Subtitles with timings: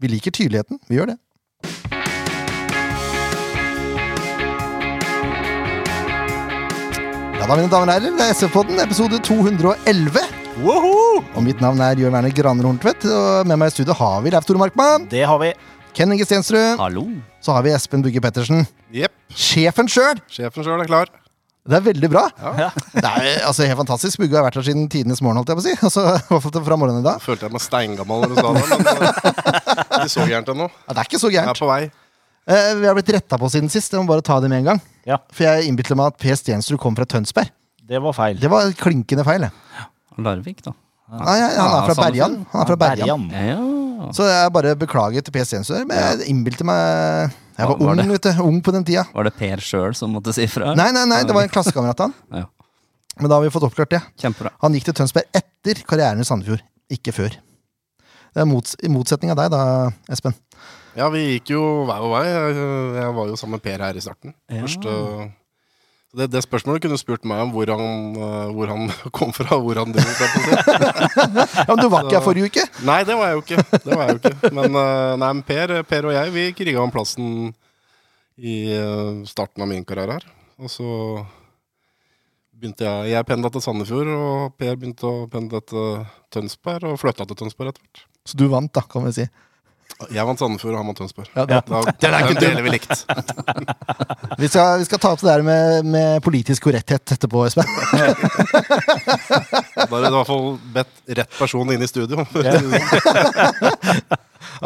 [0.00, 0.78] Vi liker tydeligheten.
[0.88, 1.16] Vi gjør det.
[7.40, 10.20] Ja da, mine damer og herrer, det er SF-podden, episode 211.
[10.60, 11.20] Woho!
[11.36, 14.32] Og mitt navn er Jørn Werner Graner Horntvedt, og med meg i studio har vi
[14.34, 15.52] Leif Tore Markmann, Det har vi.
[15.96, 17.06] Ken Inge Stensrud, Hallo.
[17.42, 18.66] så har vi Espen Bugge Pettersen.
[18.94, 19.14] Yep.
[19.34, 20.20] Sjefen sjøl!
[20.30, 21.10] Sjefen sjøl er klar.
[21.70, 22.22] Det er veldig bra.
[22.56, 22.70] Ja.
[22.94, 24.18] Det er altså, helt fantastisk.
[24.22, 25.74] Bugge har vært her siden tidenes morgen, holdt jeg på å si.
[25.86, 27.20] Altså, I hvert fall fra morgenen i dag.
[27.22, 28.64] Følte jeg meg steingammal når du sa det,
[30.00, 30.66] ikke så gærent ennå.
[30.88, 31.60] Ja, det er ikke så Jeg er gærent.
[31.62, 31.90] på vei.
[32.50, 33.92] Eh, vi har blitt retta på siden sist.
[33.92, 34.80] Jeg må bare ta det med en gang.
[35.06, 37.50] Ja, For jeg innbilte meg at Per Stensrud kom fra Tønsberg.
[37.86, 38.38] det var feil.
[38.40, 39.42] Det var klinkende feil.
[39.48, 39.52] jeg.
[40.18, 40.72] Larvik, da.
[41.10, 42.04] Nei, ja, han er fra Sandefjord.
[42.06, 42.34] Berjan.
[42.52, 43.22] Han er fra Berjan.
[43.34, 44.12] Ja.
[44.16, 45.86] Så jeg bare beklager til Per Stensrud.
[45.90, 48.08] Men jeg innbilte meg Jeg var, Hva var ung, det?
[48.14, 48.42] vet du.
[48.42, 49.04] Ung på den tida.
[49.12, 50.72] Var det Per sjøl som måtte si fra?
[50.74, 52.40] Nei, nei, nei, det var en klassekamerat av han.
[52.40, 52.46] Ja.
[53.20, 54.00] Men da har vi fått oppklart det.
[54.22, 54.50] Kjempebra.
[54.62, 57.36] Han gikk til Tønsberg etter karrieren i Sandefjord, ikke før.
[58.30, 60.36] Det er mots i motsetning av deg, da, Espen.
[60.98, 62.24] Ja, vi gikk jo hver vår vei.
[62.30, 64.34] Jeg, var jo sammen med Per her i starten.
[64.50, 64.64] Ja.
[64.64, 65.28] Først, uh,
[66.18, 69.58] det, det spørsmålet kunne du spurt meg om hvor han, uh, hvor han kom fra.
[69.62, 70.28] Hvor han dro fra.
[71.60, 72.66] Ja, men Du var ikke her forrige uke!
[72.86, 73.64] Nei, det var jeg jo ikke.
[73.76, 74.52] Det var jeg jo ikke.
[74.58, 77.52] Men, uh, nei, men per, per og jeg vi kriga om plassen
[78.40, 80.26] i uh, starten av min karriere her.
[80.60, 80.90] Og så
[82.60, 86.02] begynte jeg Jeg pendla til Sandefjord, og Per begynte å pendle til
[86.34, 88.06] Tønsberg, og flytta til Tønsberg etter hvert.
[88.28, 89.24] Så du vant, da, kan vi si.
[90.14, 91.28] Jeg vant Sandefjord, og han vant Tønsberg.
[91.36, 91.60] Ja, da.
[91.68, 92.92] Da, Det er ikke den deler vi likt.
[94.40, 97.66] Vi skal, vi skal ta opp det der med, med politisk korrekthet etterpå, Espen.
[98.70, 102.22] Da er det i hvert fall bedt rett person inn i studio.
[102.40, 102.54] Ja,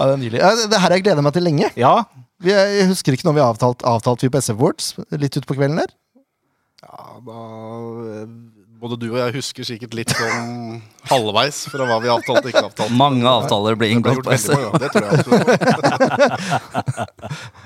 [0.04, 0.38] det er nydelig.
[0.42, 1.70] Ja, det- her har jeg gleda meg til lenge.
[1.80, 1.94] Ja,
[2.44, 5.78] Vi, jeg husker ikke når vi avtalt, avtalt vi på SF Awards, litt utpå kvelden
[5.80, 5.90] der.
[6.84, 7.40] Ja, da
[8.04, 8.26] eh,
[8.84, 10.74] Både du og jeg husker sikkert litt sånn
[11.08, 12.92] halvveis fra hva vi avtalte og ikke avtalte.
[13.00, 15.12] Mange avtaler blir Det ble inngått gjort på veldig mange, det tror jeg.
[15.16, 16.64] absolutt.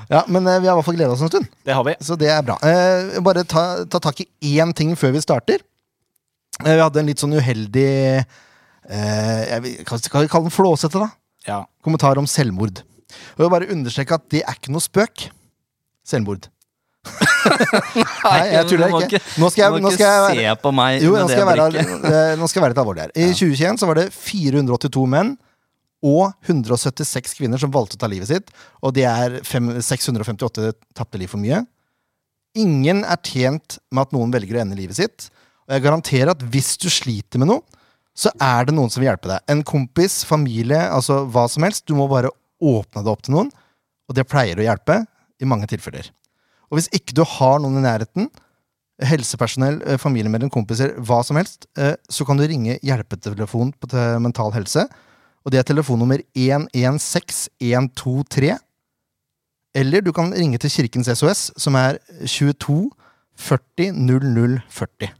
[0.15, 1.95] Ja, Men eh, vi har i hvert fall gleda oss en stund, det har vi.
[2.07, 2.55] så det er bra.
[2.65, 4.29] Eh, bare ta, ta tak i
[4.63, 5.65] én ting før vi starter.
[6.65, 7.89] Eh, vi hadde en litt sånn uheldig
[8.23, 11.11] eh, jeg vil, Hva skal vi kalle den flåsete, da?
[11.51, 11.59] Ja.
[11.84, 12.81] Kommentar om selvmord.
[13.34, 15.28] Og jeg vil bare understreke at det er ikke noe spøk.
[16.09, 16.47] Selvmord.
[18.25, 19.20] Nei, jeg tuller ikke.
[19.41, 22.32] Nå skal jeg, nå skal jeg se på meg Jo, nå skal, jeg være, eh,
[22.38, 23.14] nå skal jeg være litt alvorlig her.
[23.16, 25.34] I 2021 så var det 482 menn
[26.09, 28.53] og 176 kvinner som valgte å ta livet sitt.
[28.86, 31.64] Og det er 658 tapte liv for mye.
[32.59, 35.28] Ingen er tjent med at noen velger å ende livet sitt.
[35.69, 37.65] Og jeg garanterer at hvis du sliter med noe,
[38.19, 39.42] så er det noen som vil hjelpe deg.
[39.50, 41.84] En kompis, familie, altså hva som helst.
[41.86, 43.50] Du må bare åpne deg opp til noen,
[44.09, 45.04] og det pleier å hjelpe
[45.38, 46.09] i mange tilfeller.
[46.69, 48.29] Og hvis ikke du har noen i nærheten,
[49.09, 53.87] helsepersonell, eh, familiemedlem, kompiser, hva som helst, eh, så kan du ringe hjelpetelefon på
[54.21, 54.89] Mental Helse.
[55.45, 58.59] Og det er telefonnummer 116123.
[59.75, 62.91] Eller du kan ringe til Kirkens SOS, som er 22
[63.39, 65.12] 40 00 40.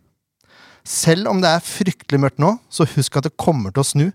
[0.85, 4.07] Selv om det er fryktelig mørkt nå, så husk at det kommer til å snu.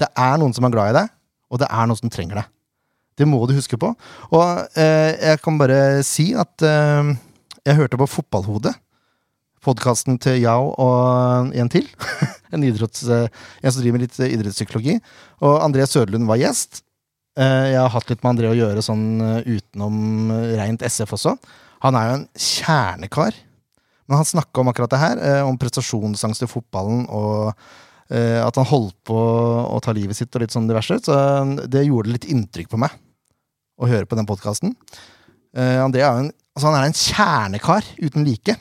[0.00, 1.12] Det er noen som er glad i deg,
[1.52, 2.55] og det er noen som trenger deg.
[3.16, 3.92] Det må du huske på.
[4.36, 7.14] Og eh, jeg kan bare si at eh,
[7.66, 8.74] jeg hørte på Fotballhodet.
[9.64, 11.88] Podkasten til Yao og en til.
[12.54, 13.30] en, idretts, eh,
[13.62, 14.98] en som driver med litt idrettspsykologi.
[15.42, 16.84] Og André Søderlund var gjest.
[17.40, 21.34] Eh, jeg har hatt litt med André å gjøre sånn eh, utenom rent SF også.
[21.82, 23.40] Han er jo en kjernekar.
[24.06, 27.48] Men han snakka om akkurat det her, om prestasjonsangst i fotballen og
[28.06, 31.00] at han holdt på å ta livet sitt og litt sånn diverse.
[31.02, 31.16] Så
[31.66, 32.94] det gjorde litt inntrykk på meg
[33.76, 34.74] å høre på den podkasten.
[35.56, 38.56] Uh, André er en, altså han er en kjernekar uten like.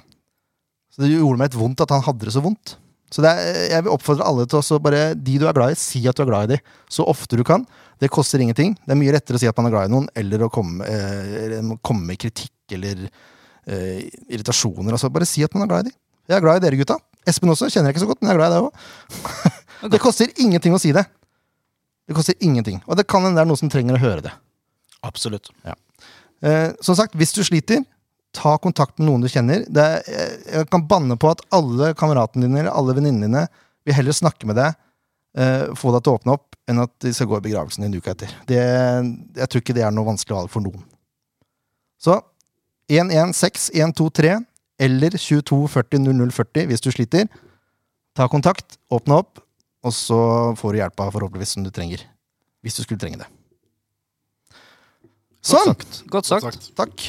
[0.93, 2.77] Så det gjorde meg et vondt at han hadde det så vondt.
[3.13, 5.77] Så det er, jeg vil oppfordre alle til å bare De du er glad i,
[5.79, 7.63] si at du er glad i dem så ofte du kan.
[8.01, 8.73] Det koster ingenting.
[8.83, 10.87] Det er mye lettere å si at man er glad i noen, eller å komme,
[10.87, 14.95] uh, komme med kritikk eller uh, irritasjoner.
[14.95, 15.99] Altså, bare si at man er glad i dem.
[16.25, 16.97] Jeg er glad i dere, gutta.
[17.29, 17.69] Espen også.
[17.69, 19.91] Kjenner jeg ikke så godt, men jeg er glad i deg òg.
[19.93, 21.05] det koster ingenting å si det.
[22.05, 22.81] Det koster ingenting.
[22.85, 24.33] Og det kan hende det er noen som trenger å høre det.
[25.05, 25.51] Absolutt.
[25.65, 27.83] Eh, som sagt, hvis du sliter,
[28.35, 29.63] ta kontakt med noen du kjenner.
[29.69, 33.45] Er, jeg, jeg kan banne på at alle kameratene dine eller alle venninnene dine
[33.85, 34.75] vil heller snakke med deg,
[35.37, 37.97] eh, få deg til å åpne opp, enn at de skal gå i begravelsen din
[37.99, 38.33] uka etter.
[38.49, 38.59] Det,
[39.37, 40.83] jeg tror ikke det er noe vanskelig valg for noen.
[42.01, 42.17] Så
[42.91, 44.35] 116123
[44.85, 46.03] eller 2240
[46.33, 47.29] 0040 hvis du sliter.
[48.15, 49.39] Ta kontakt, åpne opp,
[49.85, 50.19] og så
[50.59, 52.03] får du hjelpa forhåpentligvis som du trenger.
[52.65, 53.29] Hvis du skulle trenge det.
[55.45, 55.75] Sånn!
[56.09, 56.71] Godt sagt.
[56.77, 57.03] Takk.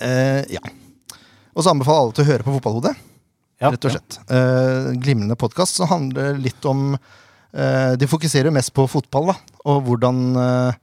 [0.00, 0.62] Eh, ja.
[1.52, 2.94] Og så anbefaler alle til å høre på Fotballhodet.
[3.60, 3.72] Ja.
[3.74, 4.18] Rett og slett.
[4.32, 9.36] Eh, glimrende podkast som handler litt om eh, De fokuserer mest på fotball, da,
[9.66, 10.78] og hvordan eh,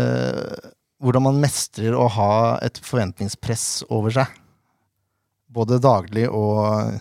[0.00, 0.70] eh,
[1.00, 4.34] Hvordan man mestrer å ha et forventningspress over seg.
[5.48, 6.98] Både daglig og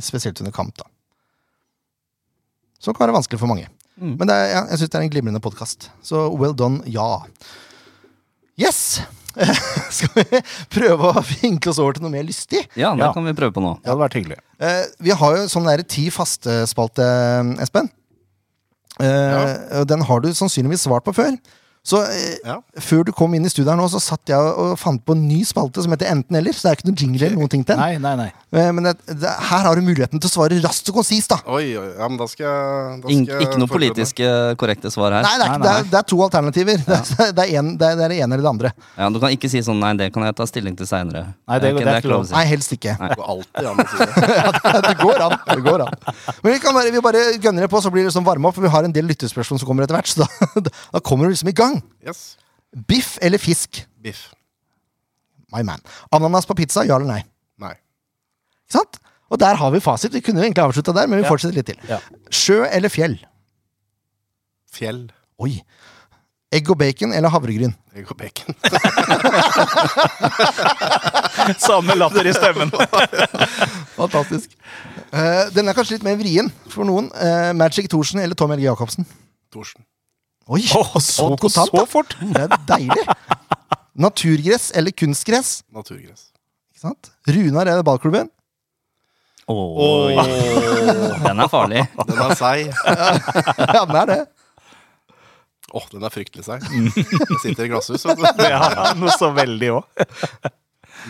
[0.00, 0.88] spesielt under kamp, da.
[2.80, 3.68] Som kan være vanskelig for mange.
[4.00, 4.14] Mm.
[4.14, 5.90] Men det er, jeg, jeg syns det er en glimrende podkast.
[6.00, 7.10] Så well done, ja.
[8.56, 9.00] Yes!
[9.96, 10.40] Skal vi
[10.72, 12.62] prøve å vinke oss over til noe mer lystig?
[12.78, 13.12] Ja, det Ja.
[13.12, 13.74] kan vi prøve på nå.
[13.82, 14.38] Det hadde vært hyggelig.
[14.64, 17.04] Eh, vi har jo sånn der ti faste spalte,
[17.60, 17.90] Espen.
[18.96, 21.36] Eh, og Den har du sannsynligvis svart på før.
[21.86, 22.56] Så eh, Ja.
[22.82, 25.22] før du kom inn i studiet her nå, så satt jeg og fant på en
[25.28, 26.54] ny spalte som heter Enten-eller.
[26.56, 27.82] Så det er ikke noen jingle eller noen ting til den.
[27.82, 28.30] Nei, nei, nei.
[28.56, 31.38] Eh, men det, det, her har du muligheten til å svare raskt og konsist, da.
[31.46, 34.90] Oi, oi, ja, men da skal jeg da skal jeg ikke noe politisk politiske korrekte
[34.90, 35.22] svar her.
[35.26, 36.82] Nei, det er, ikke, Nei, det er, det er to alternativer.
[36.86, 38.72] Det, er, det, er en, det, er, det ene eller det andre.
[38.98, 41.24] Ja, Du kan ikke si sånn 'nei, det kan jeg ta stilling til seinere'.
[41.46, 42.34] Nei, det- det er ikke lov å si.
[42.34, 42.96] Nei, helst ikke.
[42.98, 44.10] Det går alltid an å si det.
[44.88, 45.38] det går an.
[45.54, 45.94] det går an
[46.42, 48.56] Men vi kan bare, vi bare gønner det på, så blir det sånn varme opp.
[48.58, 50.10] For vi har en del lyttespørsmål som kommer etter hvert.
[50.10, 51.75] Så da, da kommer du liksom i gang.
[52.06, 52.36] Yes.
[52.88, 53.84] Biff eller fisk?
[54.02, 54.28] Biff.
[55.54, 55.80] My man.
[56.12, 57.22] Ananas på pizza, ja eller nei?
[57.62, 57.74] Nei.
[58.66, 58.98] Ikke sant?
[59.30, 60.12] Og der har vi fasit.
[60.14, 61.28] Vi kunne egentlig avslutta der, men vi Ja.
[61.30, 61.78] fortsetter litt til.
[61.88, 61.98] Ja.
[62.30, 63.16] Sjø eller fjell?
[64.72, 65.08] Fjell.
[65.42, 65.56] Oi.
[66.54, 67.72] Egg og bacon eller havregryn?
[67.96, 68.54] Egg og bacon.
[71.58, 72.70] Samme latter i stemmen.
[73.98, 74.52] Fantastisk.
[75.12, 77.06] Uh, den er kanskje litt mer vrien for noen.
[77.14, 79.06] Uh, Magic Thorsen eller Tom Helge Jacobsen?
[79.54, 79.84] Torsen.
[80.46, 81.84] Oi, oh, så, kontant, så da.
[81.90, 82.12] fort!
[82.36, 83.02] Det er deilig.
[83.98, 85.64] Naturgress eller kunstgress?
[85.74, 86.28] Naturgress.
[86.70, 87.10] Ikke sant?
[87.26, 88.28] Runar eller ballklubben?
[89.50, 90.14] Oi.
[91.24, 91.82] Den er farlig.
[92.10, 92.70] Den er seig.
[93.76, 94.18] Ja, den er det.
[95.74, 96.62] Åh, den er fryktelig seig.
[96.62, 98.04] Jeg sitter i glasshus.
[98.06, 100.04] Ja, noe så veldig òg.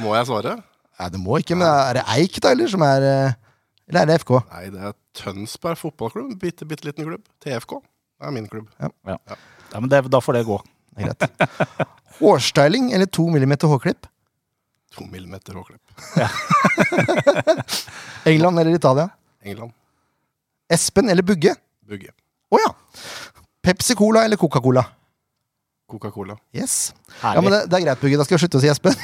[0.00, 0.54] Må jeg svare?
[0.96, 2.70] Nei, det må ikke, men er det Eik, da, eller?
[2.72, 3.36] Som er eh,
[3.90, 4.32] Eller er det FK?
[4.54, 6.32] Nei, det er Tønsberg fotballklubb.
[6.40, 7.24] Bitte, bitte liten klubb.
[7.44, 7.76] TFK.
[8.16, 8.68] Det er min klubb.
[8.80, 8.88] Ja,
[9.80, 10.56] men det, da får det gå.
[10.96, 11.22] Det er greit.
[12.16, 14.06] Hårstyling eller to millimeter hårklipp?
[14.96, 15.84] To millimeter hårklipp.
[18.32, 19.08] England eller Italia?
[19.44, 19.72] England.
[20.72, 21.54] Espen eller Bugge?
[21.86, 22.10] Bugge.
[22.48, 22.70] Å ja.
[23.62, 24.84] Pepsi Cola eller Coca-Cola?
[25.86, 26.34] Coca-Cola.
[26.56, 26.94] Yes.
[27.20, 27.36] Herlig.
[27.36, 28.16] Ja, men det, det er greit, Bugge.
[28.19, 28.94] Da skal jeg slutte å si Espen.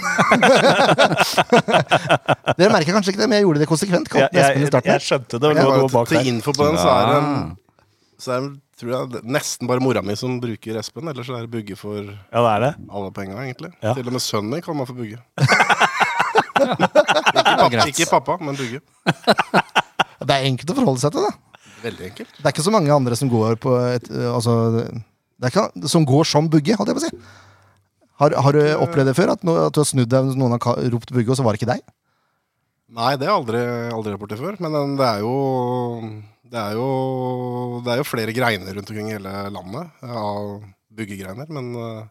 [2.56, 4.06] Dere merker kanskje ikke det, men jeg gjorde det konsekvent.
[4.17, 4.41] jeg, jeg,
[4.88, 7.29] jeg skjønte det Jeg var, noe bak til info på den, så er det en
[8.23, 8.50] så er det,
[8.82, 11.08] tror jeg, er nesten bare mora mi som bruker Espen.
[11.12, 12.73] Ellers er det Bugge for Ja, det er det.
[12.90, 13.70] alle penga, egentlig.
[13.82, 13.94] Ja.
[13.94, 15.20] Til og med sønnen min kan man få Bugge.
[16.62, 18.82] ikke, pappa, ikke pappa, men Bugge.
[20.23, 21.70] Det er enkelt å forholde seg til, da.
[21.82, 22.37] Veldig enkelt.
[22.38, 24.52] Det er ikke så mange andre som går på et øh, Altså
[24.87, 27.17] det er ikke, Som går som Bugge, holdt jeg på å si.
[28.23, 29.32] Har, har du opplevd det før?
[29.34, 31.62] At, no, at du har snudd deg noen har ropt Bugge, og så var det
[31.62, 31.82] ikke deg?
[32.93, 33.62] Nei, det har jeg aldri,
[33.96, 34.58] aldri rapportert før.
[34.62, 35.32] Men det er jo
[36.53, 36.87] det er jo
[37.85, 40.51] Det er jo flere greiner rundt omkring i hele landet av
[40.93, 41.49] buggegreiner.
[41.49, 42.03] Men eh,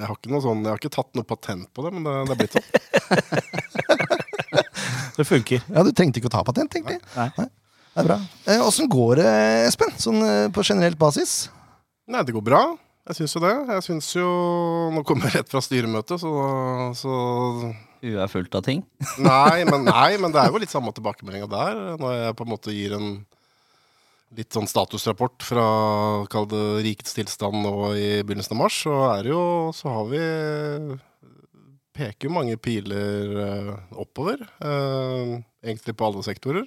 [0.00, 2.14] jeg har ikke noe sånn Jeg har ikke tatt noe patent på det, men det,
[2.26, 2.68] det er blitt sånn.
[5.12, 5.60] Det funker.
[5.68, 7.02] Ja, Du trengte ikke å ta patent, tenkte jeg.
[7.16, 7.28] Nei.
[7.92, 8.14] Det er bra.
[8.48, 9.32] Eh, Åssen går det,
[9.68, 9.92] Espen?
[10.00, 11.50] Sånn eh, på generelt basis?
[12.08, 12.62] Nei, det går bra.
[13.10, 13.52] Jeg syns jo det.
[13.74, 14.28] Jeg syns jo
[14.94, 16.32] Nå kommer jeg rett fra styremøtet, så,
[16.96, 17.12] så
[18.02, 18.80] Huet er fullt av ting.
[19.22, 21.82] Nei, men, nei, men det er jo litt samme tilbakemeldinga der.
[22.00, 23.10] Når jeg på en måte gir en
[24.36, 25.66] litt sånn statusrapport fra
[26.84, 29.44] rikets tilstand nå i begynnelsen av mars, så er det jo
[29.76, 30.22] Så har vi
[31.92, 34.40] Peker jo mange piler eh, oppover.
[34.64, 36.64] eh, egentlig på alle sektorer.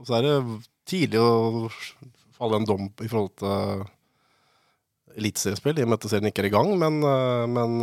[0.00, 1.68] Og så er det tidlig å
[2.36, 3.84] falle en dom i forhold til
[5.16, 6.72] eliteseriespill, i og med at serien ikke er i gang.
[6.80, 7.76] Men, eh, men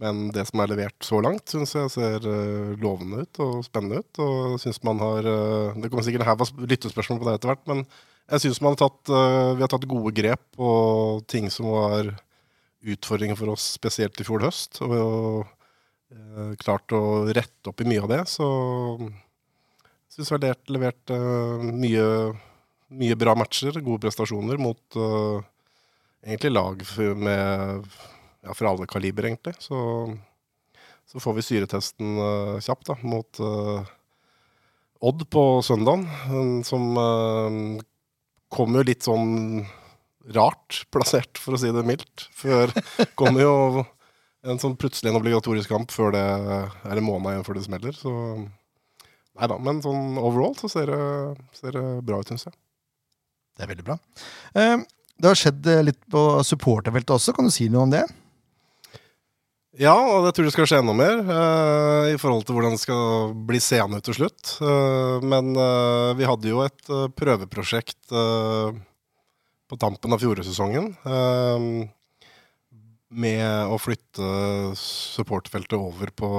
[0.00, 4.02] men det som er levert så langt, syns jeg ser eh, lovende ut og spennende
[4.02, 4.20] ut.
[4.22, 7.64] Og synes man har eh, Det kommer sikkert her var lyttespørsmål på det etter hvert,
[7.70, 7.84] men
[8.26, 10.70] jeg syns eh, vi har tatt gode grep på
[11.30, 12.10] ting som var
[12.86, 14.82] utfordringer for oss, spesielt i fjor høst.
[14.84, 15.46] Og,
[16.12, 18.22] eh, klart å rette opp i mye av det.
[18.30, 18.46] Så
[19.00, 21.14] jeg syns vi har levert,
[21.66, 22.04] mye,
[22.92, 25.00] mye bra matcher, gode prestasjoner mot
[26.26, 26.84] egentlig lag
[27.20, 27.88] med
[28.46, 29.56] ja, fra alle kaliber, egentlig.
[29.62, 29.76] Så,
[31.10, 33.82] så får vi syretesten uh, kjapt da, mot uh,
[35.04, 36.06] Odd på søndagen,
[36.64, 37.82] som uh,
[38.48, 39.66] kom jo litt sånn
[40.32, 42.24] rart plassert, for å si det mildt.
[42.34, 42.72] Før
[43.18, 43.56] kommer jo
[44.46, 47.94] en sånn plutselig en obligatorisk kamp før det er en måned igjen før det smeller.
[47.98, 48.10] Så
[49.36, 51.00] nei da, men sånn overall så ser det,
[51.58, 52.56] ser det bra ut, syns jeg.
[53.56, 53.96] Det er veldig bra.
[54.56, 54.86] Uh,
[55.16, 57.32] Det har skjedd eh, litt på supporterfeltet også.
[57.36, 58.02] Kan du si noe om det?
[59.76, 62.80] Ja, og jeg tror det skal skje enda mer eh, i forhold til hvordan det
[62.80, 64.54] skal bli seende ut til slutt.
[64.64, 68.78] Eh, men eh, vi hadde jo et eh, prøveprosjekt eh,
[69.68, 70.88] på tampen av fjorårssesongen.
[71.04, 71.66] eh,
[73.16, 74.30] med å flytte
[74.80, 76.30] supportfeltet over på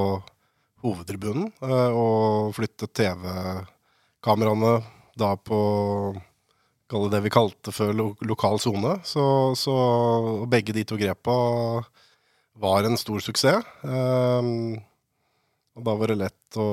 [0.84, 1.48] hovedtribunen.
[1.96, 4.74] og flytte TV-kameraene
[5.17, 6.17] da på
[7.12, 8.98] det vi kalte før lo lokal sone.
[9.08, 9.24] Så,
[9.58, 9.77] så
[10.51, 11.38] begge de to grepa
[12.58, 13.66] var en stor suksess.
[13.84, 14.78] Um,
[15.78, 16.70] og da var det lett å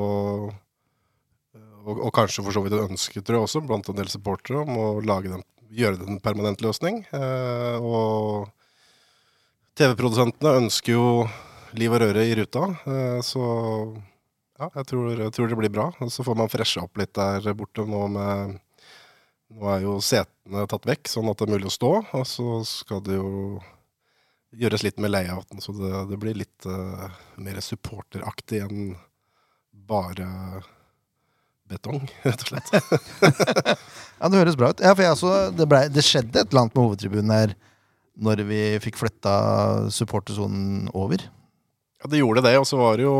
[1.85, 4.63] og, og kanskje for så vidt et ønske, tror jeg også, blant en del supportere
[4.63, 7.03] om å den, gjøre det en permanent løsning.
[7.13, 8.49] Eh, og
[9.79, 11.07] TV-produsentene ønsker jo
[11.77, 13.45] liv og røre i ruta, eh, så
[14.55, 15.89] ja, jeg tror, jeg tror det blir bra.
[16.01, 18.61] Og så får man fresha opp litt der borte nå med
[19.55, 21.91] Nå er jo setene tatt vekk, sånn at det er mulig å stå.
[22.17, 23.61] Og så skal det jo
[24.61, 27.09] gjøres litt med layouten, så det, det blir litt uh,
[27.43, 28.95] mer supporteraktig enn
[29.89, 30.29] bare
[31.71, 32.75] betong, rett og slett.
[34.25, 34.81] Ja, det høres bra ut.
[34.81, 37.55] Ja, for jeg også, det, ble, det skjedde et eller annet med hovedtribunen her
[38.25, 39.33] når vi fikk flytta
[39.93, 41.25] supportersonen over.
[42.01, 43.17] Ja, det gjorde det, og så var det jo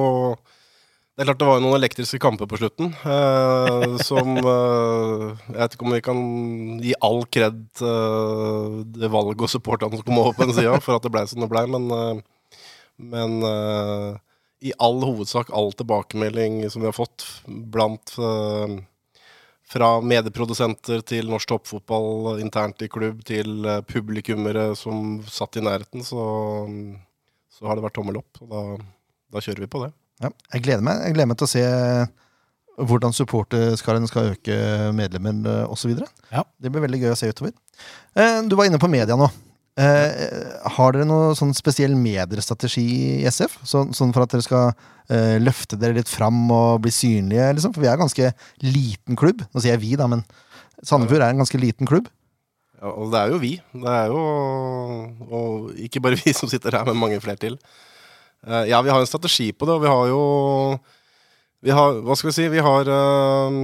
[1.15, 2.89] Det er klart det var noen elektriske kamper på slutten.
[3.07, 6.23] Eh, som eh, Jeg vet ikke om vi kan
[6.83, 10.99] gi all kred til det valget og supporterne som kom over på den sida, for
[10.99, 12.59] at det blei som det blei, men, eh,
[13.15, 14.11] men eh,
[14.67, 18.77] i all hovedsak all tilbakemelding som vi har fått blant eh,
[19.71, 26.03] fra medieprodusenter til norsk toppfotball internt i klubb, til eh, publikummere som satt i nærheten,
[26.03, 26.25] så,
[27.55, 28.43] så har det vært tommel opp.
[28.43, 28.65] Og da,
[29.31, 29.95] da kjører vi på det.
[30.23, 31.65] Ja, jeg gleder meg Jeg gleder meg til å se
[32.75, 34.55] hvordan supporterskaren skal øke
[34.99, 35.93] medlemmer eh, osv.
[36.35, 36.43] Ja.
[36.59, 37.53] Det blir veldig gøy å se utover.
[38.19, 39.29] Eh, Du var inne på media nå.
[39.79, 40.11] Eh,
[40.75, 42.85] Har dere noen sånn spesiell mediestrategi
[43.21, 43.61] i SF?
[43.67, 44.73] Sånn, sånn for at dere skal
[45.07, 47.53] eh, løfte dere litt fram og bli synlige?
[47.61, 47.77] Liksom?
[47.77, 48.33] For vi er en ganske
[48.67, 49.47] liten klubb.
[49.55, 50.27] Nå sier jeg vi, da, men
[50.83, 52.11] Sandefjord er en ganske liten klubb.
[52.83, 53.55] Ja, og det er jo vi.
[53.71, 54.19] Det er jo
[55.31, 57.55] Og ikke bare vi som sitter her, men mange flere til.
[58.47, 60.23] Eh, ja, vi har en strategi på det, og vi har jo
[61.65, 62.49] Vi har Hva skal vi si?
[62.53, 63.59] Vi har eh,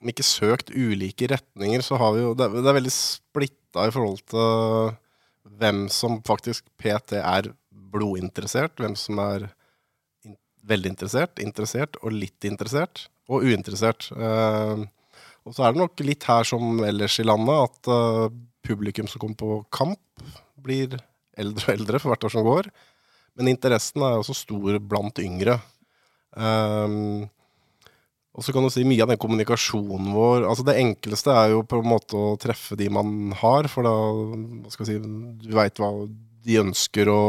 [0.00, 3.88] Om ikke søkt ulike retninger, så har vi jo Det er, det er veldig splitta
[3.88, 4.98] i forhold til
[5.60, 7.50] hvem som faktisk PT er
[7.92, 9.50] blodinteressert, hvem som er
[10.24, 14.08] in veldig interessert, interessert og litt interessert, og uinteressert.
[14.16, 14.86] Uh,
[15.44, 17.90] og så er det nok litt her som ellers i landet at
[18.64, 20.24] publikum som kommer på kamp,
[20.56, 20.96] blir
[21.36, 22.70] eldre og eldre for hvert år som går.
[23.38, 25.58] Men interessen er også stor blant yngre.
[26.36, 27.28] Um,
[28.30, 31.64] og så kan du si mye av den kommunikasjonen vår Altså Det enkleste er jo
[31.66, 35.50] på en måte å treffe de man har, for da hva skal jeg si, Du
[35.58, 35.90] veit hva
[36.40, 37.20] de ønsker å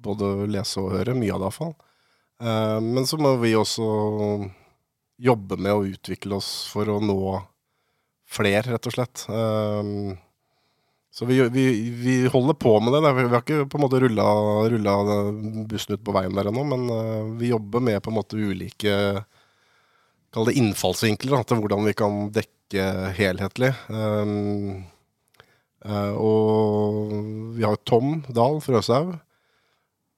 [0.00, 1.16] både lese og høre.
[1.18, 1.74] Mye av det, iallfall.
[2.40, 3.84] Uh, men så må vi også
[5.20, 7.20] jobbe med å utvikle oss for å nå
[8.30, 9.26] fler, rett og slett.
[9.28, 10.14] Um,
[11.20, 11.64] så vi, vi,
[12.00, 13.00] vi holder på med det.
[13.12, 14.24] Vi har ikke på en måte rulla,
[15.68, 18.94] bussen ut på veien der ennå, men uh, vi jobber med på en måte ulike
[20.30, 22.86] Kall det innfallsvinkler da, til hvordan vi kan dekke
[23.18, 23.72] helhetlig.
[23.90, 24.86] Um,
[25.84, 27.12] uh, og
[27.58, 29.18] vi har Tom Dahl Frøshaug.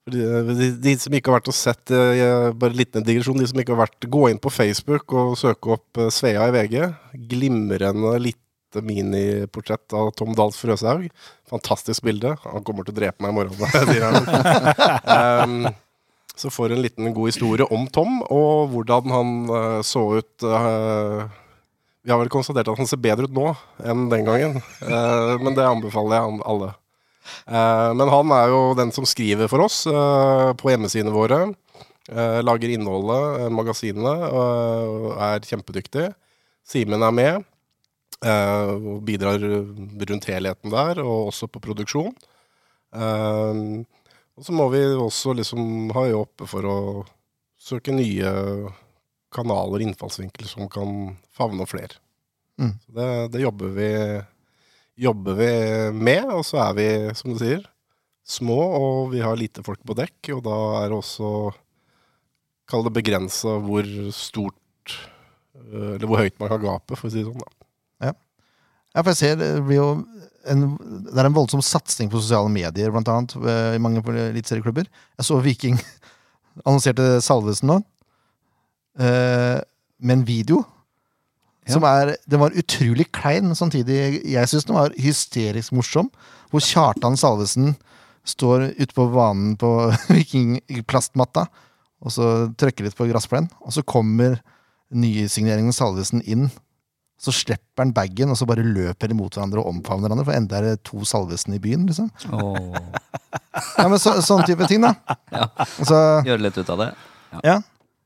[0.07, 0.23] De,
[0.55, 3.39] de, de som ikke har vært og sett eh, Bare en liten digresjon.
[3.39, 6.55] De som ikke har vært Gå inn på Facebook og søke opp eh, Svea i
[6.55, 6.75] VG.
[7.31, 8.17] Glimrende
[8.73, 11.09] lite miniportrett av Tom Dahls Frøshaug.
[11.49, 12.35] Fantastisk bilde.
[12.43, 13.55] Han kommer til å drepe meg i morgen.
[13.89, 15.65] sier han.
[15.65, 15.73] um,
[16.35, 21.29] så får en liten god historie om Tom, og hvordan han uh, så ut uh,
[22.03, 23.51] Vi har vel konstatert at han ser bedre ut nå
[23.85, 26.73] enn den gangen, uh, men det anbefaler jeg alle.
[27.47, 31.37] Men han er jo den som skriver for oss på hjemmesidene våre.
[32.43, 36.09] lager innholdet, magasinene, og er kjempedyktig.
[36.67, 37.47] Simen er med
[38.31, 42.13] og bidrar rundt helheten der, og også på produksjon.
[42.95, 43.59] Eh,
[44.33, 46.77] og så må vi også liksom ha øye oppe for å
[47.61, 48.31] søke nye
[49.33, 51.99] kanaler, innfallsvinkler, som kan favne flere.
[52.61, 52.73] Mm.
[52.85, 53.91] Så det, det jobber, vi,
[55.05, 55.51] jobber vi
[55.97, 56.87] med, og så er vi,
[57.17, 57.63] som du sier,
[58.25, 61.33] små, og vi har lite folk på dekk, og da er det også
[62.63, 63.83] Kall det begrensa hvor
[64.15, 67.41] stort øh, Eller hvor høyt man kan gape, for å si det sånn.
[67.43, 67.62] da.
[68.93, 69.87] Ja, for jeg ser det blir jo
[70.49, 70.65] en,
[71.07, 74.89] det er en voldsom satsing på sosiale medier, blant annet, eh, i mange eliteserieklubber.
[75.17, 75.79] Jeg så Viking
[76.67, 77.79] annonserte Salvesen nå,
[78.99, 79.59] eh,
[80.03, 80.61] med en video.
[81.63, 81.77] Ja.
[81.77, 86.11] Som er, Den var utrolig klein, samtidig jeg syns den var hysterisk morsom.
[86.51, 87.77] Hvor Kjartan Salvesen
[88.27, 89.71] står ute på banen på
[90.11, 91.47] vikingplastmatta,
[92.03, 93.49] og så trykker litt på gressplenen.
[93.63, 94.41] og så kommer
[94.93, 96.49] nysigneringen Salvesen inn.
[97.21, 100.35] Så slipper han bagen, og så bare løper de mot hverandre og omfavner hverandre, for
[100.35, 102.09] enda er det to Salvesen i byen, liksom.
[102.35, 102.73] Oh.
[103.77, 104.95] Ja, men så, Sånn type ting, da.
[105.31, 105.47] Ja.
[106.25, 106.89] Gjøre litt ut av det.
[107.45, 107.59] ja,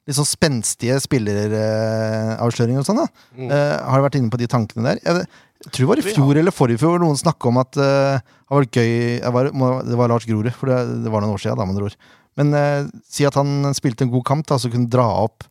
[0.08, 3.08] Litt sånn spenstige spilleravsløringer og sånn, da.
[3.36, 3.50] Mm.
[3.52, 5.02] Eh, har du vært inne på de tankene der?
[5.04, 5.26] Jeg,
[5.66, 8.56] jeg tror det var i fjor eller forrige fjor noen snakka om at eh, det
[8.56, 8.94] var gøy
[9.36, 9.50] var,
[9.84, 11.98] Det var Lars Grorud, for det, det var noen år siden, da, med andre ord.
[12.40, 15.48] Men eh, si at han spilte en god kamp, da, så kunne dra opp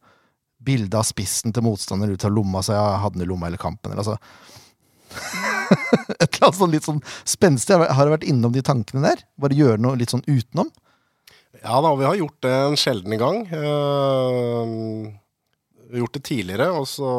[0.67, 3.61] bilde av spissen til motstander ut av lomma, så jeg hadde den i lomma hele
[3.61, 3.93] kampen.
[3.93, 4.19] Eller, altså.
[6.21, 7.79] Et eller annet sånn litt sånn spenstig.
[7.79, 9.23] Har du vært innom de tankene der?
[9.41, 10.71] Bare gjøre noe litt sånn utenom?
[11.63, 13.45] Ja da, vi har gjort det en sjelden gang.
[13.51, 15.13] Uh,
[15.87, 16.71] vi har gjort det tidligere.
[16.71, 17.11] og så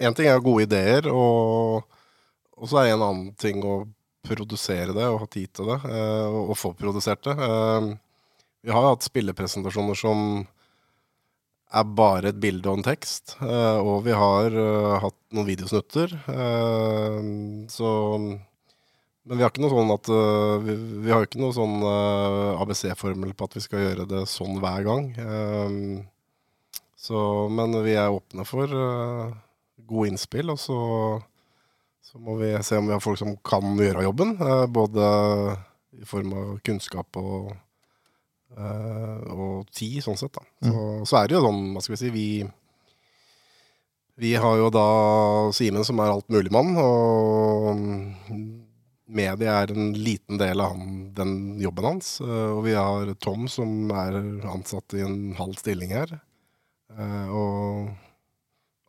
[0.00, 1.84] Én ting er gode ideer, og,
[2.56, 3.84] og så er det en annen ting å
[4.24, 5.78] produsere det og ha tid til det.
[5.84, 7.36] Uh, og, få produsert det.
[7.38, 7.94] Uh,
[8.64, 10.44] vi har hatt spillepresentasjoner som
[11.74, 13.36] er bare et bilde og en tekst.
[13.42, 16.14] eh, og vi har eh, hatt noen videosnutter.
[16.32, 17.20] eh,
[17.72, 17.90] så
[19.24, 20.08] men vi har ikke noe sånn at
[20.66, 20.72] vi,
[21.06, 21.78] vi har ikke noe sånn
[22.60, 25.06] ABC-formel på at vi skal gjøre det sånn hver gang.
[27.00, 29.32] Så, men vi er åpne for uh,
[29.88, 30.76] gode innspill, og så,
[32.04, 34.36] så må vi se om vi har folk som kan gjøre jobben.
[34.68, 35.08] både
[35.96, 37.54] i form av kunnskap og,
[38.56, 40.32] og ti, sånn sett.
[40.36, 40.44] Da.
[40.62, 42.28] Så, så er det jo sånn, hva skal vi si, vi
[44.16, 47.80] vi har jo da Simen som er altmuligmann, og
[49.10, 52.20] media er en liten del av han, den jobben hans.
[52.22, 54.14] Eh, Og vi har Tom som er
[54.46, 56.14] ansatt i en halv stilling her.
[56.94, 57.90] Eh, Og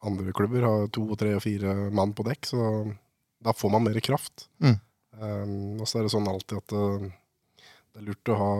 [0.05, 2.61] andre klubber har to, tre og fire mann på dekk, så
[3.41, 4.47] da får man mer kraft.
[4.61, 4.77] Mm.
[5.17, 7.09] Eh, Og så er det sånn alltid at eh,
[7.95, 8.51] det er lurt å ha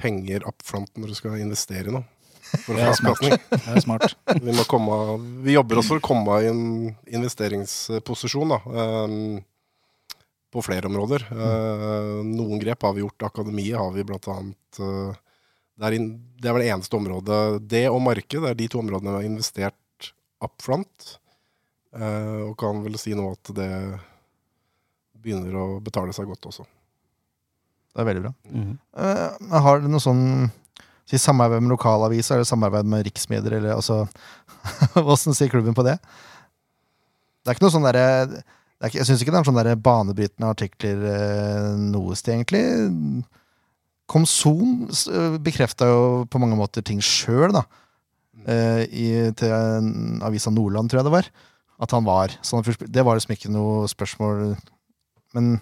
[0.00, 2.06] penger up front når du skal investere i noe.
[2.64, 3.36] For Det er.
[3.52, 4.16] Det er smart.
[4.42, 4.96] Vi, komme,
[5.44, 6.64] vi jobber oss for å komme i en
[7.06, 9.38] investeringsposisjon da, Um,
[10.50, 11.28] på flere områder.
[11.30, 13.22] Eh, noen grep har vi gjort.
[13.22, 15.18] Akademiet har vi blant annet eh,
[15.78, 17.38] det, er det er vel det eneste området
[17.70, 20.10] Det og marked det er de to områdene vi har investert
[20.42, 21.14] up front.
[21.94, 23.70] Uh, og kan vel si nå at det
[25.22, 26.66] begynner å betale seg godt også.
[27.90, 28.32] Det er veldig bra.
[28.54, 28.72] Mm.
[28.94, 30.24] Uh, har du noe sånn
[31.10, 33.58] si samarbeid med lokalaviser eller samarbeid med riksmedier?
[33.58, 34.04] Eller, altså,
[34.94, 35.96] hvordan sier klubben på det?
[37.40, 38.32] Det er ikke noe sånn derre er
[38.94, 42.62] Jeg syns ikke det er sånn derre banebrytende artikler eh, noe sted, egentlig.
[44.08, 44.88] Komson
[45.44, 47.66] bekrefta jo på mange måter ting sjøl, da.
[48.48, 51.28] Eh, i, til en avisa Nordland, tror jeg det var.
[51.80, 52.64] At han var sånn.
[52.64, 54.54] Det var liksom ikke noe spørsmål.
[55.36, 55.58] Men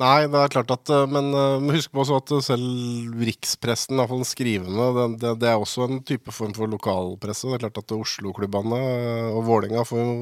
[0.00, 4.24] Nei, det er klart at eh, Men eh, husk på også at selv rikspressen, iallfall
[4.24, 7.46] den skrivende, det, det, det er også en type form for lokalpresse.
[7.46, 10.16] Det er klart at Oslo-klubbene eh, og Vålerenga får jo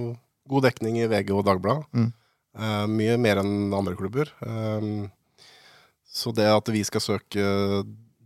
[0.52, 1.88] god dekning i VG og Dagbladet.
[1.96, 2.12] Mm.
[2.52, 4.28] Uh, mye mer enn andre klubber.
[4.44, 4.88] Eh,
[6.12, 7.44] så det at vi skal søke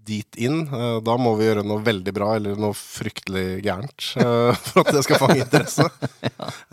[0.07, 4.55] dit inn, uh, da må vi gjøre noe veldig bra eller noe fryktelig gærent uh,
[4.69, 5.87] for at det skal fange interesse.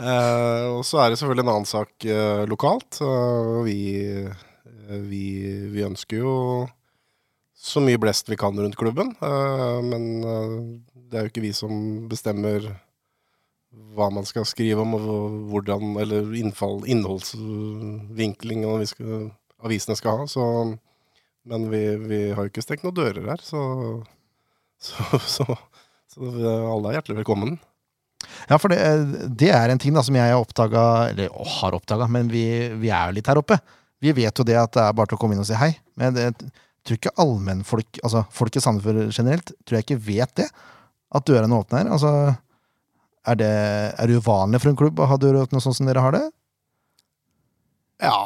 [0.03, 2.05] Eh, og så er det selvfølgelig en annen sak
[2.49, 2.97] lokalt.
[3.65, 3.77] Vi,
[5.07, 5.25] vi,
[5.73, 6.33] vi ønsker jo
[7.63, 9.13] så mye blest vi kan rundt klubben.
[9.21, 10.55] eh, men eh,
[10.93, 11.73] det er jo ikke vi som
[12.11, 12.65] bestemmer
[13.93, 19.29] hva man skal skrive om, og hvordan, eller innfall, innholdsvinkling og skal,
[19.65, 20.27] avisene skal ha.
[20.29, 20.45] Så,
[21.49, 23.61] men vi, vi har jo ikke stengt noen dører her, så,
[24.81, 25.47] så, så,
[26.17, 27.57] alle er hjertelig velkommen.
[28.47, 28.79] Ja, for det,
[29.39, 32.45] det er en ting da som jeg har oppdaga, eller å, har oppdaga, men vi,
[32.79, 33.57] vi er jo litt her oppe.
[34.03, 35.71] Vi vet jo det at det er bare til å komme inn og si hei.
[35.99, 36.51] Men det, jeg
[36.83, 40.49] tror ikke allmennfolk, altså folk i Sandefjord generelt, tror jeg ikke vet det.
[41.13, 41.87] At dørene åpner.
[41.93, 42.11] Altså,
[43.23, 43.51] er det,
[43.95, 46.23] er det uvanlig for en klubb å ha dører åpne sånn som dere har det?
[48.03, 48.17] Ja,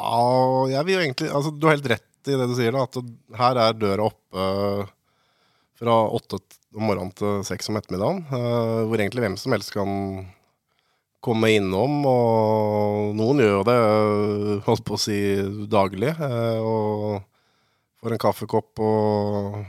[0.72, 3.38] jeg vil jo egentlig altså, Du har helt rett i det du sier, da, at
[3.38, 4.46] her er døra oppe
[5.78, 6.40] fra åtte
[6.74, 8.24] om morgenen til seks om ettermiddagen.
[8.26, 9.92] eh, hvor egentlig hvem som helst kan
[11.24, 12.00] komme innom.
[12.08, 15.18] Og noen gjør det, eh, holdt på å si,
[15.70, 16.14] daglig.
[16.14, 17.22] eh, og
[17.98, 19.64] får en kaffekopp og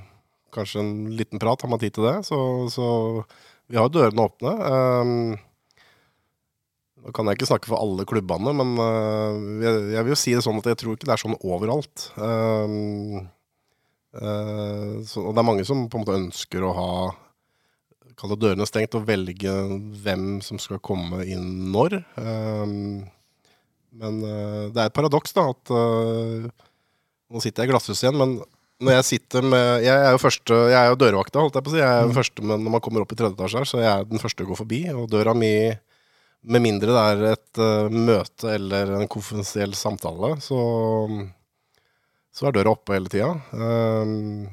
[0.53, 2.25] kanskje en liten prat, har man tid til det.
[2.25, 3.25] Så, så
[3.69, 4.51] vi har dørene åpne.
[4.65, 5.38] Um,
[6.99, 10.43] nå kan jeg ikke snakke for alle klubbene, men øh, jeg, vil jo si det
[10.43, 12.09] sånn at jeg tror ikke det er sånn overalt.
[15.05, 16.91] Så, og det er mange som på en måte ønsker å ha
[18.19, 19.53] Kall det dørene stengt og velge
[20.03, 22.01] hvem som skal komme inn når.
[22.19, 23.08] Um,
[23.99, 26.49] men øh, det er et paradoks, da, at øh,
[27.29, 28.36] Nå sitter jeg i glasshuset igjen, men
[28.79, 31.71] når jeg sitter med Jeg er jo første Jeg er jo dørvakta, holdt jeg på
[31.71, 31.82] å si.
[31.82, 33.89] Jeg er den første men når man kommer opp i tredje etasje her, så jeg
[33.91, 34.84] er den første å gå forbi.
[34.93, 35.51] Og døra mi,
[36.53, 40.62] med mindre det er et uh, møte eller en konfidensiell samtale, så,
[42.32, 43.34] så er døra oppe hele tida.
[43.51, 44.47] Um,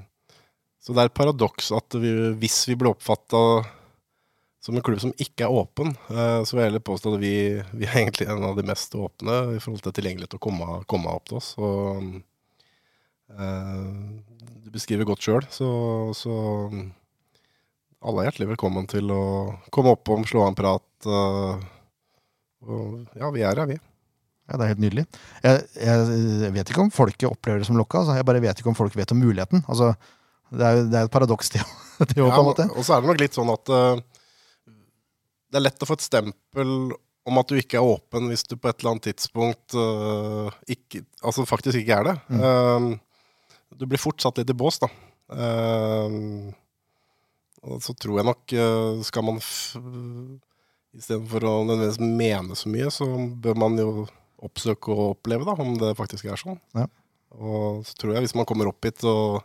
[0.86, 3.40] så det er et paradoks at vi, hvis vi blir oppfatta
[4.62, 7.34] som en klubb som ikke er åpen, eh, så vil jeg heller påstå at vi,
[7.74, 10.78] vi er egentlig en av de mest åpne i forhold til tilgjengelighet til å komme,
[10.90, 11.52] komme opp til oss.
[11.58, 12.08] Og,
[13.34, 13.84] eh,
[14.66, 15.68] du beskriver godt sjøl, så,
[16.18, 16.34] så
[18.06, 19.22] alle er hjertelig velkommen til å
[19.74, 20.88] komme opp om, slå av en prat.
[21.06, 21.66] eh,
[22.66, 23.78] og ja, vi er her, vi.
[24.46, 25.06] Ja, Det er helt nydelig.
[25.42, 28.02] Jeg, jeg vet ikke om folket opplever det som lokka.
[28.02, 28.14] Altså.
[28.18, 29.62] Jeg bare vet ikke om folk vet om muligheten.
[29.66, 29.92] Altså,
[30.52, 32.68] det er jo det er et paradoks, det òg, på en Ja, måte.
[32.76, 33.96] og så er det nok litt sånn at uh,
[35.50, 36.72] det er lett å få et stempel
[37.26, 41.02] om at du ikke er åpen hvis du på et eller annet tidspunkt uh, ikke,
[41.26, 42.14] altså faktisk ikke er det.
[42.38, 42.86] Eh,
[43.76, 44.86] du blir fort satt litt i bås, da.
[47.66, 49.40] Og så tror jeg nok uh, skal man
[50.96, 53.04] Istedenfor å nødvendigvis mene så mye, så
[53.42, 54.06] bør man jo
[54.46, 56.56] oppsøke og oppleve da, om det faktisk er sånn.
[56.78, 56.86] Ja.
[57.36, 59.42] Og så tror jeg hvis man kommer opp hit og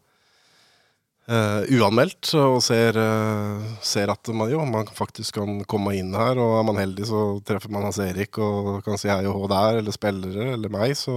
[1.27, 6.39] eh, uanmeldt og ser, uh, ser at man, jo, man faktisk kan komme inn her,
[6.41, 9.49] og er man heldig, så treffer man Hans Erik og kan si hei og hå
[9.51, 11.13] der, eller spillere, eller meg, så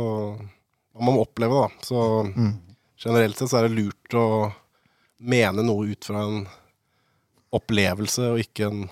[0.94, 1.70] man må oppleve det.
[1.70, 1.86] da.
[1.88, 2.52] Så Mm.
[2.98, 4.52] generelt sett så er det lurt å
[5.20, 6.46] mene noe ut fra en
[7.54, 8.84] opplevelse og ikke en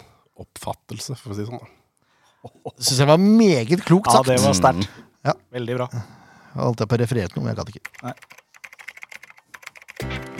[0.42, 1.62] oppfattelse, for å si det sånn.
[1.62, 2.72] da.
[2.82, 4.26] Syns jeg var meget klokt sagt.
[4.26, 4.88] Ja, det var sterkt.
[5.24, 5.34] Ja.
[5.54, 5.86] Veldig bra.
[5.92, 8.14] Jeg holdt jeg på å referere noe, men jeg gadd ikke.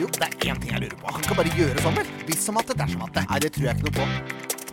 [0.03, 1.11] Jo, det er én ting jeg lurer på.
[1.15, 2.09] Han kan bare gjøre sånn, vel?
[2.27, 3.23] Hvis som at det, dersom at det.
[3.29, 4.07] Nei, det tror jeg ikke noe på.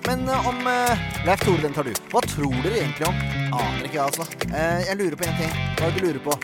[0.08, 1.92] Men uh, om uh, Leif Tore, den tar du.
[2.10, 3.20] Hva tror dere egentlig om?
[3.60, 4.26] Aner ikke, altså.
[4.48, 5.52] Uh, jeg lurer på én ting.
[5.78, 6.38] Hva er det du lurer på?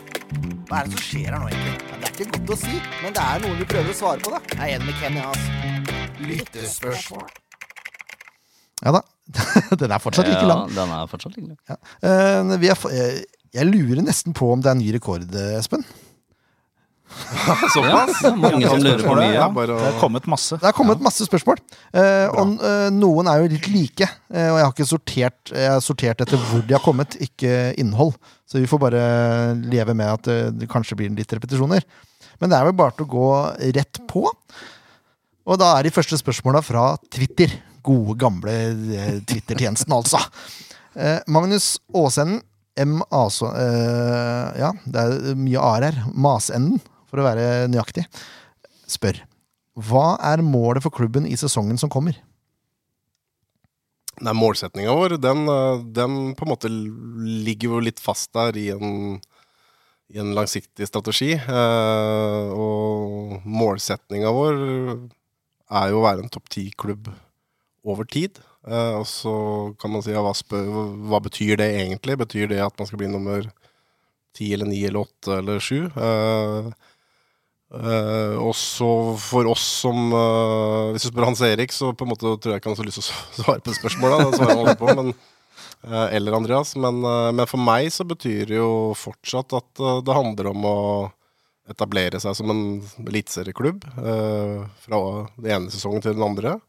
[0.70, 1.74] Hva er det som skjer her nå, egentlig?
[1.90, 4.22] Ja, det er ikke godt å si, men det er noen vi prøver å svare
[4.22, 4.44] på, da.
[4.54, 6.22] Jeg er enig med Kenny, altså.
[6.30, 7.28] Lyttespørsmål.
[8.86, 9.06] Ja da.
[9.82, 10.68] Den er fortsatt like lang.
[10.70, 11.58] Ja, den er fortsatt like lang.
[11.72, 11.80] Ja.
[12.06, 15.58] Uh, vi er, jeg, jeg lurer nesten på om det er ny rekord, eh,
[17.66, 17.86] Espen.
[17.90, 19.32] Ja, er mange som lurer på mye.
[19.34, 19.48] ja.
[19.54, 20.58] bare å- Det er kommet masse.
[20.62, 21.60] Det er kommet masse spørsmål.
[21.96, 24.08] Eh, og eh, noen er jo litt like.
[24.34, 27.54] eh, og jeg har ikke sortert Jeg har sortert etter hvor de har kommet, ikke
[27.82, 28.16] innhold.
[28.46, 29.04] Så vi får bare
[29.66, 31.84] leve med at eh, det kanskje blir litt repetisjoner.
[32.42, 33.30] Men det er vel bare til å gå
[33.78, 34.26] rett på.
[35.46, 37.52] Og da er de første spørsmåla fra Twitter.
[37.86, 38.52] Gode, gamle
[38.98, 40.20] eh, Twitter-tjenesten, altså.
[40.98, 42.42] Eh, Magnus Aasenden,
[42.82, 42.98] M.
[43.14, 46.00] Eh, ja, det er mye a-er her.
[46.12, 46.82] Masenden,
[47.16, 48.06] for å være nøyaktig.
[48.92, 49.24] Spør.
[49.76, 52.20] Hva er målet for klubben i sesongen som kommer?
[54.24, 58.70] Nei, Målsetninga vår, den, eh, den på en måte ligger jo litt fast der i
[58.72, 59.20] en,
[60.08, 61.34] i en langsiktig strategi.
[61.36, 64.62] Eh, og målsetninga vår
[65.76, 67.12] er jo å være en topp ti-klubb
[67.84, 68.40] over tid.
[68.66, 69.36] Eh, og så
[69.82, 70.72] kan man si ja, hva, spør,
[71.12, 72.18] hva betyr det egentlig?
[72.24, 73.50] Betyr det at man skal bli nummer
[74.36, 75.86] ti eller ni eller åtte eller sju?
[75.92, 76.72] Eh,
[77.74, 82.12] Eh, og så for oss som uh, Hvis du spør Hans Erik, så på en
[82.14, 84.78] måte tror jeg ikke han har så lyst til å svare på spørsmålet.
[84.80, 85.12] På, men,
[85.90, 86.76] uh, eller Andreas.
[86.78, 90.70] Men, eh, men for meg så betyr det jo fortsatt at eh, det handler om
[90.70, 90.78] å
[91.72, 92.64] etablere seg som en
[93.08, 93.86] eliteserieklubb.
[93.98, 95.02] eh, fra
[95.42, 96.60] den ene sesongen til den andre.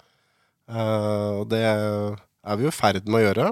[0.67, 3.51] Eh, og det er vi jo i ferd med å gjøre.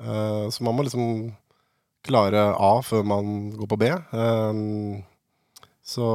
[0.00, 1.34] Eh, så man må liksom
[2.04, 3.90] klare A før man går på B.
[3.92, 5.04] Eh,
[5.84, 6.08] så,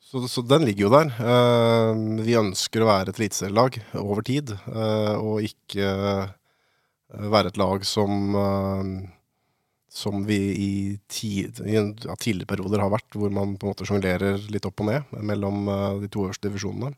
[0.00, 1.10] så Så den ligger jo der.
[1.16, 7.60] Uh, vi ønsker å være et eliteserielag over tid, uh, og ikke eh, være et
[7.60, 8.36] lag som
[9.92, 13.84] som vi i, tid, i ja, tidligere perioder har vært, hvor man på en måte
[13.84, 15.66] sjonglerer litt opp og ned mellom
[16.00, 16.94] de to øverste divisjonene.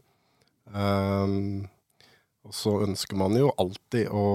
[0.70, 1.34] Eh,
[2.44, 4.26] og så ønsker man jo alltid å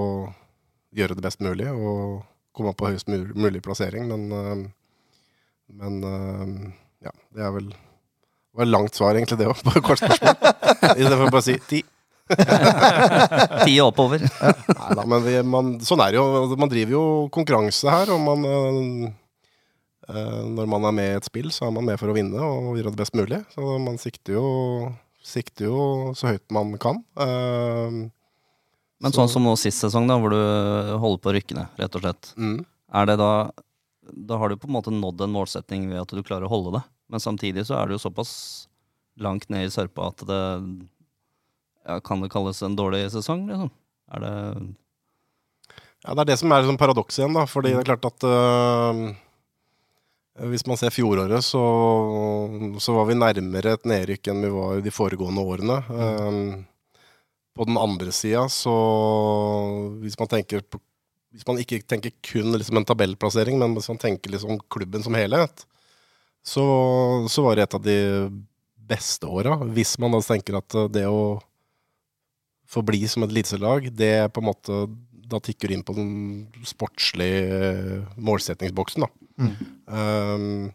[0.96, 2.24] gjøre det best mulig og
[2.56, 4.64] komme på høyest mulig plassering, men eh,
[5.78, 6.52] men øh,
[7.06, 10.02] ja, det er vel Det var et langt svar, egentlig, det òg, på et kort
[10.02, 10.36] spørsmål.
[10.98, 11.80] Istedenfor å bare si ti.
[13.66, 14.22] Ti oppover.
[14.22, 16.58] Neida, men vi, man, sånn er det jo.
[16.60, 17.04] Man driver jo
[17.34, 21.86] konkurranse her, og man øh, Når man er med i et spill, så er man
[21.88, 23.40] med for å vinne og gjøre det best mulig.
[23.54, 24.48] Så man sikter jo,
[25.26, 25.80] sikter jo
[26.18, 27.02] så høyt man kan.
[27.18, 28.10] Uh,
[29.00, 30.42] Men sånn som nå sist sesong, da, hvor du
[31.06, 32.34] holder på å rykke ned, rett og slett.
[32.38, 32.60] mm.
[32.98, 33.32] Er det da
[34.14, 36.78] Da har du på en måte nådd en målsetning ved at du klarer å holde
[36.78, 36.84] det.
[37.10, 38.32] Men samtidig så er du jo såpass
[39.20, 40.42] langt ned i sørpa at det
[41.86, 43.72] ja, Kan det kalles en dårlig sesong, liksom?
[44.14, 44.36] Er det
[46.06, 47.46] Ja, det er det som er liksom paradoks igjen, da.
[47.50, 49.04] Fordi det er klart at øh,
[50.54, 51.64] Hvis man ser fjoråret, så,
[52.80, 55.80] så var vi nærmere et nedrykk enn vi var de foregående årene.
[55.92, 56.66] Eh,
[57.60, 58.72] på den andre sida, så
[60.00, 60.80] hvis man tenker på
[61.34, 65.18] Hvis man ikke tenker kun liksom en tabellplassering, men hvis man tenker liksom klubben som
[65.18, 65.66] helhet,
[66.46, 66.64] så,
[67.30, 68.00] så var det et av de
[68.90, 69.60] beste åra.
[69.76, 71.38] Hvis man da tenker at eh, det å
[72.70, 74.82] forbli som et eliteserielag, det på en måte
[75.30, 76.12] Da tikker inn på den
[76.66, 79.10] sportslige eh, målsettingsboksen, da.
[79.40, 79.52] Mm.
[79.86, 80.72] Um,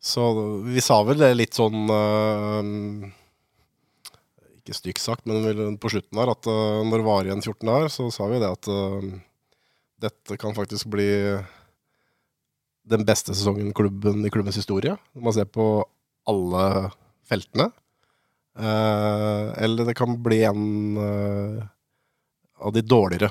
[0.00, 0.22] så
[0.62, 3.08] vi sa vel det litt sånn um,
[4.62, 7.90] Ikke stygt sagt, men på slutten her, at uh, når det var igjen 14 dager,
[7.92, 9.10] så sa vi det at uh,
[10.02, 11.08] dette kan faktisk bli
[12.86, 14.94] den beste sesongen klubben, i klubbens historie.
[15.16, 15.66] Når man ser på
[16.30, 16.90] alle
[17.26, 17.70] feltene.
[18.56, 21.64] Eh, eller det kan bli en eh,
[22.62, 23.30] av de dårligere.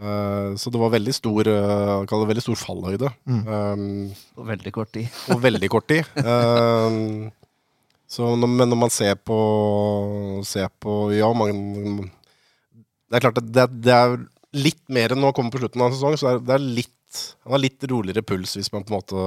[0.00, 3.10] Eh, så det var veldig stor, uh, veldig stor fallhøyde.
[3.28, 3.42] Mm.
[3.46, 5.08] Um, På veldig kort tid.
[5.32, 6.08] og veldig kort tid.
[6.16, 7.30] Um,
[8.10, 9.38] så når, men når man ser på,
[10.48, 12.10] ser på Ja, man
[13.10, 14.16] Det er klart at det, det er
[14.56, 16.96] litt mer enn å komme på slutten av en sesong, så er det er litt
[17.42, 19.22] han har litt roligere puls hvis man på en måte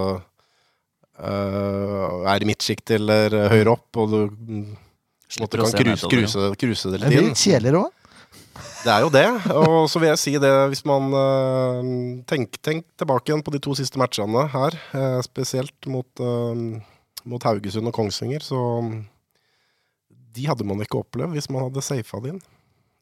[1.19, 4.69] uh, er i midtsjikt eller høyere opp, og du mm,
[5.33, 7.33] på en måte kan kruse, kruse, kruse det Det litt blir inn.
[7.33, 7.99] litt kjedeligere òg.
[8.83, 9.25] Det er jo det.
[9.55, 11.79] Og så vil jeg si det, hvis man uh,
[12.29, 16.79] tenk, tenk tilbake igjen på de to siste matchene her, uh, spesielt mot, uh,
[17.27, 18.59] mot Haugesund og Kongsvinger, så
[20.33, 22.43] de hadde man ikke opplevd hvis man hadde safa det inn.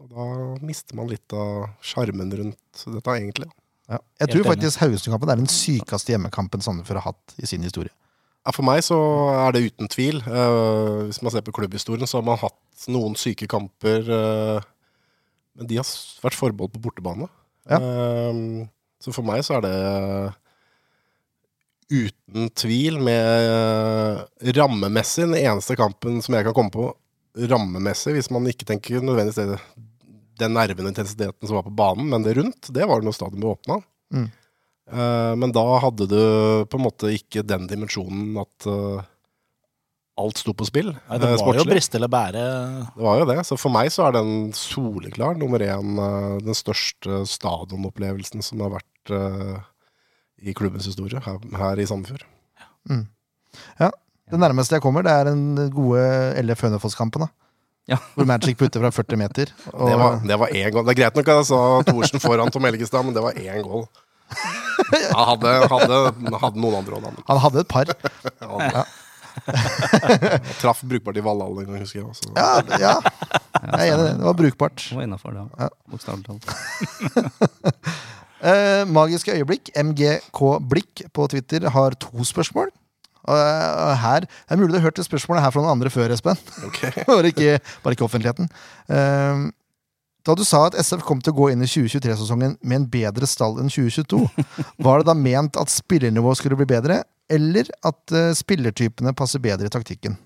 [0.02, 0.28] Og da
[0.66, 3.50] mister man litt av sjarmen rundt dette, egentlig.
[3.92, 4.00] Ja.
[4.24, 7.92] Jeg tror faktisk Haugesundkampen er den sykeste hjemmekampen Sandefjord har hatt i sin historie.
[8.42, 8.98] Ja, for meg så
[9.36, 10.22] er det uten tvil.
[10.26, 14.70] Uh, hvis man ser på klubbhistorien, så har man hatt noen syke kamper, Uh,
[15.60, 15.88] men de har
[16.24, 17.28] vært forbeholdt på bortebane.
[17.70, 17.78] Ja.
[17.78, 18.64] Uh,
[19.04, 19.76] så for meg så er det
[21.92, 26.88] uten tvil med rammemessig den eneste kampen som jeg kan komme på
[27.52, 29.60] rammemessig, hvis man ikke tenker nødvendigvis det,
[30.42, 33.18] den nerven og intensiteten som var på banen, men det rundt, det var det når
[33.18, 33.80] stadion ble åpna.
[34.16, 34.28] Mm.
[34.92, 36.20] Eh, men da hadde du
[36.68, 39.08] på en måte ikke den dimensjonen at eh,
[40.22, 40.92] alt sto på spill.
[40.92, 41.72] Nei, det var jo sportslig.
[41.72, 42.42] briste eller bære.
[42.98, 43.38] Det var jo det.
[43.48, 48.76] Så for meg så er den soleklar nummer én eh, den største stadionopplevelsen som har
[48.76, 49.58] vært eh,
[50.42, 52.26] i klubbens historie her, her i Sandefjord.
[53.80, 53.92] Ja,
[54.32, 56.02] Det nærmeste jeg kommer, det er den gode
[56.42, 57.26] LF Hønefoss-kampen.
[57.28, 57.32] da.
[57.90, 57.98] Ja.
[58.16, 59.52] Hvor Magic putter fra 40 meter.
[59.74, 60.86] Og, Det var, det var én goal.
[60.88, 63.62] Det er greit nok at jeg sa Thorsen foran Tom Helgestad, men det var én
[63.66, 63.86] goal.
[65.12, 65.98] Han hadde, hadde,
[66.42, 67.24] hadde noen andre òg.
[67.28, 67.92] Han hadde et par.
[68.78, 68.86] ja.
[70.60, 72.08] traff brukbart i Valhall en gang, husker jeg.
[72.08, 72.32] Også.
[72.36, 72.94] Ja, ja.
[73.60, 74.16] jeg er enig i det.
[74.22, 74.88] Det var brukbart.
[74.88, 75.46] Det var innafor, det.
[75.60, 75.70] Ja.
[75.92, 76.44] Bokstavelig talt.
[78.42, 82.72] Eh, magiske øyeblikk, MGK Blikk på Twitter, har to spørsmål.
[83.30, 85.92] Og eh, her, Det er mulig du har hørt det spørsmålet her fra noen andre
[85.94, 86.40] før, Espen.
[86.70, 87.04] Okay.
[87.10, 88.50] bare, ikke, bare ikke offentligheten.
[88.90, 89.50] Eh,
[90.22, 93.30] da du sa at SF kom til å gå inn i 2023-sesongen med en bedre
[93.30, 94.22] stall enn 2022,
[94.86, 99.70] var det da ment at spillernivået skulle bli bedre, eller at eh, spillertypene passer bedre
[99.70, 100.18] i taktikken?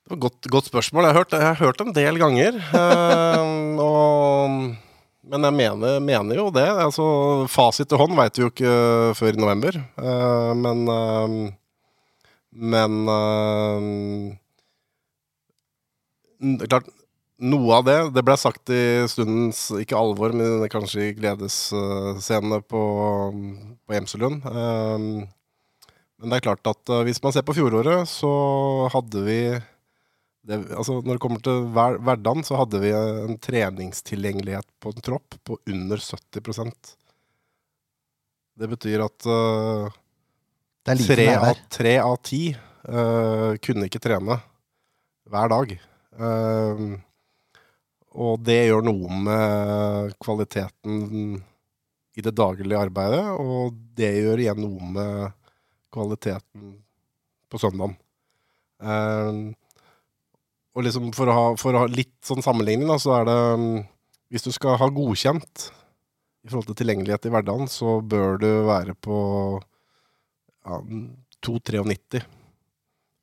[0.00, 1.06] Det var et godt, godt spørsmål.
[1.06, 2.56] Jeg har hørt, jeg har hørt en del ganger.
[2.74, 4.56] Uh, og,
[5.22, 6.68] men jeg mener, mener jo det.
[6.84, 7.04] Altså,
[7.52, 8.74] fasit til hånd veit vi jo ikke
[9.18, 9.76] før i november.
[10.00, 11.50] Uh, men uh,
[12.50, 13.78] Men uh,
[16.66, 16.88] klart,
[17.40, 22.82] noe av det Det ble sagt i stundens ikke alvor, men kanskje i gledesscene på,
[23.86, 24.44] på Gjemselund.
[24.44, 24.98] Eh,
[26.20, 28.30] men det er klart at eh, hvis man ser på fjoråret, så
[28.92, 29.40] hadde vi
[30.46, 35.04] det, altså når det kommer til hver, hverdagen, så hadde vi en treningstilgjengelighet på en
[35.04, 36.94] tropp på under 70%
[38.60, 39.98] Det betyr at eh,
[40.88, 41.28] Det tre,
[41.68, 44.40] tre av ti eh, kunne ikke trene
[45.30, 45.76] hver dag.
[46.20, 46.98] Uh,
[48.18, 51.38] og det gjør noe med kvaliteten
[52.18, 55.36] i det daglige arbeidet, og det gjør igjen noe med
[55.94, 56.72] kvaliteten
[57.50, 57.94] på søndagen.
[58.82, 59.38] Eh,
[60.76, 63.38] og liksom for å, ha, for å ha litt sånn sammenligning, da, så er det
[63.60, 63.78] mm,
[64.30, 65.70] Hvis du skal ha godkjent
[66.46, 69.16] i forhold til tilgjengelighet i hverdagen, så bør du være på
[70.64, 70.78] ja,
[71.44, 72.22] 2,93.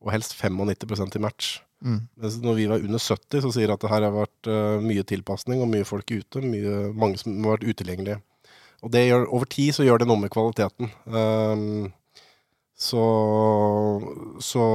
[0.04, 1.56] Og helst 95 i match.
[1.82, 2.02] Mm.
[2.20, 5.06] Mens når vi var under 70, så sier at det her har vært uh, mye
[5.08, 6.44] tilpasning og mye folk ute.
[6.44, 8.20] Mye, mange som har vært utilgjengelige.
[8.86, 10.92] Og det gjør, over tid så gjør det noe med kvaliteten.
[11.10, 11.88] Um,
[12.78, 13.04] så,
[14.44, 14.66] så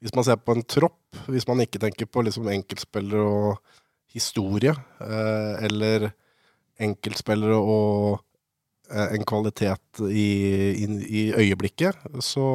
[0.00, 3.78] hvis man ser på en tropp, hvis man ikke tenker på liksom enkeltspillere og
[4.14, 4.72] historie,
[5.04, 6.08] eh, eller
[6.80, 8.20] enkeltspillere og
[8.90, 10.28] eh, en kvalitet i,
[10.72, 10.86] i,
[11.20, 12.46] i øyeblikket, så,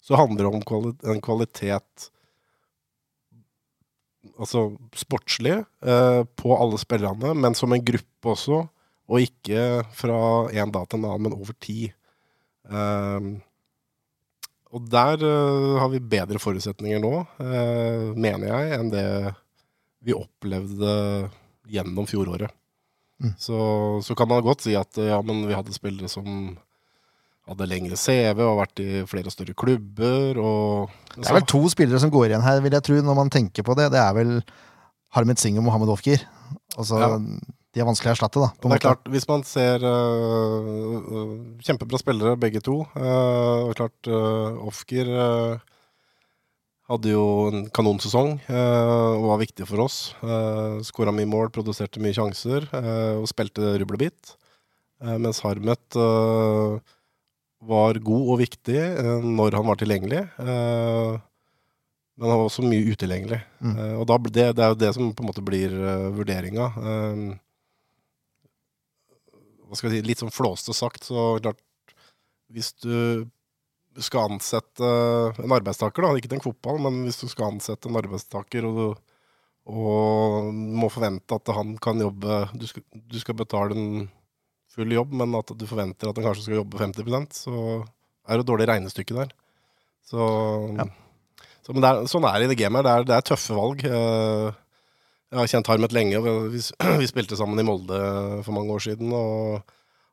[0.00, 2.10] så handler det om kvali en kvalitet
[4.38, 8.60] Altså sportslig eh, på alle spillerne, men som en gruppe også.
[9.10, 10.18] Og ikke fra
[10.52, 11.94] en dag til en annen, men over tid.
[12.70, 13.28] Eh,
[14.74, 19.08] og der uh, har vi bedre forutsetninger nå, uh, mener jeg, enn det
[20.04, 20.94] vi opplevde
[21.68, 22.52] gjennom fjoråret.
[23.18, 23.34] Mm.
[23.40, 23.58] Så,
[24.06, 26.28] så kan man godt si at ja, men vi hadde spillere som
[27.48, 30.38] hadde lengre CV og vært i flere større klubber.
[30.38, 33.32] Og, Det er vel to spillere som går igjen her, vil jeg tro, når man
[33.32, 33.88] tenker på det.
[33.94, 34.34] Det er vel
[35.16, 36.24] Harmet Singh og Mohammed Ofkir.
[36.76, 37.14] Altså, Ja.
[37.78, 38.48] De er vanskelig å erstatte, da.
[38.58, 38.82] På det er måte.
[38.88, 41.28] klart, Hvis man ser øh,
[41.62, 42.80] Kjempebra spillere, begge to.
[42.98, 45.60] Uh, klart, uh, Ofker uh,
[46.90, 50.00] hadde jo en kanonsesong og var viktig for oss.
[50.24, 52.66] Uh, Skåra mye mål, produserte mye sjanser
[53.20, 54.34] og spilte rublebit.
[54.98, 56.00] Uh, mens Harmet
[57.68, 58.78] var god og viktig
[59.22, 60.24] når han var tilgjengelig.
[60.38, 63.38] men han var også mye utilgjengelig.
[63.62, 63.76] Mm.
[64.00, 66.66] Og da, det, det er jo det som på en måte blir uh, vurderinga.
[66.78, 67.28] Eh,
[69.68, 71.60] hva skal jeg si, litt sånn flåste sagt, så klart
[72.48, 73.26] Hvis du
[74.00, 74.88] skal ansette
[75.42, 78.86] en arbeidstaker, da, ikke tenk fotball, men hvis du skal ansette en arbeidstaker og du
[79.68, 84.06] og må forvente at han kan jobbe Du skal, du skal betale en
[84.72, 87.52] full jobb, men at du forventer at han kanskje skal jobbe 50 så
[88.28, 89.30] er det et dårlig regnestykke der.
[90.06, 90.20] Så,
[90.78, 90.86] Ja.
[91.64, 92.84] så men er, sånn er det i det gamet.
[92.84, 93.84] Det er, det er tøffe valg.
[93.84, 94.52] Eh,
[95.28, 96.20] Jeg har kjent Harmet lenge.
[96.52, 96.60] Vi,
[97.02, 97.98] vi spilte sammen i Molde
[98.46, 99.10] for mange år siden.
[99.12, 99.58] og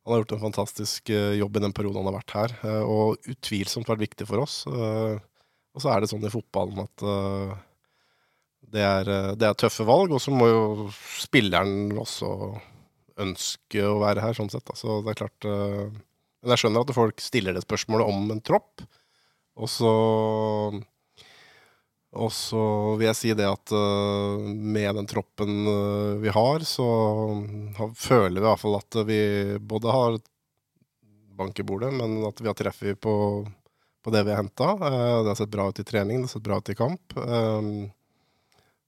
[0.04, 2.56] Han har gjort en fantastisk eh, jobb i den perioden han har vært her.
[2.68, 4.64] eh, Og utvilsomt vært viktig for oss.
[4.68, 5.16] Eh,
[5.76, 7.04] Og så er det sånn i fotballen at
[8.76, 10.62] det er, det er tøffe valg, og så må jo
[11.20, 12.30] spilleren også
[13.22, 14.72] ønske å være her, sånn sett.
[14.80, 18.86] Så det er klart Men jeg skjønner at folk stiller det spørsmålet om en tropp.
[19.60, 19.92] Og så
[22.16, 22.62] og så
[23.00, 26.86] vil jeg si det at eh, med den troppen eh, vi har, så
[27.78, 29.20] har, føler vi i hvert fall at vi
[29.60, 30.18] både har
[31.36, 33.16] bank i bordet, men at vi har treffet på,
[34.04, 34.72] på det vi har henta.
[34.80, 37.18] det har sett bra ut i trening, det har sett bra ut i kamp.
[37.20, 37.72] Eh,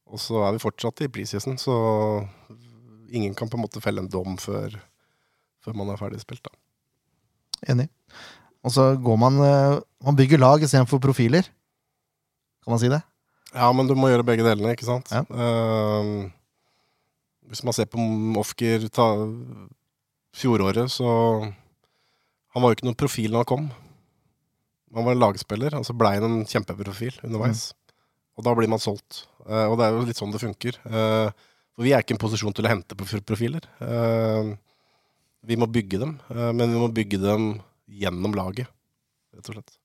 [0.08, 1.76] og så er vi fortsatt i preseason, så
[3.12, 4.80] ingen kan på en måte felle en dom før,
[5.64, 6.48] før man er ferdig spilt.
[6.48, 6.56] Da.
[7.74, 7.90] Enig.
[8.66, 11.48] Og så går man eh, Man bygger lag istedenfor profiler.
[12.64, 13.02] Kan man si det?
[13.54, 15.12] Ja, men du må gjøre begge delene, ikke sant?
[15.14, 15.24] Ja.
[15.32, 16.28] Uh,
[17.48, 18.02] hvis man ser på
[18.42, 19.06] Ofker ta,
[20.36, 21.08] fjoråret, så
[22.54, 23.66] Han var jo ikke noen profil når han kom.
[24.96, 27.70] Han var en lagspiller, og så blei han en kjempeprofil underveis.
[28.38, 29.28] Og da blir man solgt.
[29.46, 30.80] Uh, og det er jo litt sånn det funker.
[30.90, 31.30] Uh,
[31.78, 33.62] for vi er ikke i en posisjon til å hente prof- profiler.
[33.86, 34.48] Eh,
[35.46, 37.44] vi må bygge dem, eh, men vi må bygge dem
[37.86, 38.66] gjennom laget,
[39.36, 39.76] rett og slett.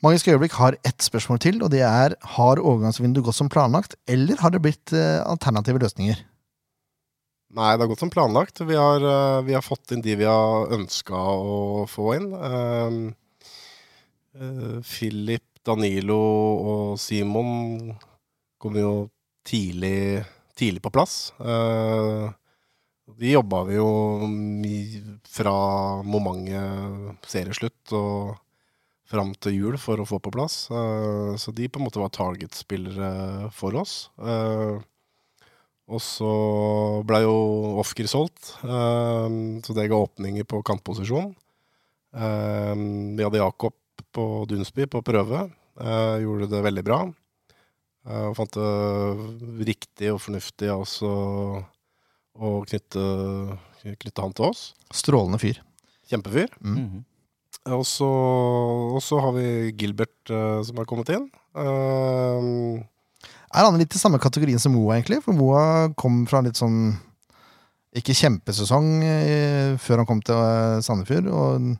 [0.00, 4.38] Magisk øyeblikk har ett spørsmål til, og det er har overgangsvinduet gått som planlagt, eller
[4.40, 6.22] har det blitt eh, alternative løsninger?
[7.50, 8.62] Nei, det har gått som planlagt.
[8.64, 12.32] Vi har, eh, vi har fått inn de vi har ønska å få inn.
[12.32, 13.14] Um,
[14.38, 16.20] eh, Philip, Danilo
[16.72, 17.96] og Simon
[18.58, 19.10] kom jo
[19.44, 20.24] tidlig,
[20.56, 21.32] tidlig på plass.
[21.40, 22.30] Eh,
[23.20, 23.90] de jobba vi jo
[25.28, 25.56] fra
[26.06, 28.38] momentet serieslutt og
[29.10, 30.62] fram til jul for å få på plass.
[30.70, 34.04] Uh, så de på en måte var target-spillere for oss.
[34.20, 34.78] Uh,
[35.90, 36.32] og så
[37.06, 37.36] ble jo
[37.82, 41.32] Ofker solgt, eh, så det ga åpninger på kantposisjon.
[42.10, 43.74] Vi hadde Jakob
[44.14, 45.50] på Dunsby på prøve.
[45.80, 47.12] eh, gjorde det veldig bra.
[48.06, 51.64] Eh, og fant det riktig og fornuftig også å,
[52.36, 53.04] å knytte,
[53.82, 54.74] knytte han til oss.
[54.92, 55.62] Strålende fyr.
[56.10, 56.50] Kjempefyr.
[56.60, 57.04] Mm.
[57.66, 57.76] Mhm.
[57.76, 61.26] Og så, har vi Gilbert uh, som har kommet inn.
[61.52, 62.80] Uh,
[63.52, 65.20] Er han litt i samme kategorien som Moa, egentlig?
[65.24, 66.94] For Moa kom fra en litt sånn
[67.96, 71.28] Ikke kjempesesong uh, før han kom til eh, Sandefjord.
[71.28, 71.70] Og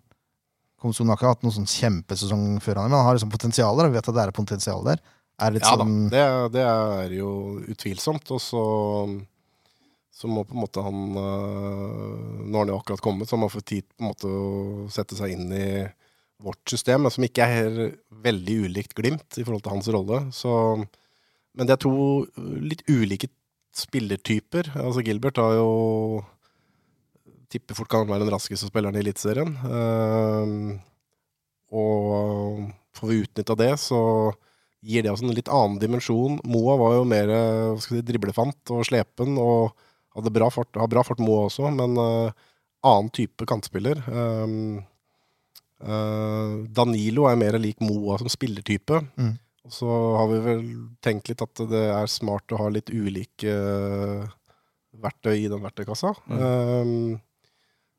[0.81, 3.87] Komson har ikke hatt noen sånn kjempesesong før han, men han har liksom potensial der.
[3.87, 5.03] og Vi vet at det er potensial der.
[5.41, 6.25] Er ja da, sånn det,
[6.57, 7.31] det er jo
[7.69, 8.33] utvilsomt.
[8.33, 8.63] Og så,
[10.21, 13.45] så må på en måte han øh, Nå har han jo akkurat kommet, så han
[13.47, 15.69] må få tid på en måte å sette seg inn i
[16.41, 17.79] vårt system, som ikke er
[18.25, 20.21] veldig ulikt Glimt i forhold til hans rolle.
[20.33, 20.53] Så,
[21.57, 21.95] men det er to
[22.65, 23.31] litt ulike
[23.77, 24.73] spillertyper.
[24.83, 25.73] Altså Gilbert har jo
[27.51, 29.57] Tipper fort kan være den raskeste spilleren i Eliteserien.
[29.65, 30.77] Uh,
[31.75, 33.99] og får vi utnytta det, så
[34.87, 36.39] gir det oss en litt annen dimensjon.
[36.47, 37.33] Moa var jo mer
[37.83, 39.75] skal si, driblefant og slepen og
[40.17, 42.49] hadde bra fart, har bra fart Moa også, men uh,
[42.87, 44.01] annen type kantspiller.
[44.09, 44.81] Um,
[45.85, 49.03] uh, Danilo er mer lik Moa som spillertype.
[49.21, 49.37] Mm.
[49.67, 49.87] Og så
[50.17, 50.63] har vi vel
[51.05, 54.31] tenkt litt at det er smart å ha litt ulike eh,
[55.05, 56.15] verktøy i den verktøykassa.
[56.27, 57.21] Um,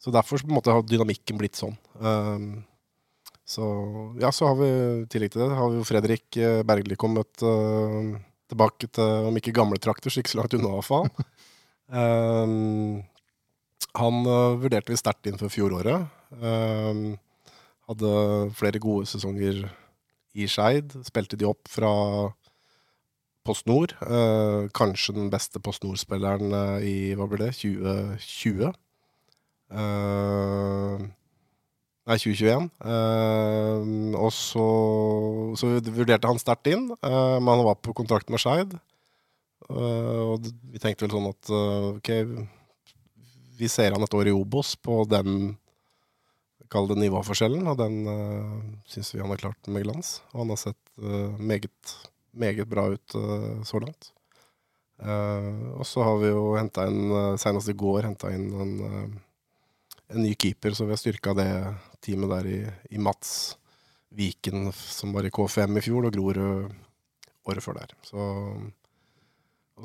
[0.01, 1.77] så derfor måte har dynamikken blitt sånn.
[2.01, 2.65] Um,
[3.45, 3.67] så
[4.19, 8.17] ja, så har vi i tillegg til det har vi jo Fredrik Bergli kommet uh,
[8.51, 11.07] tilbake til, om ikke gamle trakter, så ikke så langt unna i hvert fall.
[11.91, 13.03] Um,
[13.99, 16.07] han eh, vurderte vi sterkt inn for fjoråret.
[16.39, 17.17] Um,
[17.91, 18.11] hadde
[18.55, 19.65] flere gode sesonger
[20.31, 20.95] i Skeid.
[21.07, 21.91] Spilte de opp fra
[23.43, 23.95] Post Nord.
[24.05, 28.71] Uh, kanskje den beste Post Nord-spilleren eh, i hva ble det, 2020.
[29.71, 31.01] Uh,
[32.07, 32.69] nei, 2021.
[32.85, 34.67] Uh, og så,
[35.59, 38.77] så vurderte han sterkt inn, men han var på kontrakt med Skeid.
[39.69, 42.11] Eh, og vi tenkte vel sånn at eh, ok,
[43.61, 45.57] vi ser han et år i Obos på den
[46.71, 50.21] Kall det nivåforskjellen, og den uh, syns vi han har klart med glans.
[50.31, 51.95] Og han har sett uh, meget,
[52.31, 54.13] meget bra ut uh, så langt.
[55.01, 58.71] Uh, og så har vi jo henta inn, uh, senest i går, henta inn en,
[60.15, 61.49] en ny keeper, så vi har styrka det
[62.07, 62.61] teamet der i,
[62.95, 63.57] i Mats
[64.15, 66.71] Viken, som var i K5 i fjor, og Grorud
[67.51, 67.97] året før der.
[68.07, 68.31] Så,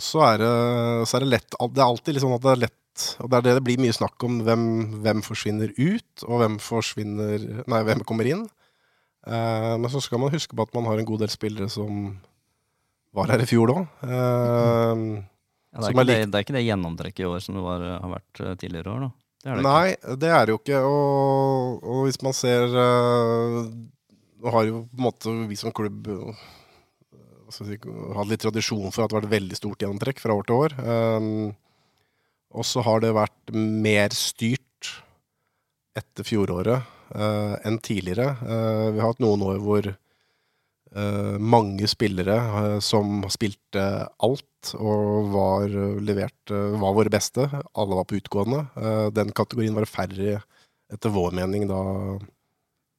[0.03, 0.51] så er, det,
[1.09, 3.45] så er det lett Det er alltid sånn at det er lett Og det er
[3.47, 4.65] det det blir mye snakk om hvem,
[5.05, 8.47] hvem forsvinner ut, og hvem forsvinner Nei, hvem kommer inn.
[9.27, 12.17] Eh, men så skal man huske på at man har en god del spillere som
[13.17, 13.87] var her i fjor òg.
[14.07, 15.07] Eh,
[15.77, 18.41] Ja, det, det, det er ikke det gjennomtrekket i år som det var, har vært
[18.41, 19.11] eh, tidligere år, da.
[19.45, 19.89] Det det Nei,
[20.23, 20.79] det er det jo ikke.
[20.89, 23.59] Og, og hvis man ser eh,
[24.41, 27.79] Nå har jo på en måte vi som klubb eh, hva skal jeg si,
[28.17, 30.77] hatt litt tradisjon for at det har vært veldig stort gjennomtrekk fra år til år.
[30.87, 31.29] Um,
[32.57, 34.93] og så har det vært mer styrt
[35.97, 36.85] etter fjoråret
[37.17, 38.35] uh, enn tidligere.
[38.43, 39.97] Uh, vi har hatt noen år hvor uh,
[41.39, 43.83] mange spillere eh, som spilte
[44.25, 47.49] alt og var eh, levert eh, var våre beste.
[47.75, 48.65] Alle var på utgående.
[49.15, 50.41] Den kategorien var færre,
[50.93, 51.81] etter vår mening, da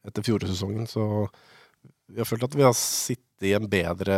[0.07, 0.87] etter fjorårssesongen.
[0.87, 1.27] Så
[2.07, 4.17] vi har følt at vi har sittet i en bedre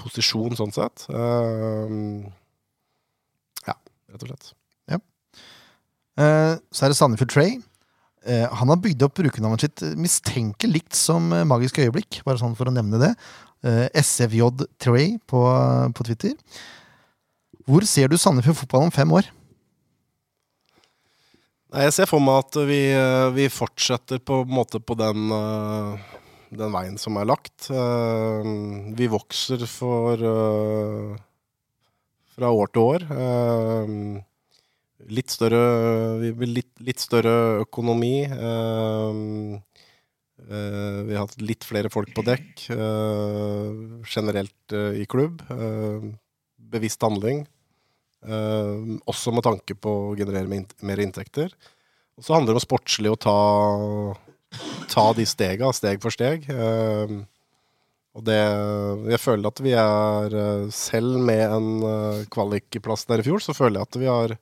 [0.00, 1.06] posisjon sånn sett.
[1.12, 2.24] Uh,
[3.66, 3.76] ja,
[4.12, 4.52] rett og slett.
[6.20, 7.54] Eh, så er det Sandefjord Trey.
[8.22, 12.54] Uh, han har bygd opp brukernavnet sitt mistenkelig likt som eh, Magisk øyeblikk, bare sånn
[12.58, 13.10] for å nevne det.
[13.66, 14.50] Eh, SFJ
[14.82, 15.42] Trey på,
[15.96, 16.36] på Twitter.
[17.66, 19.30] Hvor ser du Sandefjord fotball om fem år?
[21.72, 26.18] Jeg ser for meg at vi, eh, vi fortsetter på en måte på den, eh,
[26.58, 27.70] den veien som er lagt.
[27.70, 28.50] Eh,
[28.98, 31.16] Vi vokser for eh,
[32.34, 33.08] fra år til år.
[33.16, 33.88] Eh,
[35.10, 35.58] Litt større,
[36.46, 38.22] litt, litt større økonomi.
[40.46, 42.62] Vi har hatt litt flere folk på dekk
[44.06, 45.42] generelt i klubb.
[46.70, 47.42] Bevisst handling.
[48.22, 51.50] Også med tanke på å generere mer inntekter.
[52.14, 53.36] Og så handler det om sportslig å ta,
[54.92, 56.48] ta de stega, steg for steg.
[56.50, 57.14] Eh,
[58.12, 58.40] og det
[59.14, 63.56] Jeg føler at vi er eh, Selv med en eh, kvalikplass der i fjor, så
[63.56, 64.36] føler jeg at vi har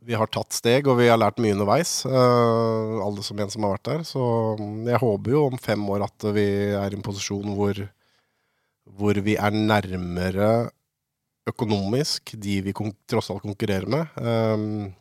[0.00, 2.06] vi har tatt steg, og vi har lært mye underveis.
[2.08, 4.04] eh, alle som en som har vært der.
[4.08, 4.22] Så
[4.88, 7.82] jeg håper jo om fem år at vi er i en posisjon hvor,
[8.96, 10.70] hvor vi er nærmere
[11.50, 12.74] økonomisk de vi
[13.10, 14.96] tross alt konkurrerer med.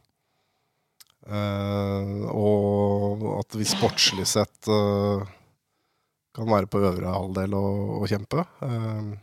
[1.28, 5.26] Eh, og at vi sportslig sett eh,
[6.36, 8.46] kan være på øvre halvdel og, og kjempe.
[8.64, 9.18] Um,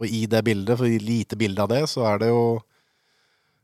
[0.00, 2.62] og i det bildet, for i lite bilde av det, så er det jo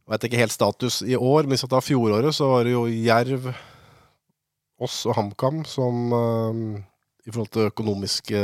[0.02, 2.72] Jeg vet ikke helt status i år, men hvis vi tar fjoråret, så var det
[2.74, 3.52] jo Jerv,
[4.82, 6.10] oss og HamKam som
[7.22, 8.40] i forhold til økonomiske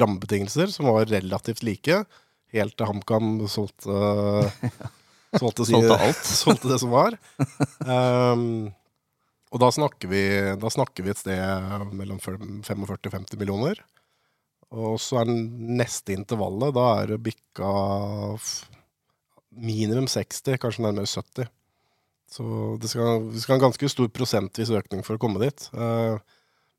[0.00, 2.00] rammebetingelser, som var relativt like.
[2.56, 4.48] Helt til HamKam solgte
[5.40, 6.24] Solgte, de, Solgte alt.
[6.44, 7.16] solgte det som var.
[7.84, 8.44] Um,
[9.54, 10.22] og da snakker, vi,
[10.58, 13.82] da snakker vi et sted mellom 45 og 50 millioner.
[14.74, 17.72] Og så er den neste intervallet, da er det bikka
[19.54, 21.50] minimum 60, kanskje nærmere 70.
[22.34, 22.44] Så
[22.82, 25.68] det skal, vi skal en ganske stor prosentvis økning for å komme dit.
[25.70, 26.18] Uh,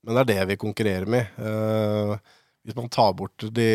[0.04, 1.32] men det er det vi konkurrerer med.
[1.40, 2.18] Uh,
[2.66, 3.70] hvis man tar bort de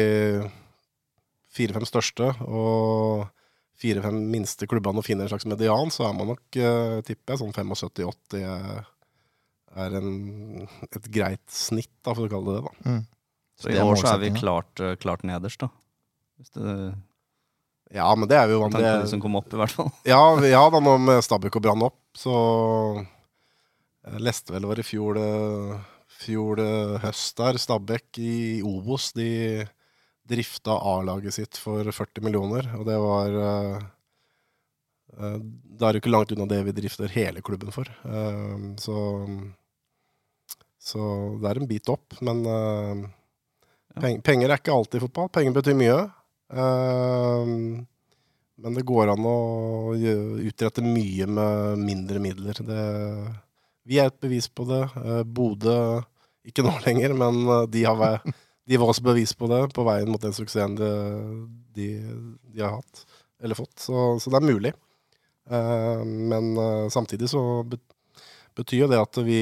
[1.55, 3.25] fire-fem største og
[3.81, 7.43] fire-fem minste klubbene og finner en slags median, så er man nok, uh, tipper jeg,
[7.43, 8.89] sånn 75-80
[9.79, 12.73] er en, et greit snitt, da, for å kalle det det.
[12.91, 12.97] da.
[13.61, 15.71] Så i år så er vi klart, eh, klart nederst, da.
[16.41, 16.75] Hvis det
[17.93, 19.09] Ja, men det er vi jo vant Tanken til.
[19.11, 19.91] som kom opp, i hvert fall.
[20.09, 22.35] Ja, ja da, nå med Stabæk og Brann opp, Så
[24.07, 25.19] jeg leste vel det var i fjor,
[26.23, 26.63] fjor
[27.03, 29.67] høst der, Stabæk i Obos, de
[30.31, 33.89] drifta A-laget sitt for 40 millioner, og det var eh,
[35.19, 37.91] Da er det jo ikke langt unna det vi drifter hele klubben for.
[38.07, 38.97] Eh, så,
[40.81, 41.09] så
[41.43, 42.45] det er en bit opp, men
[44.01, 45.29] peng, penger er ikke alltid fotball.
[45.35, 45.99] Penger betyr mye.
[48.61, 49.37] Men det går an å
[49.97, 52.59] utrette mye med mindre midler.
[52.67, 52.83] Det,
[53.89, 54.83] vi er et bevis på det.
[55.25, 55.77] Bodø
[56.49, 57.41] ikke nå lenger, men
[57.73, 58.35] de, har, væ-
[58.69, 60.91] de var også bevis på det på veien mot den suksessen de,
[61.75, 61.89] de,
[62.53, 63.05] de har hatt,
[63.43, 63.79] eller fått.
[63.81, 64.73] Så, så det er mulig.
[65.51, 67.41] Uh, men uh, samtidig så
[68.55, 69.41] betyr jo det at vi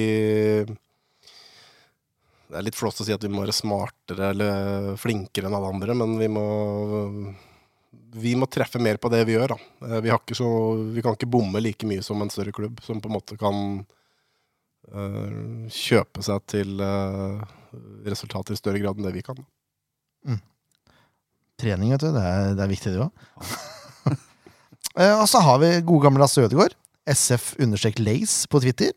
[2.48, 5.74] Det er litt flott å si at vi må være smartere eller flinkere enn alle
[5.74, 6.46] andre, men vi må
[8.18, 9.52] vi må treffe mer på det vi gjør.
[9.84, 10.48] Eh, Vi, så,
[10.94, 13.84] vi kan ikke bomme like mye som en større klubb, som på en måte kan
[15.68, 17.42] kjøpe seg til eh,
[18.08, 19.38] resultater i større grad enn det vi kan.
[21.58, 22.10] Trening, vet du.
[22.14, 24.14] Det er, det er viktig, det òg.
[25.20, 26.76] og så har vi gode gamle Lasse Ødegaard.
[27.08, 28.92] SF understrek Lace på Twitter.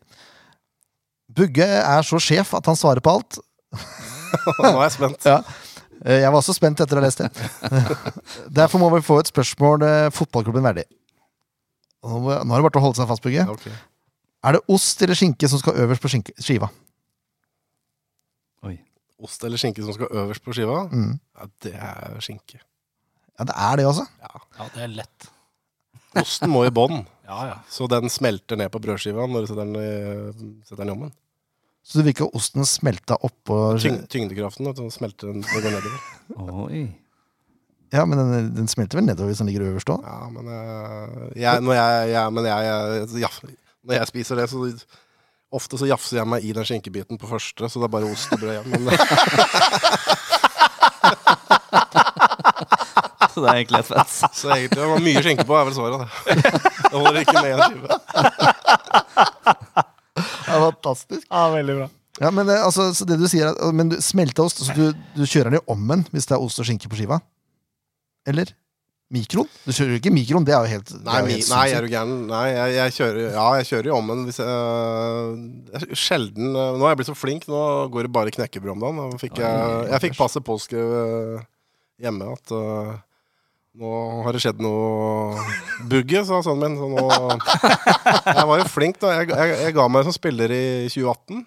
[1.32, 3.38] Bugge er så sjef at han svarer på alt.
[4.60, 5.26] Nå er jeg spent.
[5.26, 5.38] Ja.
[6.04, 7.30] Eh, Jeg var også spent etter å ha lest det.
[8.60, 10.84] Derfor må vi få et spørsmål eh, fotballklubben verdig.
[12.02, 13.46] Nå er det bare å holde seg fast, Bugge.
[13.56, 13.74] Okay.
[14.42, 16.10] Er det ost eller skinke som skal øverst på
[16.42, 16.68] skiva?
[19.22, 20.82] Ost eller skinke som skal øverst på skiva?
[20.90, 21.14] Mm.
[21.38, 22.58] Ja, det er skinke.
[23.38, 24.06] Ja, det er det, altså.
[24.22, 25.28] Ja, det er lett.
[26.20, 27.58] Osten må i bånn, Ja, ja.
[27.72, 31.12] så den smelter ned på brødskiva når du setter den setter den i ovnen.
[31.82, 35.64] Så du vil ikke ha osten smelta oppå Tyng, tyngdekraften vet du, smelter den når
[35.64, 36.66] går nedover.
[36.66, 36.82] Oi.
[37.92, 40.04] Ja, men den, den smelter vel nedover hvis den ligger øverst òg?
[40.06, 43.32] Ja, men eh, jeg, når, jeg, jeg, men jeg, jeg, ja,
[43.82, 44.62] når jeg spiser det, så
[45.52, 48.32] ofte så jafser jeg meg i den skinkebiten på første, så det er bare ost
[48.32, 48.68] og brød igjen.
[48.72, 48.92] Men
[53.32, 54.12] Så det er egentlig et fett.
[54.36, 56.02] så egentlig det var mye skinke på, er vel svaret.
[56.26, 56.34] Det,
[56.92, 57.86] Da holder ikke med en skive.
[60.52, 61.24] er fantastisk.
[61.30, 61.86] Ja, veldig bra.
[62.20, 64.90] Ja, men det, altså, så det du sier er, Men du, smelta ost, så du,
[65.16, 67.22] du kjører den jo om en hvis det er ost og skinke på skiva?
[68.28, 68.52] Eller?
[69.12, 69.48] Mikroen?
[69.66, 71.84] Du kjører jo ikke mikroen, det er jo helt Nei, er jo helt nei, er
[71.84, 72.12] du gæren?
[72.30, 75.36] Nei, jeg, jeg kjører Ja, jeg kjører i ommen hvis jeg,
[75.68, 78.72] jeg er Sjelden øh, Nå har jeg blitt så flink, nå går det bare knekkebrød
[78.72, 79.18] om dagen.
[79.20, 81.44] Fikk jeg, jeg fikk passet påskrevet
[82.02, 82.94] hjemme at øh,
[83.82, 83.92] nå
[84.24, 85.44] har det skjedd noe
[85.88, 86.80] bugge, sa sønnen min.
[86.80, 87.04] Så nå
[88.36, 89.14] Jeg var jo flink, da.
[89.20, 91.44] Jeg, jeg, jeg ga meg som spiller i 2018.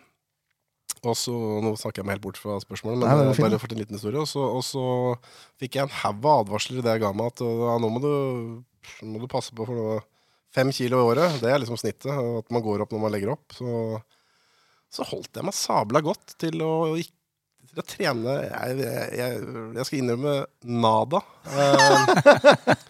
[1.05, 3.81] Og så, Nå snakker jeg meg helt bort fra spørsmålet, men Nei, bare for en
[3.81, 4.21] liten historie.
[4.21, 4.85] Og så, og så
[5.61, 8.03] fikk jeg en haug av advarsler i det jeg ga meg, at ja, nå må
[8.03, 8.11] du,
[9.05, 10.01] må du passe på for noe.
[10.55, 12.07] Fem kilo i året, det er liksom snittet.
[12.15, 13.51] At man går opp når man legger opp.
[13.57, 13.99] Så,
[14.93, 18.77] så holdt jeg meg sabla godt til å, til å trene jeg,
[19.19, 19.41] jeg,
[19.75, 20.35] jeg, skal innrømme
[20.85, 21.19] nada.
[21.51, 22.85] Eh,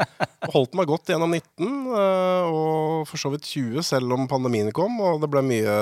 [0.54, 5.00] holdt meg godt gjennom 19, eh, og for så vidt 20, selv om pandemien kom,
[5.02, 5.76] og det ble mye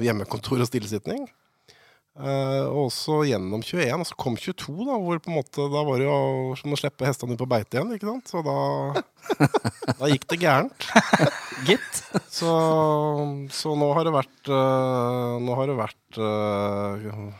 [0.00, 1.26] hjemmekontor og stillesitting.
[2.14, 5.80] Eh, og også gjennom 21, og så kom 22, da, hvor på en måte, da
[5.82, 6.18] var det jo
[6.60, 7.90] som å slippe hestene ut på beite igjen.
[7.96, 8.30] ikke sant?
[8.30, 8.54] Så da,
[9.98, 10.86] da gikk det gærent.
[11.66, 11.98] Gitt.
[12.30, 12.52] Så,
[13.54, 17.34] så nå har det vært uh, Nå har det vært uh,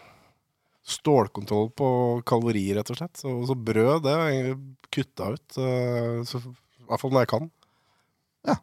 [0.90, 1.88] stålkontroll på
[2.26, 3.14] kalorier, rett og slett.
[3.22, 5.58] Så, så brød, det har jeg egentlig kutta ut.
[6.28, 6.42] så,
[6.82, 7.50] I hvert fall når jeg kan.
[8.50, 8.58] Ja.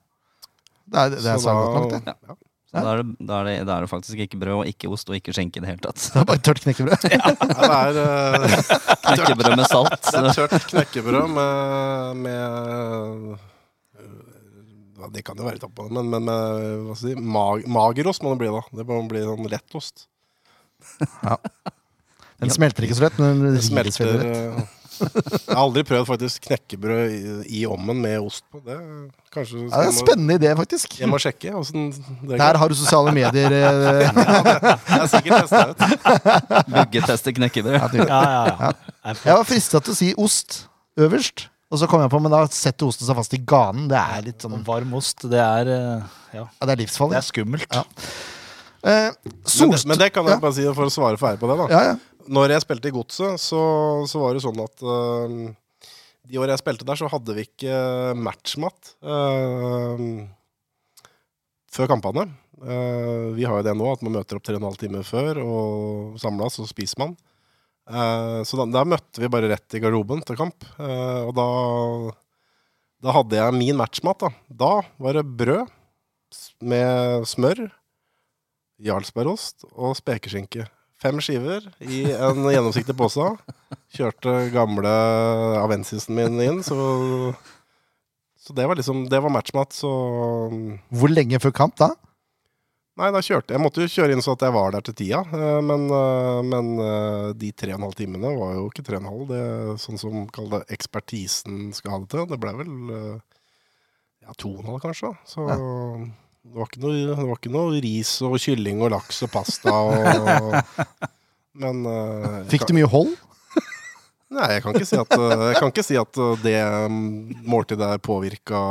[0.91, 2.19] Det er, det er Så så da- godt nok, det.
[2.27, 2.41] Ja.
[2.71, 4.87] Så da, er det, da, er det, da er det faktisk ikke brød og ikke
[4.95, 5.99] ost og ikke skjenke i det hele tatt.
[5.99, 7.03] Det er bare tørt knekkebrød.
[7.11, 8.45] Ja, det er, uh,
[9.09, 10.05] Knekkebrød med salt.
[10.07, 12.39] det er tørt knekkebrød med, med
[15.11, 18.45] Det kan jo være det, men, men hva skal jeg si, mag, magerost må det
[18.45, 18.63] bli, da.
[18.79, 20.07] Det må bli sånn lettost.
[22.41, 24.80] Den smelter ikke så lett, men den Det rives veldig smelter lett.
[25.01, 27.19] Jeg har aldri prøvd faktisk knekkebrød i,
[27.61, 28.61] i ommen med ost på.
[28.65, 28.77] Det
[29.33, 30.97] kanskje Ja, det er en spennende idé, faktisk.
[30.99, 33.51] Jeg må sjekke det Der har du sosiale medier.
[33.51, 34.01] eh,
[34.91, 36.65] Jeg har sikkert testa ut.
[36.71, 37.77] Byggeteste knekkebrød.
[37.77, 38.71] ja, Ja, ja,
[39.05, 39.15] ja.
[39.25, 40.61] Jeg var frista til å si ost
[40.99, 43.87] øverst, og så kom jeg på men da setter osten seg fast i ganen.
[43.91, 46.03] Det er litt sånn Varm ost, det er eh,
[46.35, 47.15] Ja, ja, Det er livsfarlig.
[47.17, 47.71] det er skummelt.
[47.75, 47.83] Ja.
[48.81, 50.39] Eh, Men, det- men det kan jeg ja.
[50.41, 51.57] bare si for å svare ferdig på det.
[51.59, 51.95] da Ja, ja.
[52.29, 53.61] Når jeg spilte i Godset, så,
[54.09, 55.49] så var det sånn at uh,
[56.27, 57.79] de årene jeg spilte der, så hadde vi ikke
[58.19, 60.05] matchmat uh,
[61.71, 62.27] før kampene.
[62.61, 65.41] Uh, vi har jo det nå, at man møter opp og en halv time før
[65.41, 67.17] og samles, og spiser man.
[67.89, 70.65] Eh, så da, da møtte vi bare rett i garderoben til kamp.
[70.79, 71.47] Eh, og da,
[73.03, 74.23] da hadde jeg min matchmat.
[74.23, 74.31] Da.
[74.47, 75.77] da var det brød,
[76.63, 77.65] med smør,
[78.79, 80.69] jarlsbergost og spekeskinke.
[81.01, 83.25] Fem skiver i en gjennomsiktig pose.
[83.95, 84.91] Kjørte gamle
[85.63, 87.33] Avensisen min inn, så
[88.41, 89.89] Så det var liksom Det var matchmat, så
[90.93, 91.91] Hvor lenge før kamp da?
[92.99, 95.21] Nei, da kjørte jeg måtte jo kjøre inn så at jeg var der til tida.
[95.33, 98.97] eh, Men, eh, men eh, de tre og en halv timene var jo ikke tre
[98.99, 99.27] og en halv.
[99.31, 102.25] Det er sånn som kall det ekspertisen skal ha det til.
[102.29, 102.73] Det ble vel
[104.21, 105.13] ja, to og en halv, kanskje.
[105.25, 105.57] Så Ja.
[106.43, 109.73] Det, var ikke noe, det var ikke noe ris og kylling og laks og pasta
[109.73, 110.55] og
[111.61, 113.09] Men eh, Fikk du mye hold?
[114.35, 117.41] Nei, jeg kan ikke si at, eh, jeg kan ikke si at eh, det mm,
[117.51, 118.61] måltidet der påvirka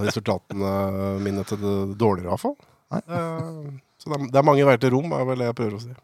[0.00, 0.72] resultatene
[1.22, 2.56] mine til det dårligere, iallfall.
[2.90, 3.02] Nei.
[4.02, 5.82] Så det er, det er mange veier til rom, er vel det jeg prøver å
[5.84, 5.94] si.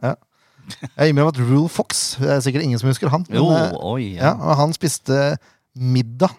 [0.94, 3.26] Jeg innrømmer at Rule Fox Det er sikkert ingen som husker han.
[3.28, 4.04] men, Jo, eh, oi.
[4.14, 4.32] ja, Ja.
[4.38, 5.18] og han spiste
[5.74, 6.32] middag.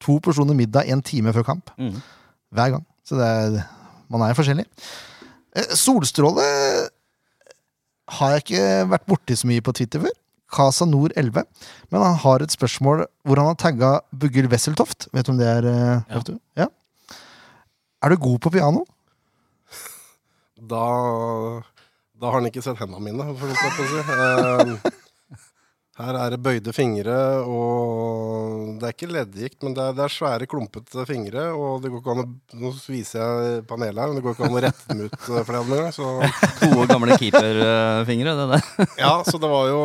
[0.00, 1.70] To porsjoner middag en time før kamp.
[1.76, 2.00] Mm.
[2.56, 2.86] Hver gang.
[3.04, 3.60] Så det er,
[4.10, 4.66] man er forskjellig.
[5.56, 6.44] Eh, Solstråle
[8.18, 10.16] har jeg ikke vært borti så mye på Twitter før.
[10.50, 11.44] Casa Nord 11.
[11.94, 15.06] Men han har et spørsmål hvor han har tagga Buggel Wesseltoft.
[15.14, 15.68] Vet du om det er?
[15.70, 16.16] eh, Ja.
[16.18, 16.40] vet du?
[16.58, 16.66] ja.
[18.02, 18.82] Er du god på piano?
[20.60, 20.80] Da,
[22.20, 24.90] da har han ikke sett hendene mine, for å si.
[26.00, 30.12] Her er det bøyde fingre, og det er ikke leddgikt, men det er, det er
[30.14, 31.50] svære, klumpete fingre.
[31.52, 32.26] Og det går ikke an å
[32.60, 35.40] Nå viser jeg panelet her, men det går ikke an å rette dem ut eh,
[35.48, 35.94] flere ganger.
[35.96, 36.08] Så
[36.64, 38.68] Gode, gamle keeperfingre, det der.
[39.04, 39.80] Ja, så det var jo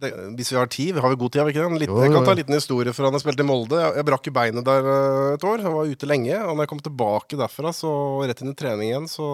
[0.00, 1.88] det, Hvis vi har tid, vi har jo god tid, har vi ikke det?
[2.06, 3.80] Jeg kan ta en liten historie fra da jeg spilte i Molde.
[3.82, 5.64] Jeg, jeg brakk jo beinet der eh, et år.
[5.66, 6.36] Jeg var ute lenge.
[6.46, 7.94] Og når jeg kom tilbake derfra, så
[8.24, 9.26] rett inn i trening igjen, så,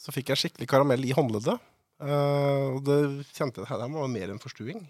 [0.00, 1.60] så fikk jeg skikkelig karamell i håndleddet.
[2.00, 2.98] Eh, og det
[3.36, 4.84] kjente jeg det var mer enn forstuing.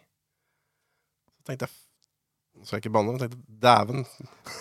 [1.40, 1.78] Så tenkte jeg
[2.60, 4.02] Nå skal jeg ikke banne, men tenkte dæven.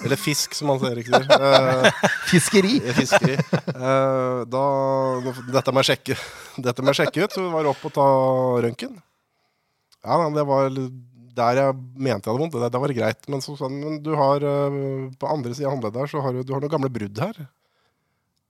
[0.05, 0.99] Eller fisk, som han sier.
[1.01, 2.75] Eh, Fiskeri!
[2.77, 3.33] i fiskeri.
[3.35, 4.61] Eh, da,
[5.49, 6.17] dette må jeg sjekke
[6.63, 7.35] Dette må jeg sjekke ut.
[7.35, 8.05] Så vi var opp og ta
[8.63, 8.93] røntgen.
[10.05, 12.55] Ja, det var der jeg mente jeg hadde vondt.
[12.61, 13.29] Det, det var greit.
[13.33, 14.45] Men så sa han men du har
[15.19, 17.41] på andre sida av håndleddet her, så har du, du har noen gamle brudd her.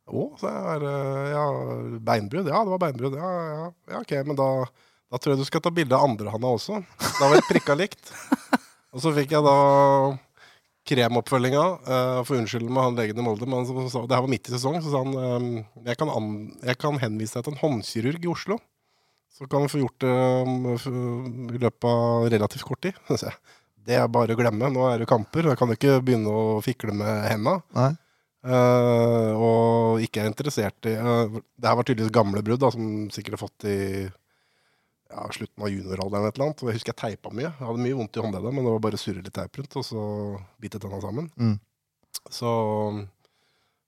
[0.10, 1.44] Å, så er eh, ja,
[2.06, 2.50] beinbrudd?
[2.50, 3.18] Ja, det var beinbrudd.
[3.20, 4.50] Ja, ja, ja, ok, men da,
[5.10, 6.82] da tror jeg du skal ta bilde av andrehånda også.
[7.00, 8.12] Da var det prikka likt.
[8.96, 9.58] Og så fikk jeg da
[10.90, 11.66] kremoppfølginga.
[11.86, 14.50] Uh, for unnskylde med han legen i Molde, men så, så, det her var midt
[14.50, 15.54] i sesong, så sa han ehm,
[15.86, 16.34] jeg, kan an,
[16.66, 18.60] jeg kan henvise deg til en håndkirurg i Oslo.
[19.38, 20.14] Så kan vi få gjort det
[20.50, 22.98] um, i løpet av relativt kort tid.
[23.08, 23.38] Sa jeg,
[23.88, 24.72] Det er bare å glemme.
[24.74, 25.52] Nå er det kamper.
[25.52, 27.60] Jeg kan ikke begynne å fikle med henda.
[28.40, 31.28] Eh, og ikke er interessert i uh,
[31.60, 33.78] Det her var tydeligvis gamle brudd, da, som sikkert har fått i
[34.08, 36.28] ja, slutten av junioralderen.
[36.30, 36.64] et eller annet.
[36.64, 37.50] Og jeg husker jeg teipa mye.
[37.50, 39.76] Jeg hadde mye vondt i håndleddet, men det var bare å surre litt teip rundt,
[39.82, 40.04] og så
[40.62, 41.28] bite tenna sammen.
[41.36, 41.58] Mm.
[42.30, 42.52] Så,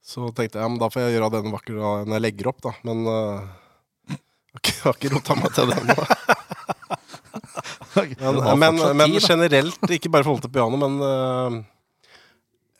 [0.03, 2.61] så tenkte jeg ja, men da får jeg gjøre den vakker når jeg legger opp,
[2.65, 2.73] da.
[2.89, 4.15] Men uh,
[4.65, 5.99] jeg har ikke- rota meg til den nå.
[7.91, 10.93] Men, men, men generelt, ikke bare i forhold til piano, men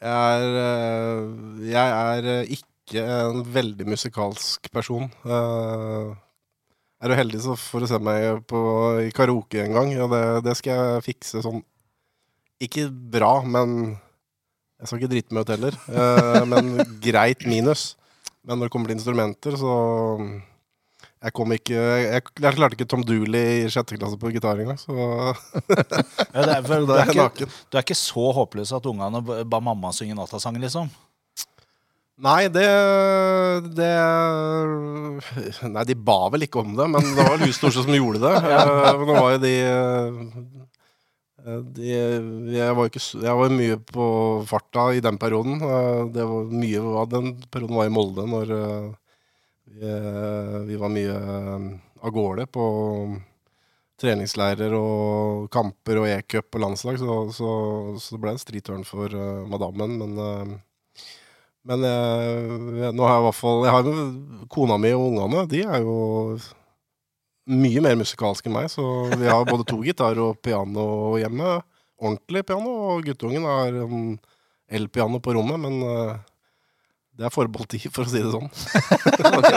[0.01, 1.23] jeg er,
[1.69, 5.07] jeg er øh, ikke en veldig musikalsk person.
[5.23, 6.15] Uh,
[7.01, 8.61] er du heldig, så får du se meg på,
[9.05, 9.93] i karaoke en gang.
[10.03, 11.63] Og det, det skal jeg fikse sånn
[12.61, 13.95] Ikke bra, men
[14.81, 15.77] Jeg skal ikke drite meg ut heller.
[15.89, 16.71] eh, men
[17.01, 17.95] greit minus.
[18.41, 19.73] Men når det kommer til instrumenter, så
[21.21, 24.79] jeg kom ikke Jeg, jeg klarte ikke Tom Dooley i sjette klasse på gitar engang,
[24.81, 24.95] så
[26.33, 29.59] Ja, det er, for, du, er ikke, du er ikke så håpløs at ungene ba
[29.61, 30.89] mamma synge nattasangen, liksom?
[32.21, 32.65] Nei, det,
[33.73, 33.91] det
[35.71, 38.33] Nei, de ba vel ikke om det, men det var hun Storse som gjorde det.
[38.51, 39.53] Eh, men Nå var jo de,
[41.41, 41.87] eh, de
[42.53, 44.05] jeg, var ikke, jeg var mye på
[44.49, 45.57] farta i den perioden.
[45.65, 48.53] Eh, Det var mye av den perioden var i Molde, når
[49.71, 51.67] vi, eh, vi var mye eh,
[52.01, 52.65] av gårde på
[54.01, 57.51] treningsleirer og kamper og e-cup og landslag, så, så,
[58.01, 60.55] så det ble en stritørn for uh, madammen, men uh,
[61.69, 63.89] men uh, nå har jeg i hvert fall jeg har
[64.49, 65.93] Kona mi og ungene de er jo
[67.51, 68.69] mye mer musikalske enn meg.
[68.73, 71.59] Så vi har både to gitarer og piano hjemme.
[72.01, 72.73] Ordentlig piano.
[72.95, 74.15] Og guttungen har en
[74.71, 75.77] elpiano på rommet, men
[77.19, 78.47] det er forbeholdt de, for å si det sånn.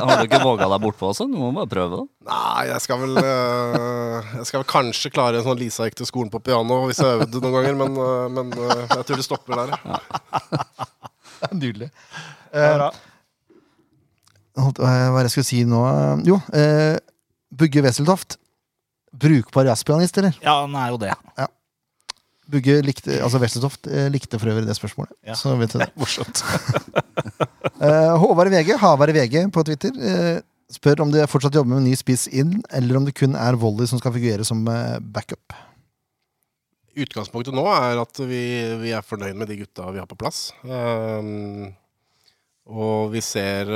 [0.05, 1.24] Har du ikke- våga deg bortpå også?
[1.30, 2.07] Du må bare prøve det.
[2.28, 6.07] Nei, jeg skal vel eh, Jeg skal vel kanskje klare en sånn Lisa gikk til
[6.11, 9.26] skolen på piano hvis jeg øvde noen ganger, men, eh, men eh, jeg tror det
[9.28, 9.74] stopper der.
[9.86, 10.00] ja.
[11.62, 11.90] Nydelig.
[12.55, 12.90] Eh,
[14.55, 15.80] hva er det jeg skulle si nå?
[16.26, 16.98] Jo, eh,
[17.55, 18.36] Bugge Wesseltoft.
[19.14, 20.34] Brukbar jazzpianist, eller?
[20.42, 21.12] Ja, han er jo det.
[22.51, 25.14] Bugge likte, altså Westertoft eh, likte for øvrig det spørsmålet.
[25.24, 25.36] Ja.
[25.38, 25.92] Så vet du det.
[26.01, 26.45] Morsomt.
[27.84, 30.36] Eh, Håvard VG, Havard VG på Twitter, eh,
[30.72, 33.59] spør om de fortsatt jobber med en ny spiss inn, eller om det kun er
[33.61, 34.62] Volley som skal figurere som
[35.12, 35.53] backup.
[36.95, 38.40] Utgangspunktet nå er at vi,
[38.80, 40.47] vi er fornøyd med de gutta vi har på plass.
[40.62, 41.74] Um,
[42.70, 43.68] og vi ser,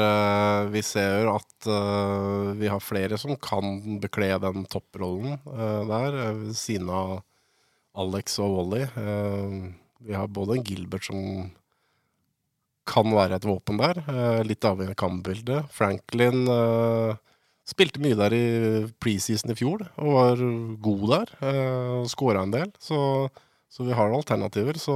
[0.73, 6.23] vi ser at uh, vi har flere som kan bekle den topprollen uh, der,
[6.89, 7.19] av
[7.99, 8.85] Alex og Wally.
[9.01, 9.63] Ehm,
[10.05, 11.51] vi har både en Gilbert som
[12.89, 15.73] kan være et våpen der, eh, litt avhengig av kampbildet.
[15.75, 17.19] Franklin eh,
[17.69, 18.45] Spilte mye der i
[19.03, 20.43] preseason i fjor og var
[20.81, 21.33] god der.
[21.43, 22.71] Uh, Skåra en del.
[22.81, 22.97] Så,
[23.69, 24.79] så vi har alternativer.
[24.81, 24.95] Så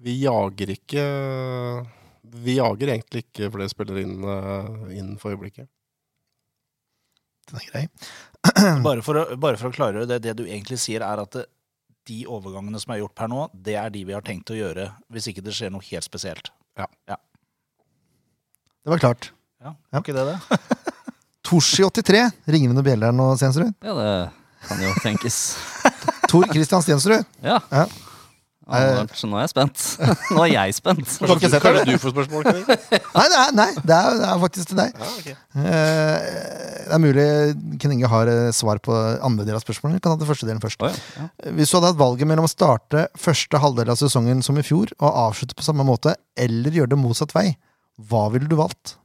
[0.00, 1.04] vi jager ikke
[2.40, 5.66] Vi jager egentlig ikke flere spillere inn, eh, inn for øyeblikket.
[7.50, 7.82] Den er grei.
[8.86, 11.44] Bare for, å, bare for å klargjøre det, det du egentlig sier, er at det,
[12.08, 14.88] de overgangene som er gjort per nå, det er de vi har tenkt å gjøre
[15.12, 16.48] hvis ikke det skjer noe helt spesielt.
[16.80, 16.86] Ja
[18.80, 19.30] Det var klart.
[19.60, 19.98] Ja, Ja.
[19.98, 20.60] var ikke det det?
[21.50, 23.74] Torsi83, ringer vi noen bjeller nå, Stensrud?
[23.84, 25.36] Ja, det kan jo tenkes.
[26.30, 27.26] Tor Christian Stensrud.
[27.44, 27.58] Ja.
[27.72, 27.84] Ja.
[28.70, 29.84] Ja, så nå er jeg spent.
[30.36, 31.14] Nå er jeg spent.
[31.18, 31.84] Du har ikke sett det?
[31.88, 32.44] du får spørsmål?
[33.18, 35.00] Nei, nei, nei det, er, det er faktisk til deg.
[35.00, 35.30] Ja, ok.
[35.58, 36.28] Eh,
[36.86, 37.26] det er mulig
[37.82, 39.98] Ken Inge har eh, svar på andre del av spørsmålet.
[39.98, 40.86] Vi kan ha det første delen først.
[40.86, 41.18] Oh, ja.
[41.18, 41.50] Ja.
[41.58, 44.94] Hvis du hadde hatt valget mellom å starte første halvdel av sesongen som i fjor,
[45.00, 47.48] og avslutte på samme måte, eller gjøre det motsatt vei,
[48.10, 48.96] hva ville du valgt?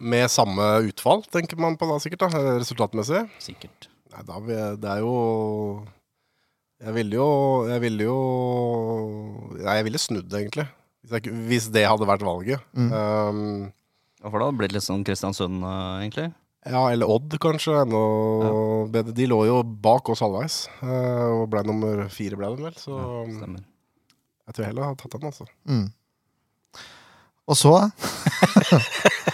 [0.00, 3.26] Med samme utfall, tenker man på da sikkert, da, resultatmessig.
[3.44, 3.90] Sikkert.
[4.14, 4.40] Nei, da
[4.80, 5.14] det er jo
[6.80, 7.26] Jeg ville jo
[7.68, 8.18] Jeg ville jo
[9.60, 10.64] Nei, jeg ville snudd, egentlig.
[11.04, 12.62] Hvis, jeg, hvis det hadde vært valget.
[12.76, 12.90] Mm.
[12.92, 13.72] Um,
[14.20, 16.26] Ja, for det hadde blitt litt sånn Kristiansund, eh, egentlig.
[16.68, 17.72] ja, eller Odd, kanskje.
[17.86, 18.00] Enda
[18.92, 19.14] bedre.
[19.16, 22.74] De lå jo bak oss halvveis, eh, og ble nummer fire, ble de vel.
[22.76, 23.64] Så Ja, stemmer.
[24.46, 25.46] jeg tror heller jeg hadde tatt den, altså.
[25.68, 25.86] Mm.
[27.48, 27.72] Og så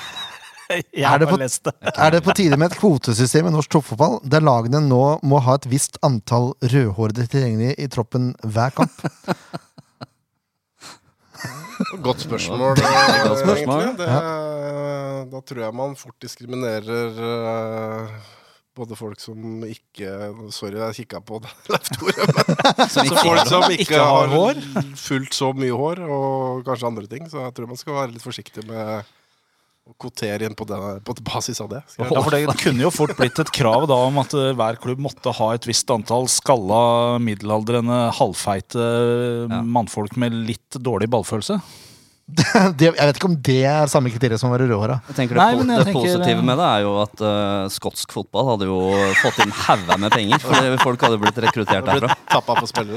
[0.74, 1.74] Jeg Er det har på- lest det.
[2.06, 5.54] er det på tide med et kvotesystem i norsk toppfotball, der lagene nå må ha
[5.60, 8.90] et visst antall rødhårede tilgjengelige i troppen hver kamp.
[12.02, 12.78] Godt spørsmål.
[12.80, 13.82] Godt spørsmål.
[13.98, 14.08] Det,
[15.32, 18.14] Da tror jeg man fort diskriminerer eh,
[18.76, 20.08] både folk som ikke
[20.54, 21.40] Sorry, jeg kikka på
[21.72, 22.26] Leif Tore.
[22.30, 24.60] men- Så folk som ikke, har har
[24.96, 27.28] fullt så mye hår, og kanskje andre ting.
[27.28, 29.04] Så jeg tror man skal være litt forsiktig med
[30.00, 31.82] kvotere inn på, denne, på basis av det.
[31.98, 35.00] Ja, for Det kunne jo fort blitt et krav da om at eh, hver klubb
[35.06, 38.86] måtte ha et visst antall skalla, middelaldrende, halvfeite
[39.46, 39.60] Ja.
[39.62, 41.60] mannfolk med litt dårlig ballfølelse.
[42.26, 44.96] Det, jeg vet ikke om det er samme kriterium som å være rødhåra.
[45.14, 48.48] Det, Nei, po det tenker, positive eh, med det er jo at uh, skotsk fotball
[48.50, 48.78] hadde jo
[49.20, 50.42] fått inn hauger med penger.
[50.42, 52.10] For folk hadde blitt rekruttert derfra.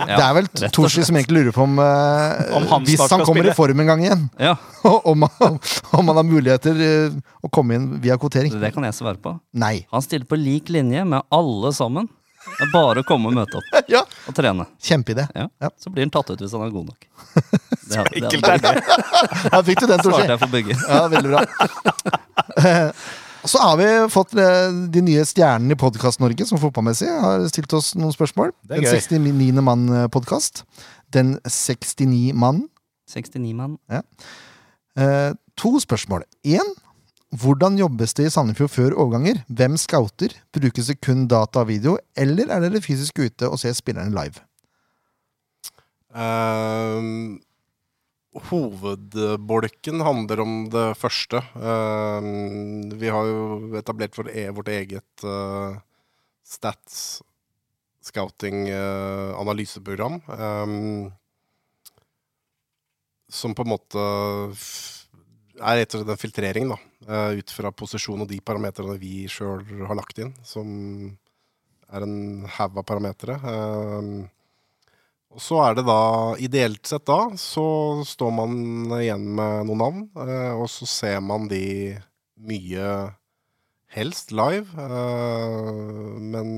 [0.09, 3.21] Ja, det er vel Torsi som egentlig lurer på om, uh, Om han Hvis han
[3.21, 3.53] kommer spille.
[3.53, 4.55] i form en gang igjen, Ja,
[5.13, 5.59] om, han-
[5.93, 8.57] om han har muligheter uh, å komme inn via kvotering.
[8.59, 9.35] det kan jeg svare på.
[9.53, 9.85] Nei.
[9.93, 12.09] Han stiller på lik linje med alle sammen.
[12.45, 14.65] Det er bare å komme og møte opp Ja, og trene.
[14.83, 15.25] Kjempeidé.
[15.35, 15.47] Ja.
[15.61, 15.69] Ja.
[15.81, 17.07] Så blir han tatt ut hvis han er god nok.
[17.89, 18.71] Det, er, det, er det.
[19.55, 20.13] Her fikk du den, Torsi.
[20.13, 20.75] svarte jeg for begge.
[20.77, 21.39] Ja, veldig bra.
[22.61, 22.91] Eh,
[23.49, 27.95] Så har vi fått eh, de nye stjernene i Podkast-Norge, som fotballmessig har stilt oss
[27.97, 28.51] noen spørsmål.
[28.69, 29.63] Den 69.
[29.65, 30.61] mann-podkast.
[31.15, 32.67] Den 69 mann.
[33.09, 33.79] 69 mann.
[33.89, 34.03] Ja.
[35.57, 36.27] to spørsmål.
[36.45, 36.75] Én.
[37.29, 39.43] Hvordan jobbes det i Sandefjord før overganger?
[39.53, 40.33] Hvem scouter?
[40.55, 44.41] Brukes det kun data og video, eller er dere fysisk ute og ser spillerne live?
[46.17, 47.37] Ehm,
[48.49, 51.43] hovedbolken handler om det første.
[51.53, 55.77] Ehm, vi har jo etablert vår, e vårt eget uh,
[56.41, 57.21] stats
[58.01, 60.21] scouting analyseprogram.
[60.33, 61.11] ehm,
[63.29, 64.03] som på en måte
[65.59, 66.77] er rett og slett en filtrering, da.
[67.07, 70.67] eh, ut fra posisjon og de parametrene vi sjøl har lagt inn, som
[71.89, 73.37] er en haug av parametere.
[73.49, 74.27] Ehm,
[75.29, 76.01] og så er det da,
[76.41, 78.53] ideelt sett da, så står man
[78.99, 81.95] igjen med noen navn, eh, og så ser man de
[82.39, 82.89] mye
[83.93, 86.49] helst live, eh, men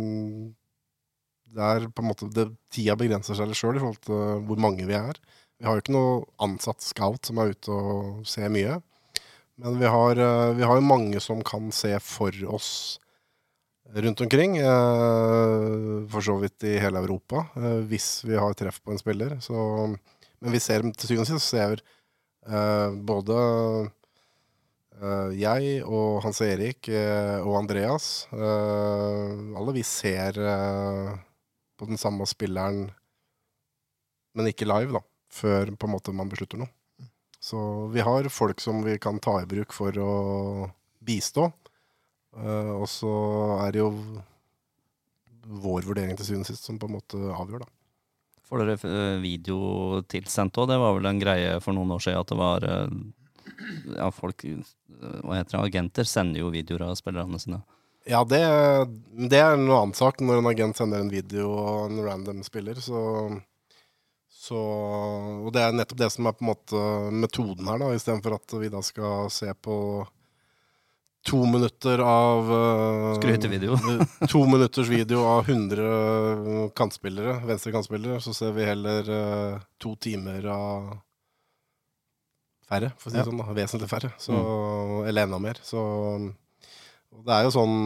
[1.52, 4.88] det er på en måte, det, tida begrenser seg sjøl i forhold til hvor mange
[4.88, 5.20] vi er.
[5.60, 8.80] Vi har jo ikke noe ansatt scout som er ute og ser mye,
[9.62, 13.00] men vi har, eh, vi har jo mange som kan se for oss
[13.94, 14.58] rundt omkring.
[14.58, 19.40] eh, For så vidt i hele Europa, eh, hvis vi har treff på en spiller.
[19.40, 19.54] Så,
[20.42, 21.82] men vi ser til syvende og sist ser
[23.02, 23.92] både
[25.34, 30.34] jeg og Hans Erik og Andreas Alle vi ser
[31.80, 32.92] på den samme spilleren,
[34.36, 35.02] men ikke live, da.
[35.32, 36.70] Før på en måte man beslutter noe.
[37.42, 40.12] Så vi har folk som vi kan ta i bruk for å
[41.02, 41.50] bistå.
[42.38, 43.12] Eh, og så
[43.66, 43.90] er det jo
[45.42, 47.72] vår vurdering til syvende og sist som på en måte avgjør, da.
[48.46, 49.58] Får dere eh, video
[50.12, 50.70] tilsendt òg?
[50.70, 52.96] Det var vel en greie for noen år siden at det var eh,
[53.98, 55.64] Ja, folk Hva heter det?
[55.66, 57.64] Agenter sender jo videoer av spillerne sine.
[58.10, 58.42] Ja, det,
[59.30, 62.80] det er en annen sak når en agent sender en video av en random spiller.
[62.82, 63.02] Så,
[64.42, 66.80] så Og det er nettopp det som er på en måte
[67.14, 69.76] metoden her, da, istedenfor at vi da skal se på
[71.30, 73.76] to minutter av uh, Skrytevideo.
[74.34, 80.48] to minutters video av 100 kantspillere, venstre kantspillere, så ser vi heller uh, to timer
[80.50, 80.88] av
[82.72, 83.28] færre, for å si det Ja.
[83.30, 83.44] sånn.
[83.44, 84.10] da, Vesentlig færre.
[84.18, 84.34] Så,
[85.06, 85.62] Eller enda mer.
[85.62, 85.86] Så
[87.12, 87.78] det er jo sånn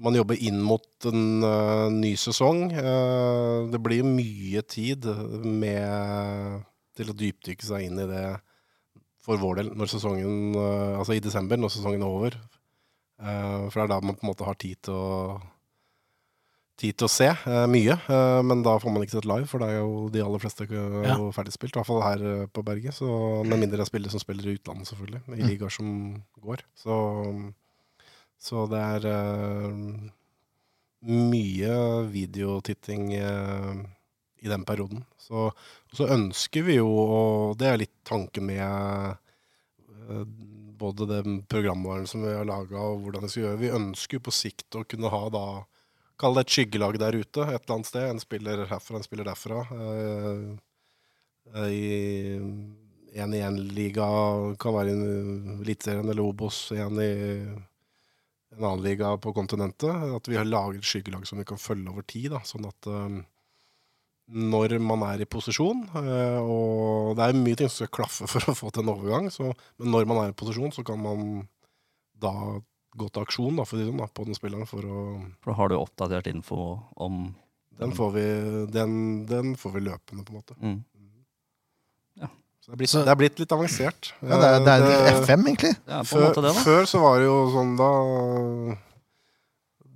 [0.00, 5.04] man jobber inn mot en uh, ny sesong Uh, Det blir mye tid
[5.44, 6.62] med,
[6.98, 8.24] til å dypdykke seg inn i det
[9.24, 12.38] for vår del når sesongen uh, Altså i desember, når sesongen er over.
[13.18, 15.38] For det er da man på en måte har tid til å
[16.78, 17.26] Tid til å se
[17.66, 17.96] mye,
[18.46, 21.16] men da får man ikke sett live, for det er jo de aller fleste Ja.
[21.34, 21.74] ferdigspilt.
[21.74, 22.94] I hvert fall her på Berget.
[22.94, 23.08] Så,
[23.42, 25.22] med mindre det er spillere som spiller i utlandet, selvfølgelig.
[25.26, 25.48] I Mm.
[25.50, 25.88] ligaer som
[26.38, 26.62] går.
[26.78, 26.94] Så,
[28.38, 29.78] så det er uh,
[31.08, 31.78] mye
[32.12, 33.72] videotitting uh,
[34.38, 35.02] i den perioden.
[35.18, 35.50] Så,
[35.92, 40.22] så ønsker vi jo, og det er litt tanken med uh,
[40.78, 43.62] både den programvaren som vi har laga, og hvordan vi skal gjøre.
[43.64, 45.48] Vi ønsker jo på sikt å kunne ha da
[46.18, 48.04] Kall det et skyggelag der ute et eller annet sted.
[48.10, 49.60] En spiller herfra, en spiller derfra.
[51.70, 51.84] I
[53.22, 54.08] en i en liga
[54.58, 55.12] kan være i
[55.62, 57.12] Eliteserien eller Obos, en i
[58.58, 60.14] en annen liga på kontinentet.
[60.18, 62.30] At vi har laget skyggelag som vi kan følge over tid.
[62.34, 63.18] Da, sånn at eh,
[64.28, 68.44] når man er i posisjon uh, Og det er mye ting som skal klaffe for
[68.50, 71.46] å få til en overgang, så, men når man er i posisjon, så kan man
[72.18, 72.34] da
[72.98, 75.02] gå til aksjon da, for det sånn, da, på den spilleren for å
[75.38, 76.58] For da har du oppdatert info
[77.00, 77.28] om
[77.78, 78.26] Den får vi,
[78.74, 78.92] den,
[79.30, 80.58] den får vi løpende, på en måte.
[80.58, 80.78] mm.
[82.68, 84.10] Det, er blitt, Så- det er blitt litt avansert.
[84.20, 85.70] Ja, det er, det er Eh, FM, egentlig.
[85.88, 87.88] En før, det, før så var det jo sånn da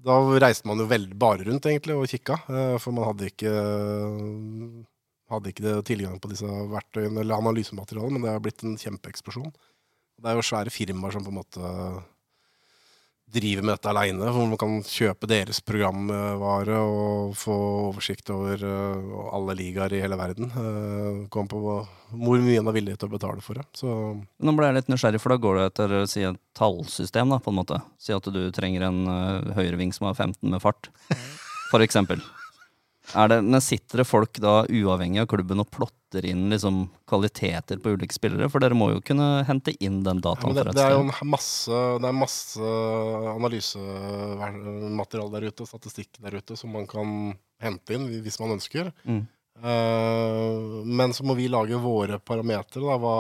[0.03, 3.53] Da reiste man jo veldig bare rundt egentlig og kikka, eh, for man hadde ikke
[5.33, 9.53] hadde ikke det tilgang på disse verktøyene eller analysematerialene, men det har blitt en kjempeeksplosjon.
[9.53, 12.03] Det er jo svære firmaer som på en måte
[13.33, 17.57] driver med dette aleine, hvor man kan kjøpe deres programvare og få
[17.89, 20.51] oversikt over eh, alle ligaer i hele verden.
[20.53, 23.65] Uh, Kom på hvor mye man er villig til å betale for det.
[23.79, 23.89] Så
[24.21, 27.53] Nå ble jeg litt nysgjerrig, for da går det etter si et tallsystem, da, på
[27.55, 27.81] en måte.
[28.03, 30.93] Si at du trenger en uh, høyreving som har 15 med fart,
[31.73, 32.21] for eksempel.
[33.19, 37.97] Er det, sitter det folk da uavhengig av klubben og plotter inn liksom kvaliteter på
[37.97, 38.47] ulike spillere?
[38.49, 41.81] For dere må jo kunne hente inn den dataen Ja, det, det er jo masse,
[41.99, 42.63] det er masse
[43.35, 48.93] analysemateriale der ute, statistikk der ute, som man kan hente inn hvis man ønsker.
[49.05, 49.23] Mm.
[49.63, 52.87] Uh, men så må vi lage våre parametere.
[52.87, 53.17] Da, hva,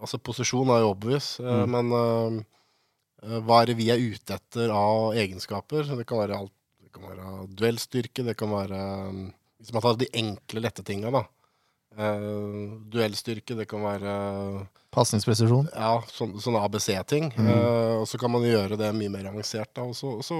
[0.00, 1.70] altså posisjon er jo obvious, eh, Mm.
[1.72, 5.86] men eh, hva er det vi er ute etter av egenskaper?
[5.96, 6.55] Det kan være alt.
[6.96, 9.24] Kan være duellstyrke, det kan være eh,
[9.60, 11.26] Hvis man tar de enkle, lette tinga, da.
[11.96, 14.10] Uh, duellstyrke, det kan være
[14.92, 15.70] Pasningspresisjon.
[15.72, 17.30] ja, sånn, sånne ABC-ting.
[17.32, 17.46] Mm.
[17.48, 19.70] Uh, og så kan man gjøre det mye mer avansert.
[19.72, 20.36] Da, og så, så,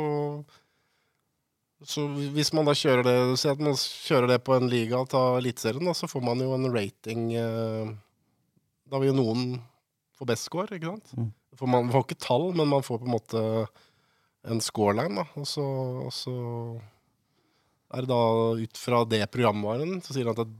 [1.81, 2.05] så
[2.37, 5.39] hvis man da kjører det Si at man kjører det på en liga og tar
[5.41, 7.89] Eliteserien, så får man jo en rating uh,
[8.85, 9.49] Da vil jo noen
[10.17, 11.17] få best score, ikke sant?
[11.17, 11.33] Mm.
[11.57, 13.43] For man får ikke tall, men man får på en måte
[14.47, 15.27] en scoreline, da.
[15.41, 15.65] Og så,
[16.07, 16.37] og så
[17.95, 18.23] er det da
[18.59, 20.55] ut fra det programvaren så sier han at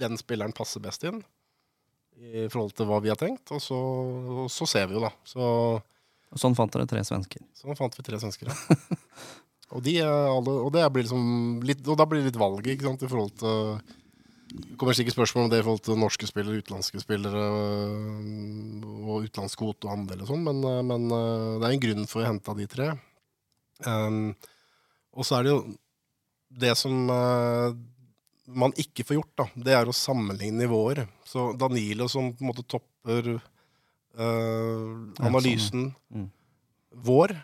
[0.00, 1.22] den spilleren passer best inn
[2.16, 5.12] i forhold til hva vi har tenkt, og så, og så ser vi jo, da.
[5.28, 5.42] Så,
[6.32, 7.42] Og Sånn fant dere tre svensker.
[7.56, 8.56] Sånn fant vi tre svensker, ja.
[9.74, 13.10] og, de alle, og, liksom litt, og da blir det litt valget, ikke sant, i
[13.12, 13.76] forhold til
[14.56, 17.44] Det kommer sikkert spørsmål om det i forhold til norske spillere, utenlandske spillere
[19.04, 22.22] og utenlandsk kvote og andel og sånn, men, men øh, det er en grunn for
[22.22, 22.94] å hente av de tre.
[23.84, 24.30] Um,
[25.16, 25.60] og så er det jo
[26.56, 27.74] det som uh,
[28.46, 31.02] man ikke får gjort, da, det er å sammenligne nivåer.
[31.26, 36.30] Så Danilo som på en måte topper uh, analysen Mm.
[37.04, 37.34] vår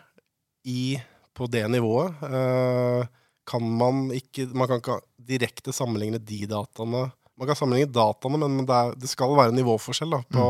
[0.65, 0.95] i,
[1.35, 3.03] på det nivået, uh,
[3.45, 7.09] kan man ikke Man kan ikke direkte sammenligne de dataene.
[7.35, 10.45] Man kan sammenligne dataene, men det, er, det skal være nivåforskjell da, på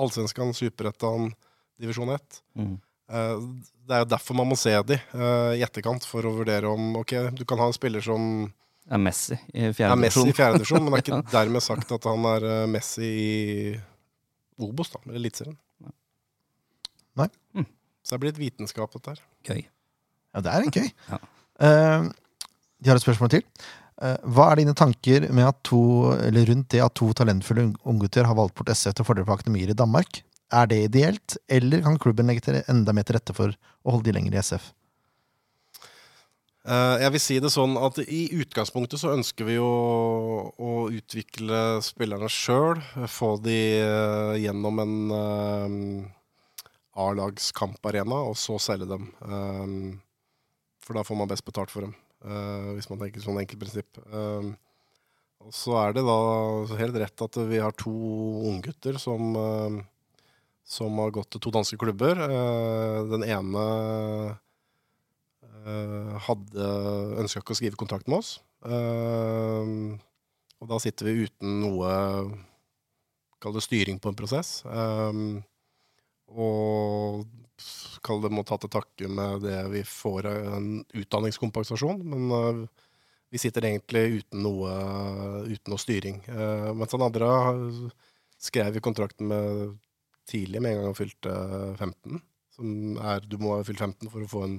[0.00, 1.32] Allsvenskan, Superettan,
[1.80, 2.40] divisjon 1.
[2.56, 2.76] Mm.
[3.10, 3.44] Eh,
[3.90, 6.92] det er jo derfor man må se de eh, i etterkant, for å vurdere om
[7.00, 8.28] Ok, du kan ha en spiller som
[8.90, 10.84] er Messi i er fjerde Messi divisjon.
[10.84, 13.34] men det er ikke dermed sagt at han er eh, Messi i
[14.60, 15.56] Obos, da, eller Eliteserien.
[17.16, 17.26] Nei.
[17.56, 17.66] Mm.
[18.04, 19.20] Så det blir et vitenskap, dette her.
[19.48, 19.62] Gøy.
[20.34, 20.88] Ja, det er en gøy.
[21.10, 21.20] Ja.
[21.60, 22.06] Uh,
[22.80, 23.42] de har et spørsmål til.
[24.00, 25.80] Uh, hva er dine tanker med at to,
[26.16, 29.36] eller rundt det at to talentfulle ung- unggutter har valgt bort SF til fordel for
[29.36, 30.22] akademier i Danmark?
[30.50, 34.10] Er det ideelt, eller kan klubben legge til enda mer til rette for å holde
[34.10, 34.72] de lenger i SF?
[36.60, 39.68] Eh, jeg vil si det sånn at i utgangspunktet så ønsker vi jo
[40.52, 42.82] å utvikle spillerne sjøl.
[43.08, 49.06] Få de eh, gjennom en eh, A-lagskamparena, og så selge dem.
[50.84, 51.94] For da får man best betalt for dem,
[52.74, 54.00] hvis man tenker sånn enkelt prinsipp.
[55.54, 56.16] Så er det da
[56.80, 57.94] helt rett at vi har to
[58.50, 59.38] unggutter som,
[60.70, 62.20] som har gått til to danske klubber.
[62.26, 63.64] Eh, den ene
[65.42, 66.68] eh, hadde
[67.22, 68.36] ønska ikke å skrive kontrakt med oss.
[68.62, 69.66] Eh,
[70.60, 71.90] og da sitter vi uten noe
[73.40, 74.48] Kall det styring på en prosess.
[76.28, 77.22] Og
[78.04, 82.02] kall det må ta til takke med det vi får en utdanningskompensasjon.
[82.04, 82.66] Men
[83.32, 84.68] vi sitter egentlig uten noe,
[85.48, 86.20] uten noe styring.
[86.76, 87.30] Mens han andre
[88.36, 89.80] skrev i kontrakten med
[90.30, 91.34] tidlig, med en gang han fylte
[91.76, 92.22] 15.
[92.56, 94.58] Som er, du må ha fylt 15 for å en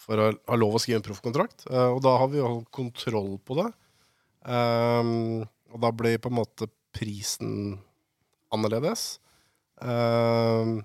[0.00, 1.66] for å ha lov å skrive en proffkontrakt.
[1.68, 3.66] Uh, og da har vi jo kontroll på det.
[4.48, 7.74] Um, og da blir på en måte prisen
[8.54, 9.18] annerledes.
[9.76, 10.80] Um,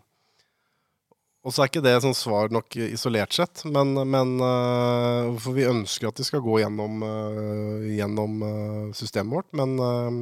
[1.46, 5.68] og så er ikke det sånn svar nok isolert sett, men, men uh, For vi
[5.70, 10.18] ønsker at de skal gå gjennom, uh, gjennom eh, systemet vårt, men eh,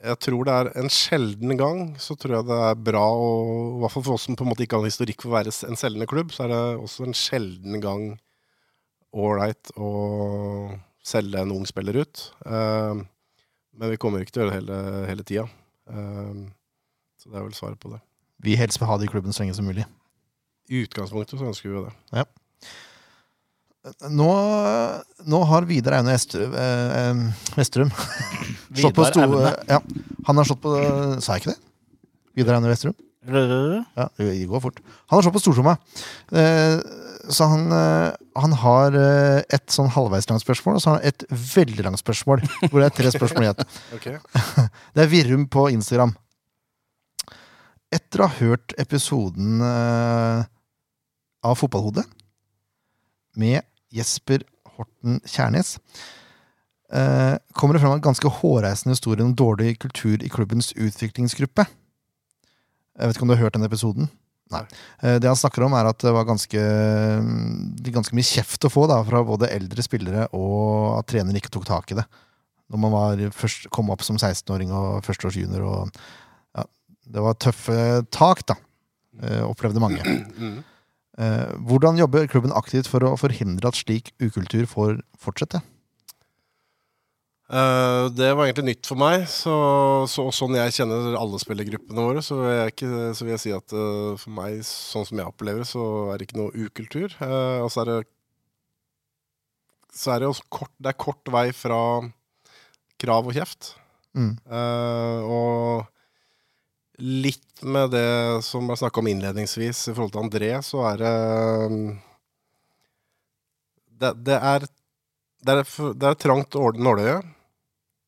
[0.00, 3.30] jeg tror det er en sjelden gang så tror jeg det er bra, å
[3.76, 5.36] i hvert fall for oss som på en måte ikke har en historikk for å
[5.36, 8.06] være en selgende klubb, så er det også en sjelden gang
[9.10, 9.90] ålreit å
[11.04, 12.22] selge en ung spiller ut.
[12.46, 13.02] Uh,
[13.76, 15.46] men vi kommer ikke til å gjøre det hele, hele tida.
[15.90, 16.48] Uh,
[17.20, 18.00] så det er vel svaret på det.
[18.40, 19.84] Vi helst vil ha det i klubben så lenge som mulig.
[20.70, 21.92] I utgangspunktet så ønsker vi jo det.
[24.12, 24.32] Nå,
[25.24, 27.20] nå har Vidar Aune Estrum, eh, eh,
[27.56, 27.88] Vestrum
[28.76, 29.22] slått på sto...
[29.70, 29.78] Ja,
[30.26, 30.74] han har slått på
[31.24, 31.60] Sa jeg ikke det?
[32.36, 32.96] Vidar Aune Vestrum?
[33.24, 34.82] Ja, det går fort.
[35.08, 35.78] Han har slått på stortromma.
[36.32, 36.76] Eh,
[37.32, 38.12] så han, eh,
[38.42, 41.24] han har eh, et sånn halvveis langt spørsmål, og så har han et
[41.56, 42.44] veldig langt spørsmål.
[42.66, 43.64] Hvor det er tre spørsmål igjen.
[44.94, 46.14] Det er Virrum på Instagram.
[47.92, 50.48] Etter å ha hørt episoden eh,
[51.48, 52.04] av Fotballhodet
[53.40, 54.44] med Jesper
[54.76, 55.74] Horten Kjærnes,
[56.92, 61.66] eh, kommer det fram en ganske hårreisende historie om dårlig kultur i klubbens utviklingsgruppe.
[63.00, 64.08] Jeg vet ikke om du har hørt den episoden?
[64.50, 64.64] Nei.
[65.02, 68.70] Eh, Det han snakker om, er at det var ganske, er ganske mye kjeft å
[68.72, 72.06] få da, fra både eldre spillere og at treneren ikke tok tak i det.
[72.70, 75.90] Når man var først, kom opp som 16-åring og førsteårsjunior.
[76.56, 76.64] Ja,
[77.10, 77.78] det var tøffe
[78.14, 78.54] tak, da.
[79.22, 80.02] eh, Opplevde mange.
[81.18, 85.62] Eh, Hvordan jobber klubben aktivt for å forhindre at slik ukultur får fortsette?
[87.50, 89.26] Eh, det var egentlig nytt for meg.
[89.30, 89.54] Så,
[90.10, 93.54] så sånn jeg kjenner alle spillergruppene våre, så vil jeg, ikke, så vil jeg si
[93.56, 97.18] at eh, for meg, sånn som jeg opplever så er det ikke noe ukultur.
[97.20, 98.00] Og så er det
[99.90, 101.76] så er det også kort, det er kort vei fra
[103.02, 103.72] krav og kjeft.
[104.14, 104.36] Mm.
[105.26, 105.88] Og
[107.00, 111.16] litt med det som jeg snakka om innledningsvis i forhold til André, så er det
[114.00, 114.64] Det, det er
[115.40, 117.20] det er, det er trangt nåløye.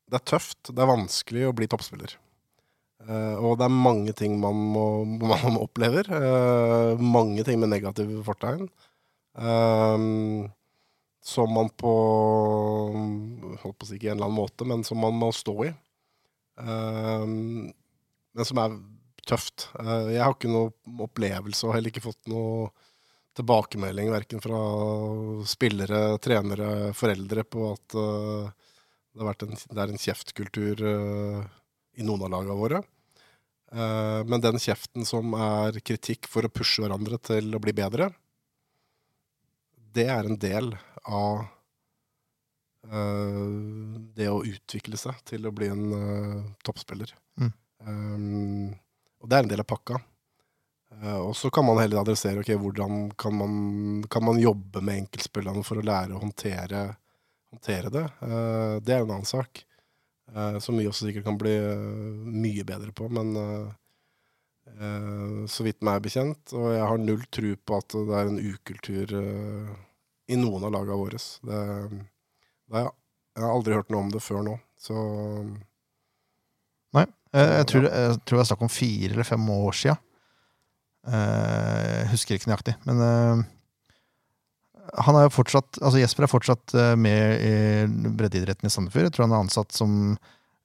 [0.09, 0.59] Det er tøft.
[0.69, 2.17] Det er vanskelig å bli toppspiller.
[3.03, 4.85] Uh, og det er mange ting man, må,
[5.33, 6.07] man opplever.
[6.09, 8.67] Uh, mange ting med negative fortegn.
[9.33, 10.45] Uh,
[11.23, 11.91] som man på
[13.63, 15.71] Holdt på å si ikke en eller annen måte, men som man må stå i.
[18.33, 18.75] Men som er
[19.27, 19.69] tøft.
[19.79, 20.73] Eh, jeg har ikke noe
[21.05, 22.71] opplevelse og heller ikke fått noe
[23.37, 24.59] tilbakemelding verken fra
[25.49, 28.51] spillere, trenere, foreldre på at eh,
[29.13, 31.39] det, har vært en, det er en kjeftkultur eh,
[31.97, 32.83] i noen av lagene våre.
[33.73, 38.11] Men den kjeften som er kritikk for å pushe hverandre til å bli bedre,
[39.97, 40.69] det er en del
[41.09, 41.41] av
[44.13, 47.15] det å utvikle seg til å bli en toppspiller.
[47.87, 48.73] Um,
[49.21, 49.99] og det er en del av pakka.
[50.93, 53.53] Uh, og så kan man heller adressere ok, hvordan kan man,
[54.11, 56.85] kan man jobbe med enkeltspillerne for å lære å håndtere,
[57.53, 58.07] håndtere det.
[58.21, 59.65] Uh, det er en annen sak.
[60.35, 61.55] uh, som vi også sikkert kan bli
[62.23, 63.09] mye bedre på.
[63.11, 63.35] Men
[65.51, 66.53] så vidt meg er bekjent.
[66.55, 69.11] Og jeg har null tro på at det er en ukultur
[70.31, 71.19] i noen av lagene våre.
[71.19, 71.59] Det,
[72.71, 74.55] det er, jeg, har aldri hørt noe om det før nå.
[74.79, 74.95] Så.
[77.33, 79.97] Jeg, jeg, tror, jeg tror det er snakk om fire eller fem år sia.
[81.03, 82.75] Jeg husker ikke nøyaktig.
[82.87, 83.41] Men eh,
[85.03, 89.07] han er jo fortsatt Altså Jesper er fortsatt eh, med i breddeidretten i Sandefjord.
[89.09, 89.97] Jeg tror han er ansatt som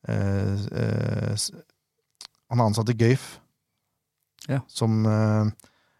[0.08, 1.46] eh, eh,
[2.50, 3.28] Han er ansatt i Gøyf.
[4.48, 4.62] Ja.
[4.70, 5.50] Som eh,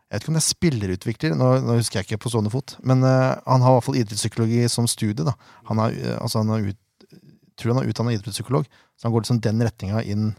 [0.09, 2.77] Jeg vet ikke om det er spillerutvikler, nå, nå husker jeg ikke på stående fot.
[2.87, 5.27] Men eh, han har i hvert fall idrettspsykologi som studie.
[5.27, 5.37] da
[5.71, 7.16] Han er, eh, altså han er ut,
[7.59, 10.31] tror han er utdanna idrettspsykolog, så han går liksom den retninga inn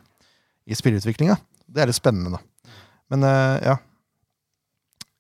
[0.66, 1.38] i spillutviklinga.
[1.70, 2.74] Det er litt spennende, da.
[3.14, 3.78] Men eh, ja.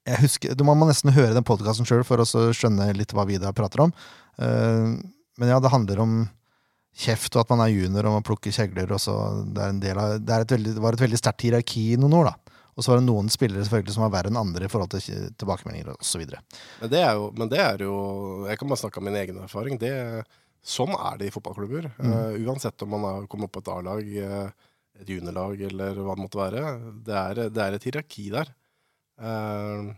[0.09, 3.37] Jeg husker, du må nesten høre den podkasten sjøl for å skjønne litt hva vi
[3.41, 3.93] da prater om.
[4.41, 4.97] Eh,
[5.39, 6.19] men ja, det handler om
[6.99, 8.91] kjeft og at man er junior og man plukker kjegler.
[8.95, 9.15] Og så
[9.45, 11.91] det, er en del av, det, er et veldig, det var et veldig sterkt hierarki
[11.93, 12.31] i noen år.
[12.31, 12.59] da.
[12.79, 15.31] Og så var det noen spillere selvfølgelig som var verre enn andre i forhold til
[15.35, 16.21] tilbakemeldinger osv.
[16.79, 17.95] Men det, er jo, men det er jo
[18.47, 19.79] Jeg kan bare snakke om min egen erfaring.
[19.81, 19.91] Det,
[20.63, 21.89] sånn er det i fotballklubber.
[21.99, 24.68] Eh, uansett om man har kommet opp på et A-lag, eh,
[24.99, 26.63] et juniorlag eller hva det måtte være.
[27.07, 28.51] Det er, det er et hierarki der.
[29.19, 29.89] Eh,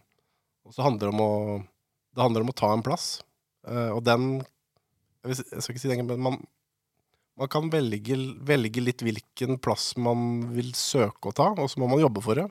[0.65, 1.33] og så handler det om å
[2.11, 3.05] Det handler om å ta en plass.
[3.67, 6.37] Eh, og den jeg, vil, jeg skal ikke si det engang, men man,
[7.39, 11.87] man kan velge, velge litt hvilken plass man vil søke å ta, og så må
[11.91, 12.47] man jobbe for det.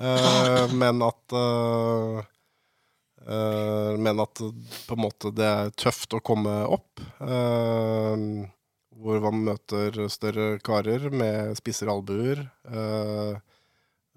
[0.00, 2.22] Eh, men at eh,
[3.28, 4.40] Eh, men at
[4.88, 7.00] på en måte det er tøft å komme opp.
[7.20, 8.16] eh,
[9.02, 12.46] hvor man møter større karer med spissere albuer.
[12.70, 13.40] eh,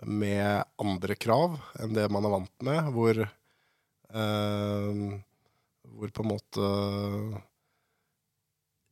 [0.06, 2.90] med andre krav enn det man er vant med.
[2.94, 5.04] Hvor, eh,
[5.96, 6.72] hvor på en måte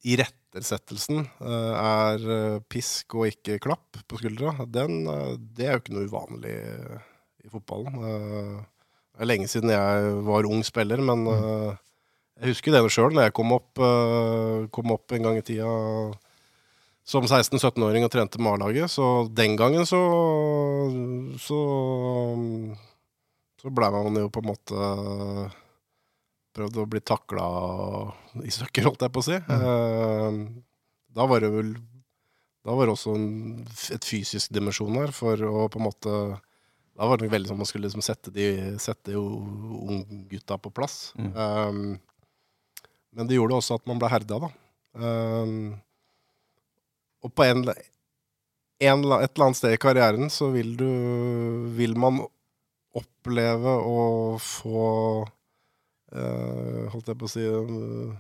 [0.04, 4.52] irettesettelsen uh, er eh, pisk og ikke klapp på skuldra.
[4.68, 6.56] Den, eh, det er jo ikke noe uvanlig
[7.44, 7.96] i fotballen.
[8.10, 8.58] Eh,
[9.14, 11.80] det er lenge siden jeg var ung spiller, men eh,
[12.42, 15.70] jeg husker det sjøl når jeg kom opp, eh, kom opp en gang i tida
[17.04, 18.92] som 16-17-åring og trente med A-laget.
[18.92, 20.00] Så den gangen så
[21.40, 21.60] så,
[23.60, 24.92] så ble man jo på en måte
[26.54, 27.48] prøvd å bli takla
[28.46, 29.40] i søkker, holdt jeg på å si.
[29.50, 30.46] Mm.
[31.14, 31.74] da var det vel
[32.64, 36.14] Da var det også en, et fysisk dimensjon her for å på en måte
[36.94, 38.46] da var det veldig sånn man skulle liksom sette de,
[38.80, 41.10] sette unggutta på plass.
[41.18, 41.32] Mm.
[41.34, 41.80] Um,
[43.14, 44.50] men det gjorde også at man ble herda, da.
[44.94, 45.74] Um,
[47.24, 47.74] og på en, en,
[48.84, 50.92] et eller annet sted i karrieren så vil du
[51.74, 52.20] Vil man
[52.94, 54.04] oppleve å
[54.38, 54.84] få
[55.26, 58.14] uh, Holdt jeg på å si uh,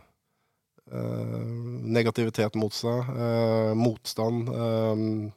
[1.93, 3.13] Negativitet mot seg.
[3.13, 4.49] Uh, motstand.
[4.49, 5.31] eh,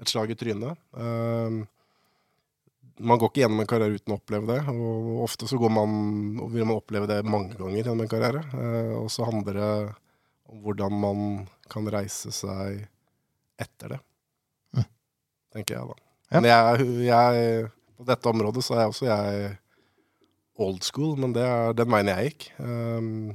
[0.00, 0.78] et slag i trynet.
[0.96, 1.60] Eh,
[3.00, 4.60] man går ikke gjennom en karriere uten å oppleve det.
[4.72, 5.90] Og ofte så går man,
[6.52, 8.42] vil man oppleve det mange ganger gjennom en karriere.
[8.54, 9.72] Eh, og så handler det
[10.50, 11.18] om hvordan man
[11.70, 12.84] kan reise seg
[13.60, 14.00] etter det.
[14.76, 14.88] Mm.
[15.56, 15.96] Tenker jeg, da.
[16.30, 16.38] Ja.
[16.38, 16.64] Men jeg,
[17.08, 19.52] jeg, på dette området så er jeg også jeg
[20.60, 22.50] old school, men det er den veien jeg gikk.
[22.60, 23.30] Um,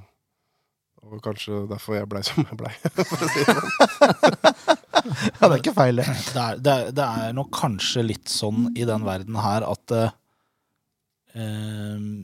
[1.05, 2.73] og kanskje derfor jeg blei som jeg blei.
[5.39, 6.09] Ja, det er ikke feil, det.
[6.09, 10.13] er, det, er, det er nok kanskje litt sånn i den verden her at eh,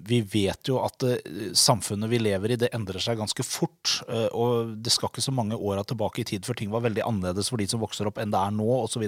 [0.07, 1.17] vi vet jo at uh,
[1.57, 3.97] samfunnet vi lever i, det endrer seg ganske fort.
[4.07, 7.03] Uh, og det skal ikke så mange åra tilbake i tid før ting var veldig
[7.03, 9.03] annerledes for de som vokser opp, enn det er nå, osv.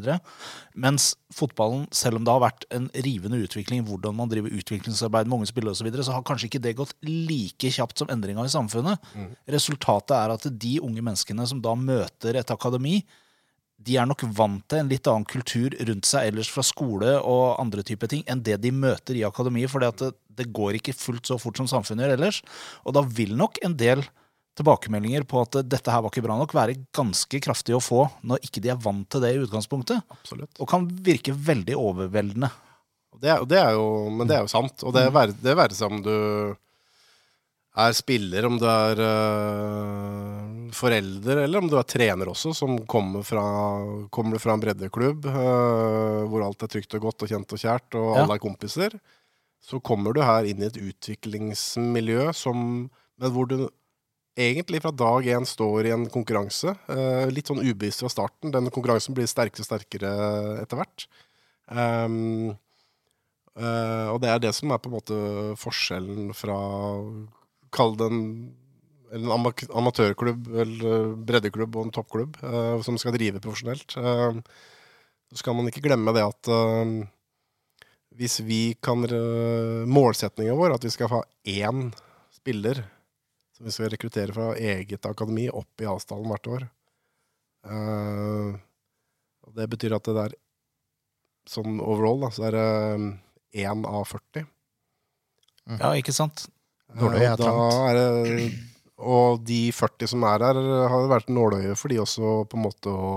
[0.75, 5.39] Mens fotballen, selv om det har vært en rivende utvikling hvordan man driver utviklingsarbeid med
[5.39, 8.43] unge spillere osv., så, videre, så har kanskje ikke det gått like kjapt som endringa
[8.43, 9.11] i samfunnet.
[9.55, 12.99] Resultatet er at de unge menneskene som da møter et akademi,
[13.83, 17.59] de er nok vant til en litt annen kultur rundt seg ellers fra skole og
[17.61, 21.29] andre typer ting enn det de møter i akademiet, for det, det går ikke fullt
[21.29, 22.41] så fort som samfunnet gjør ellers.
[22.87, 24.03] Og da vil nok en del
[24.57, 28.43] tilbakemeldinger på at dette her var ikke bra nok, være ganske kraftig å få når
[28.45, 30.53] ikke de er vant til det i utgangspunktet, Absolutt.
[30.59, 32.51] og kan virke veldig overveldende.
[33.23, 34.83] Det er, det er jo, men det er jo sant.
[34.85, 36.13] Og det være det være seg om du
[37.73, 43.25] er spiller, om du er uh, forelder, eller om du er trener også, som kommer
[43.25, 43.43] fra,
[44.13, 47.89] kommer fra en breddeklubb uh, hvor alt er trygt og godt og kjent og kjært,
[47.97, 48.23] og Ja.
[48.23, 48.97] alle er kompiser.
[49.63, 53.69] Så kommer du her inn i et utviklingsmiljø som, men hvor du
[54.37, 56.75] egentlig fra dag én står i en konkurranse.
[56.89, 58.51] Uh, litt sånn ubevisst fra starten.
[58.53, 60.13] Den konkurransen blir sterkere og sterkere
[60.61, 61.07] etter hvert.
[61.73, 62.53] Um,
[63.53, 65.15] Uh, og det er det som er på en måte
[65.61, 66.55] forskjellen fra
[67.73, 68.21] Kall det en,
[69.15, 73.97] en amatørklubb eller breddeklubb og en toppklubb uh, som skal drive profesjonelt.
[73.97, 74.39] uh,
[75.33, 76.89] så skal man ikke glemme det at eh,
[78.13, 79.01] hvis vi kan
[79.89, 81.87] Målsetninga vår at vi skal ha én
[82.29, 82.83] spiller
[83.57, 86.67] som vi skal rekruttere fra eget akademi opp i Asdalen hvert år.
[89.57, 90.37] Det betyr at det der
[91.49, 94.47] sånn overall, da, så er det én av 40.
[95.79, 96.45] Ja, ikke sant?
[96.99, 97.77] Nåløy er trangt.
[97.89, 98.47] er det,
[99.03, 100.59] og de 40 som er her,
[100.91, 103.13] har vært nåløye for de også på en måte å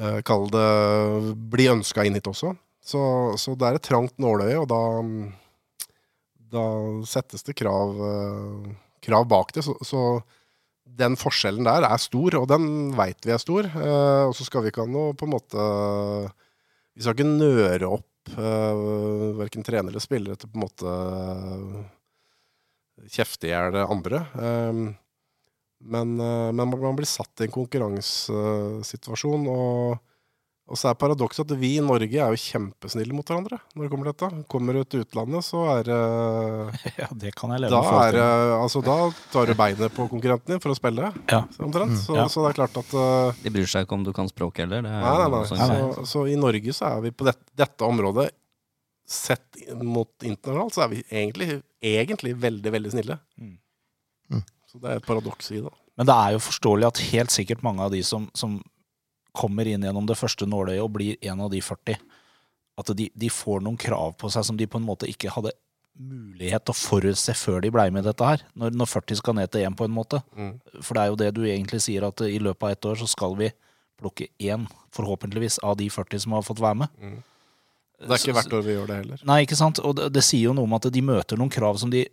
[0.00, 2.54] uh, kalle det bli ønska inn hit også.
[2.82, 3.00] Så,
[3.38, 4.80] så, det er et trangt nåløye, og da,
[6.54, 6.64] da
[7.08, 8.70] settes det krav, uh,
[9.04, 9.66] krav bak det.
[9.66, 10.22] Så, så,
[10.98, 13.68] den forskjellen der er stor, og den veit vi er stor.
[13.68, 15.66] Eh, og så skal vi ikke ha noe på en måte
[16.92, 18.82] Vi skal ikke nøre opp eh,
[19.38, 20.96] verken trenere eller spillere til på en måte
[23.10, 24.24] kjefte i hjel andre.
[24.36, 24.86] Um,
[25.82, 29.46] men, uh, men, man blir satt i en konkurransesituasjon.
[29.50, 29.96] Og,
[30.68, 33.90] og, så er paradokset at vi i Norge er jo kjempesnille mot hverandre når det
[33.92, 34.44] kommer til dette.
[34.52, 35.98] Kommer du til utlandet, så er det
[37.02, 38.18] Ja, det kan jeg leve da, med.
[38.20, 38.98] er, altså, da
[39.34, 41.10] tar du beinet på konkurrenten din for å spille.
[41.32, 41.42] Ja.
[41.58, 41.98] Omtrent.
[42.04, 42.28] Så, Ja.
[42.30, 44.86] så det er klart at uh, De bryr seg ikke om du kan språk heller.
[44.86, 45.42] Er Nei, nei, nei.
[45.50, 45.90] greie.
[45.98, 48.30] Så, så i Norge så er vi på dette, dette området
[49.12, 53.18] Sett mot internasjonalt, så er vi egentlig, egentlig veldig, veldig snille.
[53.40, 53.56] Mm.
[54.32, 54.44] Mm.
[54.70, 55.72] Så det er et paradoks i det.
[55.98, 58.60] Men det er jo forståelig at helt sikkert mange av de som, som
[59.36, 61.98] kommer inn gjennom det første nåløyet og blir en av de 40,
[62.80, 65.52] at de, de får noen krav på seg som de på en måte ikke hadde
[65.92, 68.44] mulighet til å forutse før de blei med dette her.
[68.58, 70.22] Når, når 40 skal ned til 1 på en måte.
[70.36, 70.54] Mm.
[70.80, 73.08] For det er jo det du egentlig sier, at i løpet av ett år så
[73.10, 73.50] skal vi
[74.00, 74.64] plukke én,
[74.96, 76.96] forhåpentligvis, av de 40 som har fått være med.
[77.02, 77.20] Mm.
[78.02, 79.22] Det er ikke hvert år vi gjør det heller.
[79.28, 79.78] Nei, ikke sant?
[79.86, 82.04] Og det, det sier jo noe om at de møter noen krav som de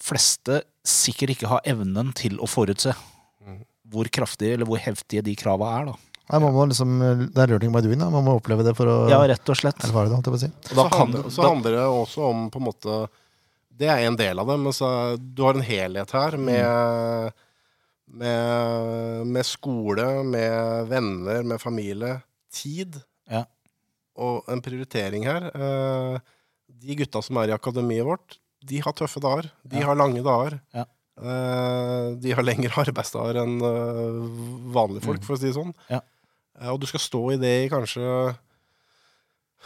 [0.00, 2.94] fleste sikkert ikke har evnen til å forutse.
[3.44, 3.62] Mm.
[3.94, 5.96] Hvor kraftige eller hvor heftige de krava er, da.
[6.24, 6.92] Nei, man må liksom,
[7.34, 8.00] det er learning by doing.
[8.00, 8.08] Da.
[8.12, 9.80] Man må oppleve det for å Ja, rett og slett.
[9.84, 10.22] erfare det.
[10.24, 10.48] jeg si.
[10.48, 13.00] Og Så, da kan, handler, så handler det også om på en måte
[13.74, 14.88] Det er en del av det, men så,
[15.18, 17.32] du har en helhet her med,
[18.06, 22.20] med, med skole, med venner, med familie.
[22.54, 23.00] Tid.
[23.28, 23.44] Ja.
[24.16, 25.50] Og en prioritering her.
[25.54, 26.18] Eh,
[26.84, 29.50] De gutta som er i akademiet vårt, de har tøffe dager.
[29.66, 29.86] De Ja.
[29.86, 30.60] har lange dager.
[30.74, 30.84] Ja.
[31.18, 35.74] Eh, De har lengre arbeidsdager enn eh, vanlige folk, for å si det sånn.
[35.90, 36.00] Ja.
[36.70, 38.36] Og du skal stå i det i kanskje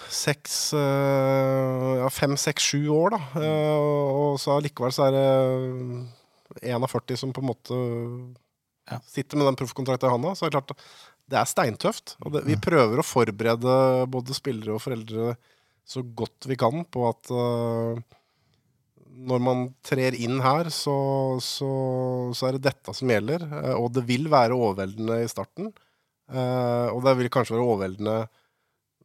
[0.08, 3.20] seks Ja, fem, seks, sju år, da.
[3.42, 7.78] Eh, Og så allikevel så er det én av 40 som på en måte
[9.10, 10.30] sitter med den proffkontrakten i handa.
[10.34, 10.78] Så er det klart
[11.28, 12.16] det er steintøft.
[12.24, 13.74] Og det, vi prøver å forberede
[14.10, 15.34] både spillere og foreldre
[15.88, 17.96] så godt vi kan på at uh,
[19.28, 20.96] når man trer inn her, så,
[21.42, 21.70] så,
[22.36, 23.42] så er det dette som gjelder.
[23.42, 25.72] Eh, og det vil være overveldende i starten.
[26.30, 28.18] Eh, og det vil kanskje være overveldende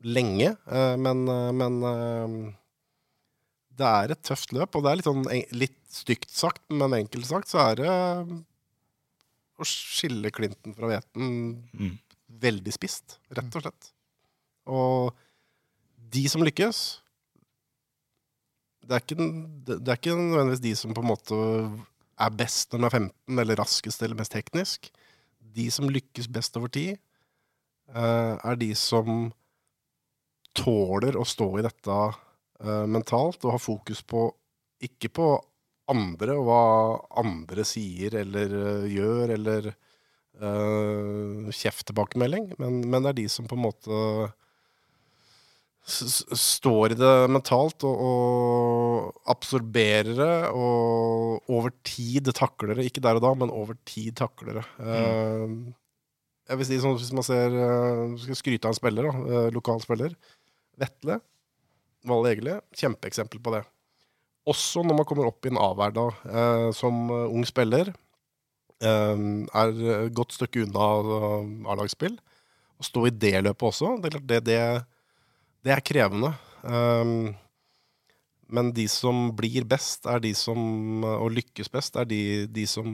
[0.04, 0.52] lenge,
[1.00, 1.24] men,
[1.56, 1.78] men
[3.74, 5.24] det er et tøft løp, og det er litt, sånn,
[5.56, 7.94] litt stygt sagt, men enkelt sagt så er det
[9.56, 11.32] å skille klinten fra hveten
[11.72, 11.94] mm,
[12.44, 13.90] veldig spist, rett og slett.
[14.70, 15.14] Og
[16.14, 16.84] de som lykkes
[18.84, 19.26] det er, ikke,
[19.64, 21.38] det det er ikke nødvendigvis de som på en måte
[22.24, 24.90] er best når de er 15, eller raskest eller mest teknisk.
[25.40, 26.98] De som lykkes best over tid,
[27.96, 29.32] eh, er de som
[30.54, 34.28] tåler å stå i dette eh, mentalt og ha fokus på
[34.84, 35.28] ikke på
[35.92, 36.64] andre og hva
[37.24, 39.72] andre sier eller eh, gjør, eller
[40.42, 44.00] uh, kjefttilbakemelding, men, men det er de som på en måte
[45.84, 52.88] står i det mentalt og, og absorberer det, og over tid takler det.
[52.88, 54.64] Ikke der og da, men over tid takler det.
[54.80, 55.58] Eh,
[56.48, 59.52] jeg vil si sånn, Hvis man ser uh, skal skryte av en spiller, da, eh,
[59.56, 60.16] lokal spiller
[60.80, 61.20] Vetle,
[62.08, 63.64] Valle Egeli, kjempeeksempel på det.
[64.50, 68.03] Også når man kommer opp i en A-hverdag eh, som eh, ung spiller, eh,
[68.82, 70.88] er et godt stykke unna
[71.18, 72.18] eh, A-lagsspill.
[72.80, 74.60] Å stå i det løpet også, det det, det,
[75.64, 76.34] det er krevende.
[76.64, 77.34] Um,
[78.54, 80.60] men de som blir best, er de som,
[81.04, 82.22] og lykkes best, er de,
[82.52, 82.88] de som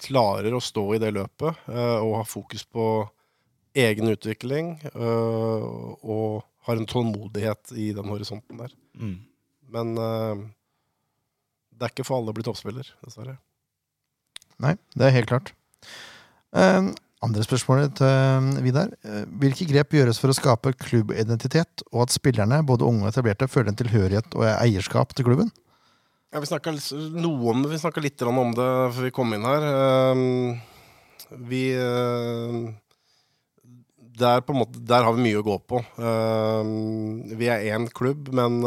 [0.00, 2.84] klarer å stå i det løpet eh, og har fokus på
[3.76, 5.66] egen utvikling eh,
[6.00, 8.72] og har en tålmodighet i den horisonten der.
[8.94, 9.18] mm.
[9.70, 10.40] Men eh,
[11.70, 13.36] det er ikke for alle å bli toppspiller, dessverre.
[14.60, 15.54] Nei, det er helt klart.
[16.56, 18.92] Eh, andre spørsmålet til eh, Vidar.
[19.04, 23.48] Eh, hvilke grep gjøres for å skape klubbidentitet, og at spillerne, både unge og etablerte,
[23.50, 25.52] føler en tilhørighet og eierskap til klubben?
[26.30, 26.72] Ja, vi snakka
[27.18, 29.66] noe om det, vi snakka litt om det før vi kom inn her.
[29.70, 30.60] Ehm,
[31.30, 32.54] Vi eh,
[34.20, 35.78] der, måte, der har vi mye å gå på.
[35.78, 36.72] Eh,
[37.38, 38.62] vi er én klubb, men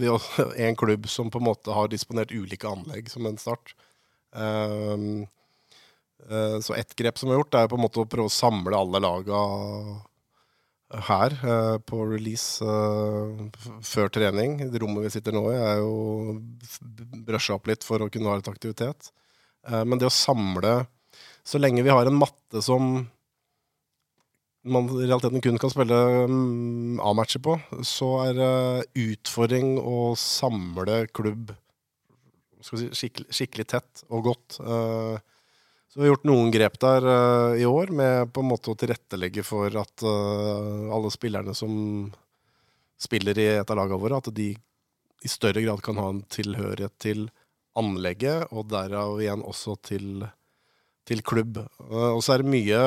[0.00, 3.38] vi er også én klubb som på en måte har disponert ulike anlegg som en
[3.38, 3.76] start.
[4.36, 4.96] Eh,
[6.30, 8.78] eh, så ett grep som har gjort, er på en måte å prøve å samle
[8.78, 9.42] alle laga
[11.08, 14.58] her eh, på release eh, før trening.
[14.72, 16.38] Det rommet vi sitter nå i, er jo
[17.26, 19.12] brusha opp litt for å kunne ha litt aktivitet.
[19.62, 20.88] Men det å samle
[21.46, 23.04] Så lenge vi har en matte som
[24.66, 25.98] man i realiteten kun kan spille
[26.30, 27.56] mm, A-matcher på,
[27.86, 31.50] så er det utfordring å samle klubb
[32.62, 34.58] si, skikkelig, skikkelig tett og godt.
[34.60, 35.16] Eh,
[35.92, 38.78] så vi har gjort noen grep der eh, i år, med på en måte å
[38.78, 41.72] tilrettelegge for at eh, alle spillerne som
[43.02, 44.52] spiller i et av lagene våre, at de
[45.22, 47.26] i større grad kan ha en tilhørighet til
[47.78, 50.24] anlegget, og derav igjen også til,
[51.08, 51.60] til klubb.
[51.88, 52.80] Og så er det mye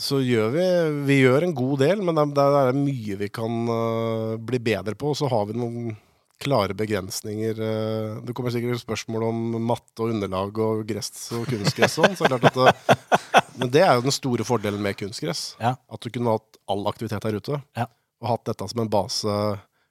[0.00, 0.64] så gjør vi
[1.10, 3.58] Vi gjør en god del, men det, det er mye vi kan
[4.40, 5.12] bli bedre på.
[5.12, 5.92] Og så har vi noen
[6.42, 7.60] klare begrensninger.
[7.62, 12.36] eh, det kommer sikkert spørsmål om matte og underlag og gress og kunstgress og sånn.
[13.60, 15.52] Men det er jo den store fordelen med kunstgress.
[15.62, 15.76] Ja.
[15.92, 17.60] At du kunne hatt all aktivitet her ute.
[17.78, 17.86] Ja.
[18.22, 19.36] Og hatt dette som en base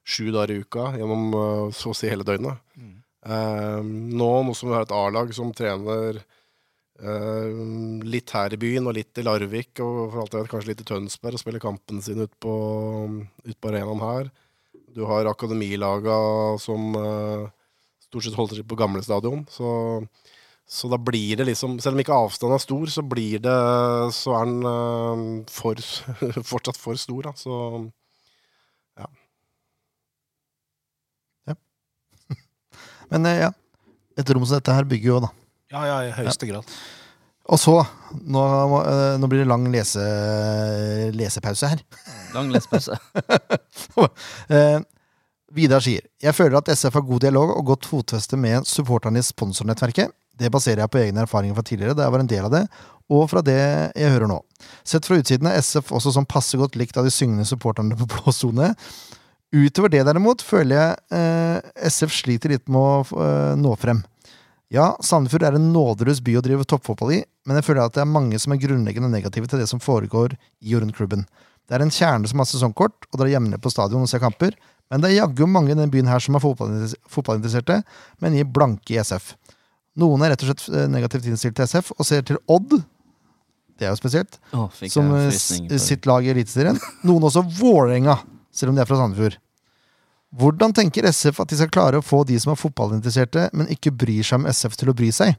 [0.07, 2.61] sju dager i uka gjennom eh, så å si hele døgnet.
[3.21, 6.21] Eh, nå, nå som vi har et A-lag som trener
[7.01, 10.69] Uh, litt her i byen og litt i Larvik, og for alt jeg vet kanskje
[10.69, 12.53] litt i Tønsberg, og spiller kampene sine ut på,
[13.47, 14.29] ut på arenaen her.
[14.95, 16.17] Du har akademilaga
[16.59, 17.47] som eh,
[18.03, 19.45] stort sett holder seg på gamle stadion.
[19.49, 19.69] Så,
[20.67, 23.55] så da blir det liksom Selv om ikke avstanden er stor, så blir det
[24.17, 25.79] Så er den eh, for,
[26.51, 27.35] fortsatt for stor, da.
[27.39, 27.57] Så
[33.11, 33.51] Men eh, ja,
[34.19, 35.31] et rom som dette her bygger jo, da.
[35.71, 36.67] Ja, ja, i høyeste grad.
[37.49, 37.73] Og så,
[38.21, 38.41] nå,
[38.85, 40.03] eh, nå blir det lang lese,
[41.17, 41.83] lesepause her.
[42.35, 42.97] Lang lesepause.
[44.51, 44.79] Eh,
[45.51, 49.25] Vidar sier Jeg føler at SF har god dialog og godt fotfeste med supporterne i
[49.25, 50.11] sponsornettverket.
[50.39, 52.61] Det baserer jeg på egne erfaringer fra tidligere, da jeg var en del av det,
[53.11, 54.37] og fra det jeg hører nå.
[54.87, 58.07] Sett fra utsiden er SF også sånn passe godt likt av de syngende supporterne på
[58.13, 58.71] blå sone.
[59.51, 63.99] Utover det derimot føler jeg eh, SF sliter litt med å eh, nå frem.
[64.71, 68.05] Ja, Sandefjord er en nådeløs by å drive toppfotball i, men jeg føler at det
[68.05, 71.25] er mange som er grunnleggende negative til det som foregår i og rundt klubben.
[71.67, 74.55] Det er en kjerne som har sesongkort og drar jevnlig på stadion og ser kamper,
[74.91, 77.81] men det er jaggu mange i denne byen her som er fotballinteresserte,
[78.23, 79.33] men gir blanke i SF.
[79.99, 82.79] Noen er rett og slett eh, negativt innstilt til SF og ser til Odd,
[83.81, 85.31] det er jo spesielt, oh, som eh,
[85.81, 86.79] sitt lag i Eliteserien.
[87.07, 88.21] Noen også Vålerenga,
[88.55, 89.39] selv om de er fra Sandefjord.
[90.31, 93.91] Hvordan tenker SF at de skal klare å få de som er fotballinteresserte, men ikke
[93.91, 95.35] bryr seg om SF, til å bry seg?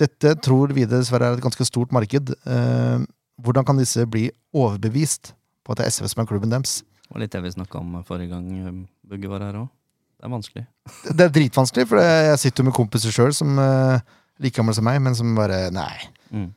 [0.00, 2.32] Dette tror vi dessverre er et ganske stort marked.
[2.34, 3.04] Eh,
[3.44, 5.30] hvordan kan disse bli overbevist
[5.64, 6.80] på at det er SV som er klubben deres?
[7.04, 9.70] Det var litt det vi snakka om forrige gang um, Bugge var her òg.
[10.18, 10.66] Det er vanskelig.
[11.04, 14.02] Det er dritvanskelig, for jeg sitter jo med kompiser sjøl som er
[14.42, 15.92] like gamle som meg, men som bare Nei.
[16.34, 16.50] Mm.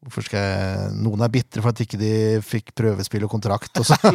[0.00, 2.12] Hvorfor skal jeg Noen er bitre for at ikke de
[2.44, 3.68] fikk prøvespill og kontrakt.
[3.76, 3.98] Og så.
[4.06, 4.14] det,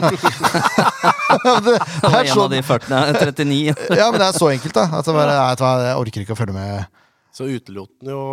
[2.01, 3.59] var en så, av de 40, 39.
[3.99, 4.87] ja, men det er så enkelt, da.
[4.97, 5.35] At det bare,
[5.85, 7.01] jeg orker ikke å følge med.
[7.35, 8.23] Så utelot den jo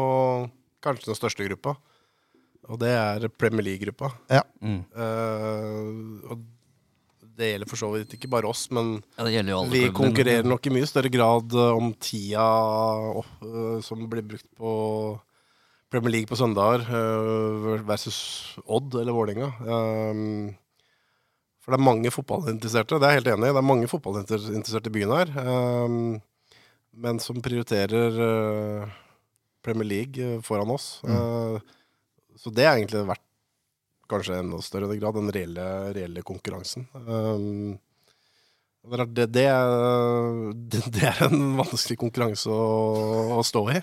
[0.83, 1.77] kanskje den største gruppa.
[2.73, 4.13] Og det er Premier League-gruppa.
[4.63, 4.81] Mm.
[4.97, 6.45] Uh, og
[7.37, 9.99] det gjelder for så vidt ikke bare oss, men Ja, det jo alle vi klubben.
[9.99, 12.45] konkurrerer nok i mye større grad om tida
[13.23, 14.73] opp, eh, som blir brukt på
[15.93, 18.19] Premier League på søndager eh, versus
[18.65, 19.51] Odd eller Vålerenga.
[19.61, 20.55] Eh,
[21.63, 23.53] for det er mange fotballinteresserte, det er jeg helt enig i.
[23.53, 25.35] Det er mange fotballinteresserte i byen her.
[25.43, 25.99] eh,
[27.03, 28.19] men som prioriterer
[29.65, 30.99] Premier League foran oss.
[31.09, 31.61] Eh,
[32.37, 33.25] så det er egentlig vært
[34.13, 35.65] kanskje enda større grad den reelle,
[35.97, 36.85] reelle konkurransen.
[38.83, 39.47] Det, det,
[40.97, 43.81] det er en vanskelig konkurranse å, å stå i.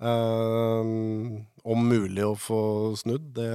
[0.00, 2.60] Um, om mulig å få
[2.96, 3.48] snudd, det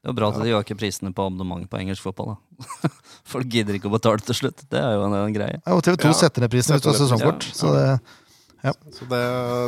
[0.00, 2.36] Det er bra at de øker prisene på abonnement på engelsk fotball.
[2.36, 2.90] da.
[3.32, 4.64] Folk gidder ikke å betale til slutt.
[4.70, 5.60] Det er jo en, en greie.
[5.60, 7.48] Ja, og TV2 Ja, setter ned prisen hvis du har sesongkort.
[7.52, 7.86] Så det,
[8.96, 9.22] Så det,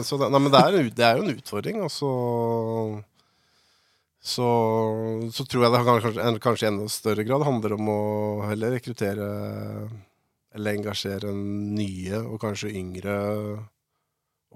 [0.09, 2.13] så det, nei, men det, er, en det er jo en utfordring, og så
[4.29, 4.49] så,
[5.33, 8.01] så tror jeg det kanskje, kanskje i enda større grad handler om å
[8.49, 9.29] heller rekruttere
[10.55, 13.15] eller engasjere nye og kanskje yngre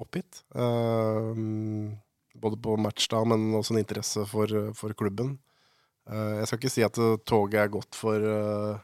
[0.05, 0.43] opp hit.
[0.55, 1.95] Um,
[2.43, 5.37] både på match, da, men også en interesse for, for klubben.
[6.11, 8.81] Uh, jeg skal ikke si at toget er godt for uh,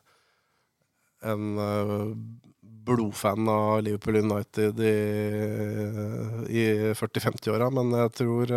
[1.27, 1.59] en
[2.89, 4.95] blodfan av Liverpool United i,
[6.49, 6.65] i
[6.97, 8.53] 40-50-åra, men jeg tror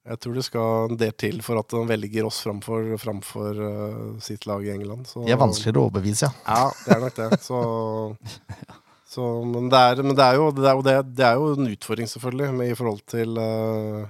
[0.00, 4.06] Jeg tror det skal en del til for at han velger oss framfor, framfor eh,
[4.24, 5.04] sitt lag i England.
[5.06, 6.32] Så, De er vanskeligere å overbevise, ja.
[6.48, 7.28] Ja, det er nok det.
[7.44, 7.60] Så,
[9.10, 11.70] så, men det er, men det er, jo, det, er jo det, er jo en
[11.72, 14.04] utfordring, selvfølgelig, med, i forhold til uh,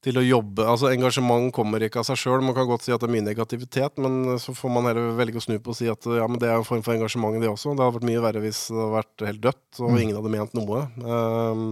[0.00, 2.40] til å jobbe Altså Engasjement kommer ikke av seg sjøl.
[2.40, 5.36] Man kan godt si at det er mye negativitet, men så får man heller velge
[5.36, 7.50] å snu på og si at ja, men det er en form for engasjement, det
[7.52, 7.74] også.
[7.76, 9.98] Det hadde vært mye verre hvis det hadde vært helt dødt og Mm.
[10.06, 10.80] ingen hadde ment noe.
[11.04, 11.66] Ehm,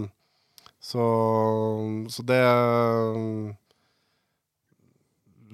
[0.91, 1.07] så,
[2.13, 2.37] så det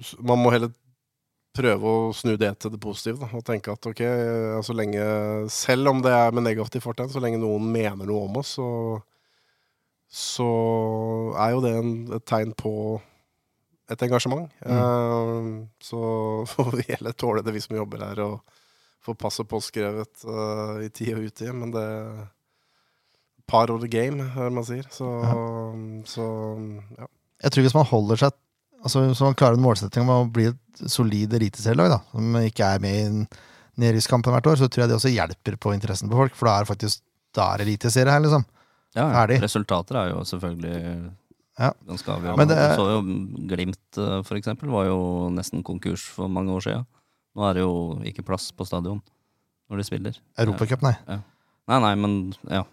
[0.04, 0.72] s- Man må heller
[1.56, 3.20] prøve å snu det til det positive.
[3.22, 5.02] Da, og tenke at ok, ja, så lenge
[5.52, 8.68] Selv om det er med negativt fortegn, så lenge noen mener noe om oss, så,
[10.06, 10.50] så
[11.42, 12.74] er jo det en, et tegn på
[13.90, 14.50] et engasjement.
[14.66, 15.50] Eh,
[15.82, 16.00] så
[16.52, 18.62] får vi heller tåle det, vi som jobber her, og
[19.06, 21.52] får passet påskrevet uh, i tid og utid.
[21.54, 21.86] Men det
[23.46, 24.88] par of the game, hører man sier.
[24.90, 25.06] Så,
[26.10, 26.24] så
[26.98, 27.06] ja.
[27.44, 28.34] Jeg tror hvis man holder seg
[28.84, 32.82] Altså Hvis man klarer en målsetting om å bli et solid eliteserielag, som ikke er
[32.82, 33.22] med i en
[33.80, 36.36] nedrykkskampen hvert år, så tror jeg det også hjelper på interessen på folk.
[36.38, 37.02] For da er faktisk
[37.36, 38.44] da er det eliteserie her, liksom.
[38.96, 39.12] Ja, ja.
[39.18, 39.40] Ferdig.
[39.44, 40.76] Resultater er jo selvfølgelig
[41.58, 41.70] Ja.
[41.88, 42.36] ganske avgjørende.
[42.36, 43.00] Men det Du så jo
[43.48, 46.86] Glimt, eh, for eksempel, var jo nesten konkurs for mange år siden.
[47.36, 49.02] Nå er det jo ikke plass på stadion
[49.70, 50.18] når de spiller.
[50.38, 50.94] Europacup, nei.
[51.08, 52.64] Nei, nei, men ja.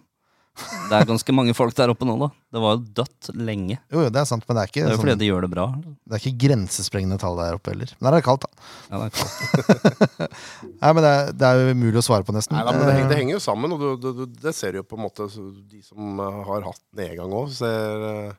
[0.53, 2.27] Det er ganske mange folk der oppe nå, da.
[2.53, 3.79] Det var jo dødt lenge.
[3.89, 5.29] Jo, jo, det er sant, men det er ikke, Det er jo fordi sånn, de
[5.29, 5.65] gjør det bra.
[5.81, 7.93] det er ikke grensesprengende tall der oppe heller.
[7.97, 8.67] Men der er det kaldt, da.
[8.91, 10.37] Ja, det er kaldt.
[10.83, 12.57] Nei, men det er, det er jo umulig å svare på, nesten.
[12.59, 14.53] Nei, da, men det, henger, det Eh, henger jo sammen, og du, du, du, det
[14.57, 18.05] ser du jo på en måte så De som eh, har hatt nedgang òg, ser
[18.11, 18.35] eh,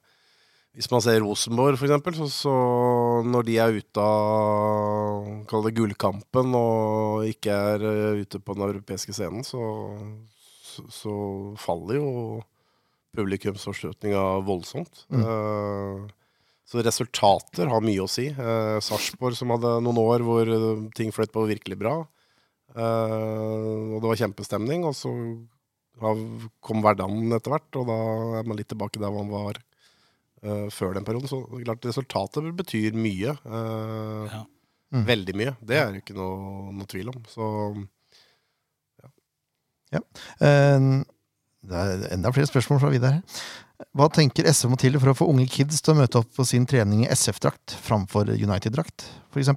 [0.79, 2.55] Hvis man ser Rosenborg, for eksempel, så, så
[3.27, 7.89] når de er ute av Kall det gullkampen og ikke er
[8.23, 9.59] ute på den europeiske scenen, så,
[10.75, 11.15] så,
[11.61, 12.11] faller jo
[13.15, 15.05] publikumsforstøtninga voldsomt.
[15.13, 15.23] Mm.
[15.23, 16.13] Eh,
[16.65, 18.31] så resultater har mye å si.
[18.33, 21.99] Uh, Sarpsborg, som hadde noen år hvor eh, ting fløt på virkelig bra.
[22.75, 25.13] Eh, og det var kjempestemning, og så
[26.65, 27.99] kom hverdagen etter hvert, og da
[28.41, 29.61] er man litt tilbake der man var
[30.43, 31.31] eh, før den perioden.
[31.31, 33.37] Så klart resultatet betyr mye.
[33.45, 34.43] eh, Ja.
[34.95, 35.07] Mm.
[35.09, 35.53] Veldig mye.
[35.59, 37.17] Det er det ikke noe, noe tvil om.
[37.27, 37.47] Så
[40.01, 40.89] eh,
[41.65, 43.21] det er enda flere spørsmål fra Vidar.
[43.97, 46.45] Hva tenker SV må til for å få unge kids til å møte opp på
[46.47, 49.51] sin trening i SF-drakt framfor United-drakt, f.eks.?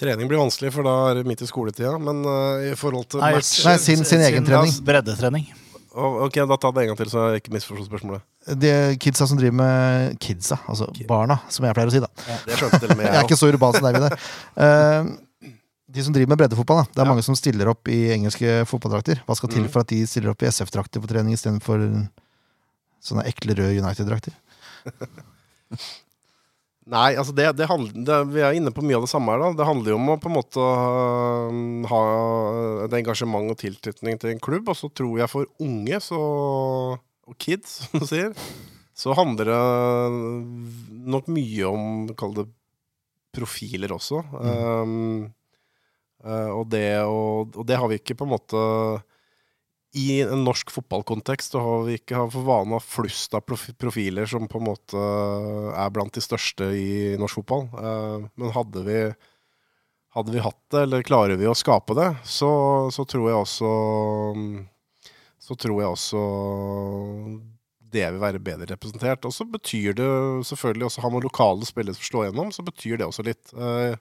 [0.00, 1.92] trening blir vanskelig, for da er det midt i skoletida.
[2.00, 4.72] Men uh, i forhold til Nei, match Nei, sin- sin egen trening.
[4.86, 5.50] Breddetrening.
[5.90, 8.24] Å, Ok, da ta det en gang til, så jeg ikke misforstår spørsmålet.
[8.62, 8.70] De
[9.02, 12.08] kidsa som driver med Kidsa, altså barna, som jeg pleier å si, da.
[12.46, 14.16] Det skjønte til og med Jeg er ikke så urban som deg, Vidar.
[14.64, 15.10] Eh,
[15.90, 16.88] de som driver med breddefotball, da.
[16.94, 17.10] Det er Ja.
[17.12, 19.22] mange som stiller opp i engelske fotballdrakter.
[19.26, 19.70] Hva skal til Mm.
[19.70, 21.82] for at de stiller opp i SF-drakter på trening istedenfor
[23.02, 24.34] sånne ekle røde United-drakter?
[26.90, 29.38] Nei, altså det, det handler, det, vi er inne på mye av det samme her.
[29.44, 29.50] da.
[29.60, 32.00] Det handler jo om å på en måte uh, ha
[32.86, 34.70] et engasjement og tilknytning til en klubb.
[34.72, 36.18] Og så tror jeg for unge så,
[36.98, 38.32] og kids, som du sier,
[38.96, 39.60] så handler det
[41.14, 42.48] nok mye om Kall det
[43.36, 44.24] profiler også.
[44.34, 45.30] Um, øh,
[46.28, 48.64] og, det, og, og det har vi ikke på en måte
[49.98, 54.60] i en norsk fotballkontekst har vi ikke for vane å flust av profiler som på
[54.60, 55.06] en måte
[55.74, 57.64] er blant de største i norsk fotball.
[57.74, 58.98] Eh, Men hadde vi,
[60.14, 62.52] hadde vi hatt det, eller klarer vi å skape det, så,
[62.94, 63.72] så tror jeg også
[65.40, 66.20] Så tror jeg også
[67.90, 69.24] det vil være bedre representert.
[69.26, 70.10] Og så betyr det
[70.46, 73.50] selvfølgelig også Har man lokale spillere som slår gjennom, så betyr det også litt.
[73.58, 73.96] Eh,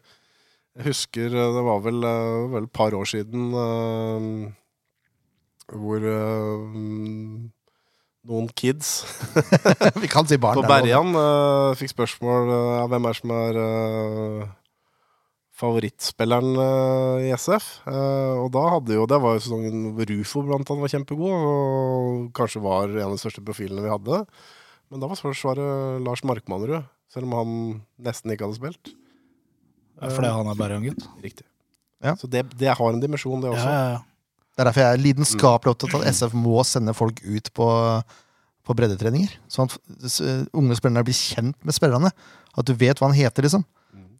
[0.77, 4.27] Jeg husker eh, det var vel, eh, vel et par år siden eh,
[5.69, 6.05] hvor
[8.29, 9.03] noen kids
[10.03, 10.57] Vi kan si barn.
[10.57, 10.69] på er.
[10.71, 11.13] Berjan
[11.77, 12.49] fikk spørsmål
[12.81, 13.59] av hvem er som er
[15.59, 16.57] favorittspilleren
[17.21, 17.67] i SF.
[17.85, 22.63] Og da hadde jo, det var jo sesongen Rufo blant annet var kjempegod, og kanskje
[22.65, 24.23] var en av de største profilene vi hadde.
[24.89, 27.53] Men da var svaret Lars Markmannerud, selv om han
[28.07, 28.93] nesten ikke hadde spilt.
[29.99, 31.07] Fordi han er Bergen-gutt.
[31.23, 31.45] Riktig.
[32.03, 32.15] Ja.
[32.15, 33.65] Så det, det har en dimensjon, det også.
[33.67, 33.99] ja, ja.
[34.59, 37.67] Det er derfor jeg er lidenskapelig opptatt av at SF må sende folk ut på,
[38.67, 39.37] på breddetreninger.
[39.47, 40.17] Sånn at
[40.51, 42.11] unge spillere blir kjent med spillerne.
[42.59, 43.63] At du vet hva han heter, liksom.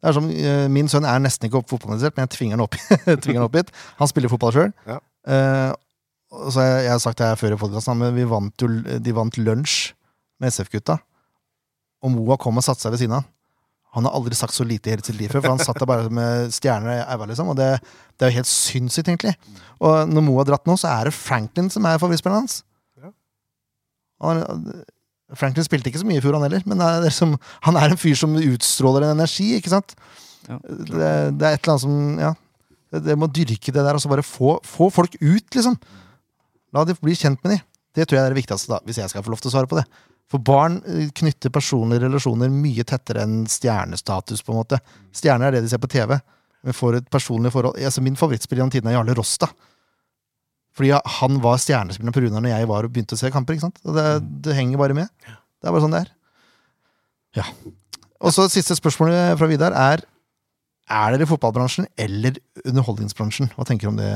[0.00, 2.78] Det er som, eh, Min sønn er nesten ikke fotballinteressert, men jeg tvinger han opp,
[3.26, 3.72] tvinger han opp hit.
[4.00, 4.72] Han spiller fotball sjøl.
[4.88, 4.96] Ja.
[6.32, 8.70] og så jeg, jeg har sagt det her før i podkasten, men vi vant jo,
[8.80, 9.90] de vant lunsj
[10.40, 10.96] med SF-gutta.
[12.00, 13.28] Og Moa kom og satte seg ved siden av han.
[13.96, 15.88] Han har aldri sagt så lite i hele sitt liv før, for han satt der
[15.90, 17.48] bare med stjerner i øynene, liksom.
[17.50, 17.68] Og det,
[18.14, 19.32] det er jo helt sinnssykt, egentlig.
[19.82, 22.60] Og når Mo har dratt nå, så er det Franklin som er favorittspilleren hans.
[23.00, 23.10] Ja.
[24.26, 24.44] Han,
[25.38, 27.34] Franklin spilte ikke så mye i fjor, han heller, men det er liksom,
[27.66, 29.96] han er en fyr som utstråler en energi, ikke sant?
[30.46, 31.10] Ja, det,
[31.40, 32.36] det er et eller annet som Ja.
[32.90, 35.76] Det, det må dyrke det der, og så bare få, få folk ut, liksom.
[36.74, 37.58] La de bli kjent med de.
[37.94, 39.70] Det tror jeg er det viktigste, da, hvis jeg skal få lov til å svare
[39.70, 39.84] på det.
[40.30, 44.78] For barn eh, knytter personlige relasjoner mye tettere enn stjernestatus, på en måte.
[45.16, 46.14] Stjerner er det de ser på TV.
[46.66, 49.48] Men får et personlig forhold altså Min favorittspiller gjennom tiden er Jarle Rosta.
[50.76, 53.56] Fordi han var stjernespilleren på Runar når jeg var og begynte å se kamper.
[53.56, 53.80] ikke sant?
[53.86, 54.06] Og det,
[54.46, 55.10] det henger bare med.
[55.24, 56.12] Det er bare sånn det er.
[57.40, 57.46] Ja.
[58.20, 60.04] Og så siste spørsmålet fra Vidar er
[60.90, 63.52] Er dere i fotballbransjen eller underholdningsbransjen?
[63.54, 64.10] Hva tenker du om det?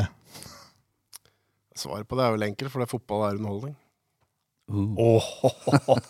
[1.78, 3.74] Svaret på det er vel enkelt, for det er fotball er underholdning.
[4.70, 5.20] Uh.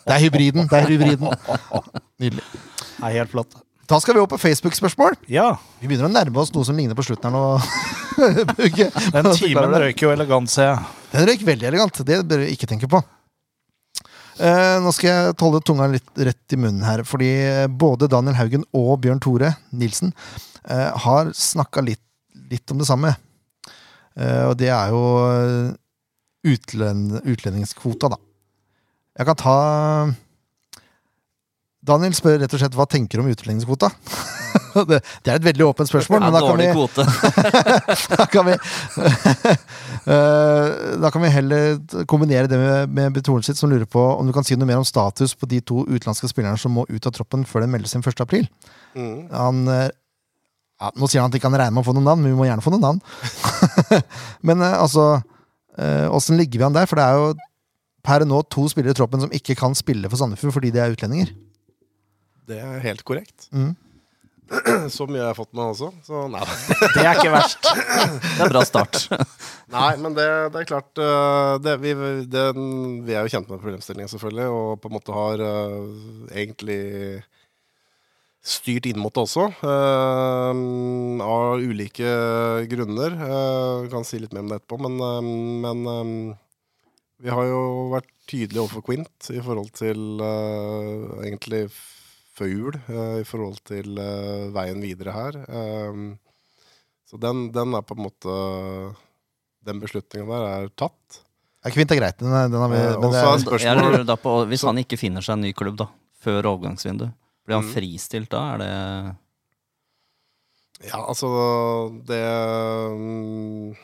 [0.05, 0.67] Det er hybriden.
[0.71, 1.29] det er hybriden.
[2.21, 2.43] Nydelig.
[3.03, 3.57] er helt flott.
[3.85, 5.17] Da skal vi opp på Facebook-spørsmål.
[5.29, 7.59] Ja, Vi begynner å nærme oss noe som ligner på slutten her nå.
[9.13, 10.95] Den timen røyk jo elegant, ser jeg.
[11.11, 12.01] Den røyk veldig elegant.
[12.07, 13.03] Det bør du ikke tenke på.
[14.35, 17.29] Eh, nå skal jeg holde tunga litt rett i munnen her, fordi
[17.71, 20.11] både Daniel Haugen og Bjørn Tore Nilsen
[20.65, 22.03] eh, har snakka litt,
[22.51, 23.13] litt om det samme.
[24.17, 25.69] Eh, og det er jo eh,
[26.55, 28.19] utlend, utlendingskvota, da.
[29.15, 29.57] Jeg kan ta
[31.85, 33.91] Daniel spør rett og slett hva tenker du om utlendingskvota.
[34.89, 36.65] det, det er et veldig åpent spørsmål, men da kan vi
[38.19, 38.55] da kan vi
[40.05, 40.67] Eh,
[41.01, 44.33] Da kan vi heller kombinere det med, med Betorn sitt, som lurer på om du
[44.35, 47.15] kan si noe mer om status på de to utenlandske spillerne som må ut av
[47.15, 48.21] troppen før den meldes inn 1.
[48.21, 48.45] april.
[48.93, 49.15] Mm.
[49.33, 49.87] Han eh,
[50.77, 52.37] ja, Nå sier han at ikke kan regne med å få noen navn, men vi
[52.37, 53.01] må gjerne få noen navn.
[54.45, 55.07] men eh, altså
[56.15, 56.85] Åssen ligger vi an der?
[56.87, 57.33] For det er jo
[58.05, 60.93] per nå to spillere i troppen som ikke kan spille for Sandefjord fordi de er
[60.93, 61.33] utlendinger.
[62.45, 63.49] Det er helt korrekt.
[63.55, 63.73] Mm.
[64.95, 65.89] Så mye har jeg fått med også.
[66.05, 66.43] Så nei,
[66.95, 67.65] Det er ikke verst.
[67.65, 69.05] Det er bra start.
[69.75, 71.95] nei men det, det er klart eh, det, vi,
[72.29, 72.45] det,
[73.07, 76.81] vi er jo kjent med problemstillingen, selvfølgelig, og på en måte har uh, egentlig
[78.45, 79.49] styrt inn mot det også.
[79.65, 80.53] uh,
[81.25, 82.09] av ulike
[82.69, 83.17] grunner.
[83.17, 85.21] Uh, kan si litt mer om det etterpå, men, uh,
[85.65, 86.35] men
[87.23, 87.59] vi har jo
[87.93, 91.69] vært tydelige overfor Quint i forhold til uh, egentlig
[92.35, 95.37] før jul, uh, i forhold til uh, veien videre her.
[95.47, 95.99] Eh,
[97.07, 98.33] så den, den er på en måte
[99.65, 101.21] Den beslutningen der er tatt.
[101.63, 102.17] Ja, Kvint er greit.
[102.19, 103.61] Den er, den har vi, Eh, men det er, spørsmål.
[103.63, 105.87] Jeg lurer da på, Hvis Så- han ikke finner seg en ny klubb da,
[106.21, 107.13] før overgangsvinduet,
[107.45, 107.73] blir han Mm.
[107.73, 108.41] fristilt da?
[108.53, 109.15] Er det
[110.89, 111.29] Ja, altså
[112.05, 112.19] Det
[112.99, 113.75] mm,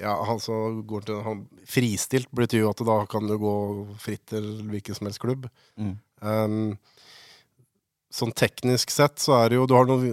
[0.00, 3.54] Ja, altså går til han, Fristilt betyr jo at da kan du gå
[4.02, 5.48] fritt til hvilken som helst klubb.
[5.80, 5.96] mm.
[6.24, 6.78] Um,
[8.08, 10.06] sånn teknisk sett så er det jo Du har noe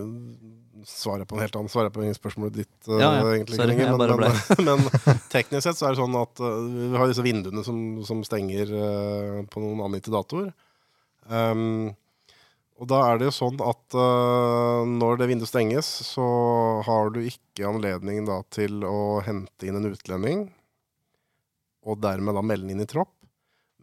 [0.84, 2.74] Svarer på en helt annen Svarer på spørsmålet ditt.
[2.90, 3.28] Ja, ja.
[3.32, 7.00] egentlig, Sorry, Inge, men, men, men teknisk sett så er det sånn at uh, vi
[7.00, 10.50] har disse vinduene som, som stenger uh, på noen angitte datoer.
[11.32, 11.94] Um,
[12.84, 16.26] og da er det jo sånn at uh, når det vinduet stenges, så
[16.84, 20.42] har du ikke anledning da til å hente inn en utlending,
[21.88, 23.14] og dermed da melde inn i tropp,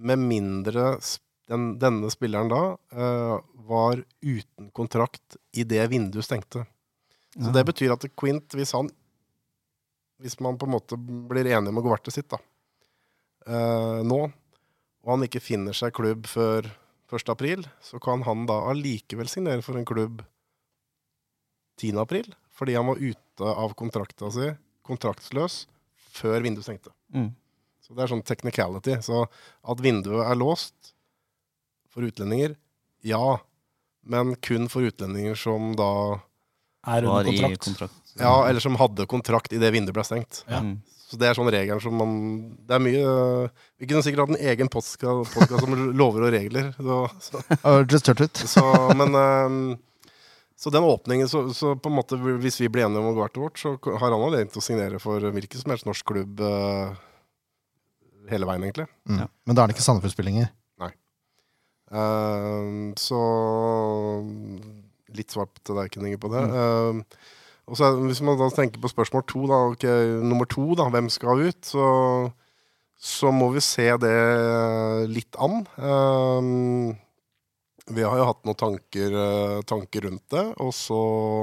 [0.00, 0.98] med mindre
[1.48, 3.40] den, denne spilleren da uh,
[3.70, 6.66] var uten kontrakt i det vinduet stengte.
[7.32, 8.90] Så det betyr at Quint, hvis han
[10.20, 12.36] Hvis man på en måte blir enig om å gå hvert til sitt, da,
[13.48, 14.18] uh, nå,
[15.00, 16.68] og han ikke finner seg klubb før
[17.10, 17.28] 1.
[17.32, 20.22] april, så kan han da allikevel signere for en klubb
[21.80, 21.98] 10.
[21.98, 24.50] april, fordi han var ute av kontrakta si,
[24.86, 25.64] kontraktsløs,
[26.10, 26.92] før vinduet stengte.
[27.14, 27.30] Mm.
[27.80, 28.98] Så det er sånn technicality.
[29.02, 30.92] Så at vinduet er låst
[31.90, 32.56] for utlendinger,
[33.06, 33.38] ja.
[34.06, 36.20] Men kun for utlendinger som da
[36.86, 37.64] Er Var under i kontrakt.
[37.64, 38.14] kontrakt.
[38.20, 40.44] Ja, eller som hadde kontrakt idet vinduet ble stengt.
[40.48, 40.62] Ja.
[41.10, 42.10] Så det er sånn regelen som man
[42.68, 43.12] Det er mye
[43.80, 46.70] Vi kunne sikkert hatt en egen podkast om lover og regler.
[46.78, 47.42] Så, så,
[47.90, 48.42] just touch it.
[48.46, 48.64] så,
[48.94, 49.58] men ehm,
[50.54, 53.24] Så den åpningen så, så på en måte Hvis vi blir enige om å gå
[53.24, 56.40] hvert vårt, så har han anledning til å signere for hvilken som helst norsk klubb
[56.46, 56.94] eh,
[58.30, 58.86] hele veien, egentlig.
[59.10, 59.24] Mm.
[59.24, 59.28] Ja.
[59.48, 60.52] Men da er det ikke Sandefjord-spillinger.
[61.90, 63.20] Ehm, så
[65.16, 66.42] litt svar til deg, Kenninger, på det.
[66.46, 66.56] Mm.
[66.60, 67.00] Ehm,
[67.70, 71.10] og så Hvis man da tenker på spørsmål to, da, okay, nummer to, da, hvem
[71.12, 71.86] skal ut, så,
[72.98, 74.16] så må vi se det
[75.14, 75.62] litt an.
[75.78, 76.98] Um,
[77.90, 81.00] vi har jo hatt noen tanker, eh, tanker rundt det, og så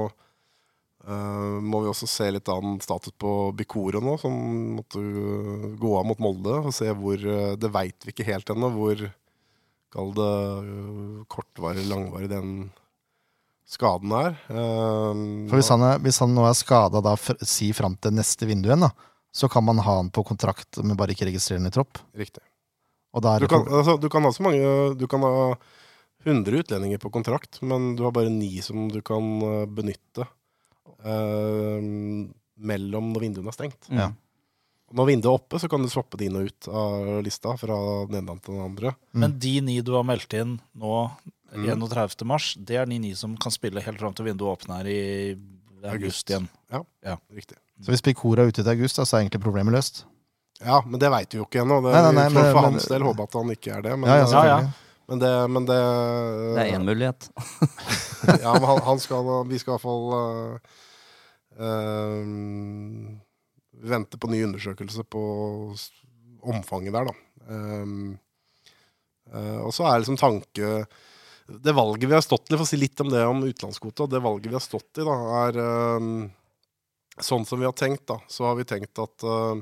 [0.08, 4.36] uh, må vi også se litt an status på Bikoro nå, som
[4.78, 5.02] måtte
[5.80, 9.08] gå av mot Molde, og se hvor eh, Det veit vi ikke helt ennå, hvor
[9.88, 10.32] Kall det
[11.32, 12.48] kortvarig, langvarig den
[13.68, 14.38] skaden er.
[14.48, 17.14] Um, For hvis han, er, hvis han nå er skada, da
[17.44, 18.92] si fram til neste vindu igjen, da,
[19.34, 22.00] så kan man ha han på kontrakt, men bare ikke registrere han i tropp.
[22.16, 22.44] Riktig.
[23.16, 24.60] Og da er Du kan, altså, du kan ha så mange
[25.00, 25.56] Du kan ha
[26.26, 30.26] 100 utlendinger på kontrakt, men du har bare ni som du kan eh, benytte
[31.04, 32.26] um,
[32.58, 33.86] mellom når vinduene er stengt.
[33.88, 34.00] Mm.
[34.02, 34.08] Ja.
[34.98, 37.76] Når vinduet er oppe, så kan du swappe det inn og ut av lista fra
[38.08, 38.94] den ene til den andre.
[39.12, 39.20] Mm.
[39.22, 40.94] Men de ni du har meldt inn nå.
[41.54, 42.24] 31.
[42.28, 44.98] mars, det er de ni som kan spille helt fram til vinduet åpner i
[45.82, 45.94] August.
[45.94, 46.48] august igjen.
[47.32, 47.56] Riktig.
[47.80, 50.02] Så hvis Picora er ute til august, da, så er egentlig problemet løst.
[50.60, 51.78] Ja, men det veit vi jo ikke ennå.
[51.84, 53.92] Nei, nei, nei, for, men- for men- hans del håper at han ikke er det.
[53.98, 54.70] Men, Ja, ja, Ja, ja.
[55.08, 55.78] men det, men det
[56.56, 57.28] Det er én mulighet.
[58.42, 60.58] ja, men han, han skal, vi skal i hvert fall eh,
[61.62, 62.24] eh,
[63.88, 65.22] vente på ny undersøkelse på
[66.42, 67.14] omfanget der, da.
[67.48, 68.18] Um,
[69.32, 70.82] uh, og så er liksom tanke
[71.48, 74.20] Det valget vi har stått i, for å si litt om det om utenlandskvota, det
[74.20, 75.14] valget vi har stått i, da,
[75.46, 76.26] er uh,
[77.24, 78.18] sånn som vi har tenkt, da.
[78.28, 79.56] Så har vi tenkt at uh,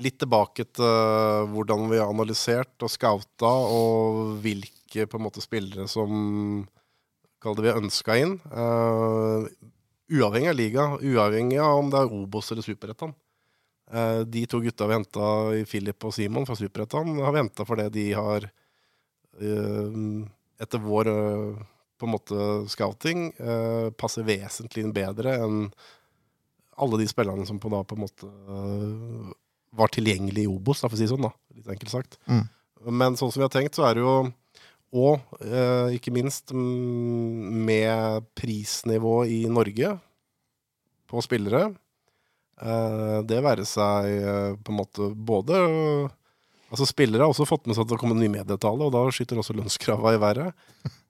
[0.00, 5.42] Litt tilbake til uh, hvordan vi har analysert og scouta, og hvilke på en måte
[5.44, 6.64] spillere som
[7.40, 8.32] kall det vi ønska inn.
[10.10, 13.12] Uavhengig av liga, uavhengig av om det er Obos eller Superettan.
[14.26, 17.86] De to gutta vi henta i Philip og Simon fra Superettan, har vi henta fordi
[17.94, 18.48] de har,
[20.60, 21.60] etter vår uh,
[22.00, 25.66] på en måte scouting, uh, passer vesentlig bedre enn
[26.80, 29.32] alle de spillerne som på da på en måte uh,
[29.76, 31.28] var tilgjengelig i Obos, for å si det sånn.
[31.28, 32.16] da, Litt enkelt sagt.
[32.26, 32.46] Mm.
[32.90, 34.14] Men sånn som vi har tenkt, så er det jo
[34.90, 39.92] og eh, ikke minst mm, med prisnivå i Norge
[41.10, 41.68] på spillere.
[42.60, 45.60] Eh, det være seg eh, på en måte både
[46.70, 49.02] Altså Spillere har også fått med seg at det kommer en ny medietale, og da
[49.10, 50.66] skyter også lønnskravene i været.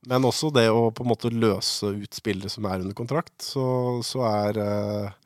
[0.09, 3.65] Men også det å på en måte løse ut spillere som er under kontrakt, så,
[4.07, 5.19] så er eh,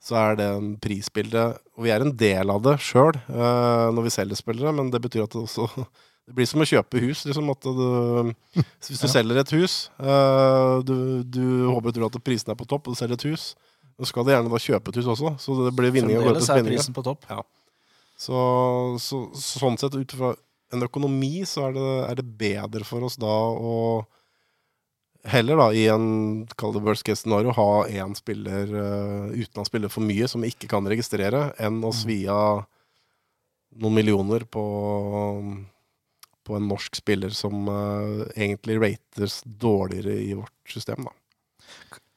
[0.00, 1.42] så er det en prisbilde
[1.76, 5.26] Og vi er en del av det sjøl når vi selger spillere, men det betyr
[5.26, 5.68] at det også
[6.30, 7.24] det blir som å kjøpe hus.
[7.26, 8.34] Liksom du,
[8.88, 12.68] hvis du selger et hus eh, du, du håper og tror at prisen er på
[12.70, 13.52] topp, og du selger et hus,
[14.00, 15.34] så skal du gjerne da kjøpe et hus også.
[15.42, 17.26] Så det blir vinning Fremdeles er prisen på topp.
[18.20, 18.38] Så,
[19.00, 20.34] så sånn sett, ut fra
[20.74, 23.76] en økonomi, så er det, er det bedre for oss da å
[25.28, 30.04] heller da i en kall det worst case scenario ha én spiller uh, spille for
[30.04, 32.64] mye som vi ikke kan registrere, enn å svi av
[33.80, 34.64] noen millioner på,
[36.44, 41.08] på en norsk spiller som uh, egentlig rates dårligere i vårt system.
[41.08, 41.16] da.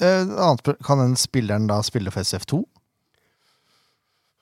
[0.04, 2.64] Uh, kan den spilleren da spille for SF2?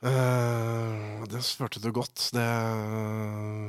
[0.01, 2.29] Eh, det spurte du godt.
[2.33, 2.47] Det,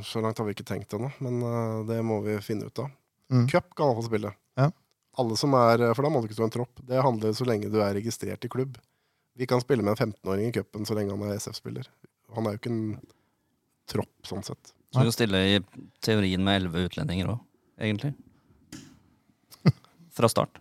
[0.04, 2.88] så langt har vi ikke tenkt ennå, men uh, det må vi finne ut av.
[3.32, 3.46] Mm.
[3.52, 4.32] Cup kan iallfall spille.
[4.60, 4.70] Ja.
[5.20, 6.80] Alle som er, For da må du ikke stå en tropp.
[6.88, 8.78] Det handler så lenge du er registrert i klubb.
[9.36, 11.88] Vi kan spille med en 15-åring i cupen så lenge han er SF-spiller.
[12.36, 12.82] Han er jo ikke en
[13.92, 14.72] tropp, sånn sett.
[14.92, 15.56] Så du kan stille i
[16.04, 17.40] teorien med elleve utlendinger òg,
[17.80, 18.12] egentlig.
[20.16, 20.60] Fra start.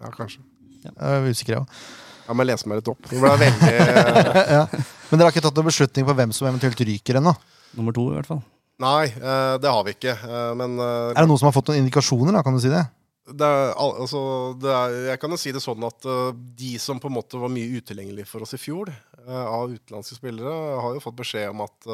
[0.00, 0.42] Ja, kanskje.
[0.86, 1.78] Jeg er usikker, jeg òg.
[2.26, 3.06] Jeg må lese meg litt opp.
[3.06, 3.72] Det ble veldig
[4.58, 4.64] ja.
[5.10, 7.32] Men dere har ikke tatt noen beslutning på hvem som eventuelt ryker ennå?
[7.78, 8.42] Nummer to, i hvert fall.
[8.82, 10.12] Nei, eh, det har vi ikke.
[10.18, 12.42] eh, Men eh, Er det noen som har fått noen indikasjoner, da?
[12.46, 12.84] Kan du si det?
[13.26, 14.20] det er, altså,
[14.62, 16.28] det er, jeg kan jo si det sånn at eh,
[16.60, 20.18] de som på en måte var mye utilgjengelige for oss i fjor, eh, av utenlandske
[20.20, 20.52] spillere,
[20.84, 21.90] har jo fått beskjed om at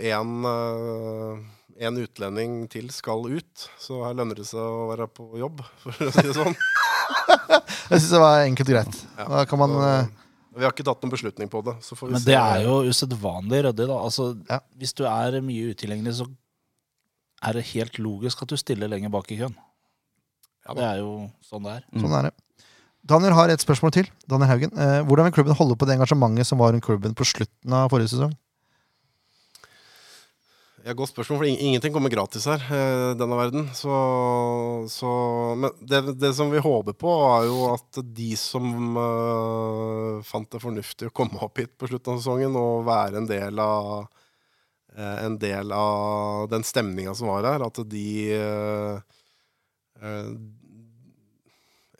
[0.00, 0.30] én
[1.84, 3.66] en utlending til skal ut.
[3.82, 6.56] Så her lønner det seg å være på jobb, for å si det sånn.
[7.90, 9.00] Jeg syns det var enkelt og greit.
[9.18, 10.12] Da kan man eh,
[10.54, 11.74] vi har ikke tatt noen beslutning på det.
[11.82, 12.30] Så får vi Men se.
[12.30, 13.96] det er jo usedvanlig ryddig, da.
[13.98, 14.60] Altså, Ja.
[14.78, 16.28] Hvis du er mye utilgjengelig, så
[17.44, 19.56] er det helt logisk at du stiller lenger bak i køen.
[20.64, 21.10] Ja det er jo
[21.44, 21.82] sånn det er.
[22.00, 22.34] Sånn er det.
[23.04, 24.06] Daniel har et spørsmål til.
[24.30, 24.70] Daniel Haugen.
[24.80, 27.90] Eh, hvordan vil klubben holde på det engasjementet som var rundt klubben på slutten av
[27.92, 28.32] forrige sesong?
[30.84, 33.70] Ja, Godt spørsmål, for ingenting kommer gratis her eh, denne verden.
[33.72, 33.92] Så,
[34.92, 35.10] så
[35.56, 40.60] Men det, det som vi håper på, er jo at de som uh, fant det
[40.60, 45.16] fornuftig å komme opp hit på slutten av sesongen og være en del av uh,
[45.22, 48.04] en del av den stemninga som var her, at de
[48.36, 49.00] uh,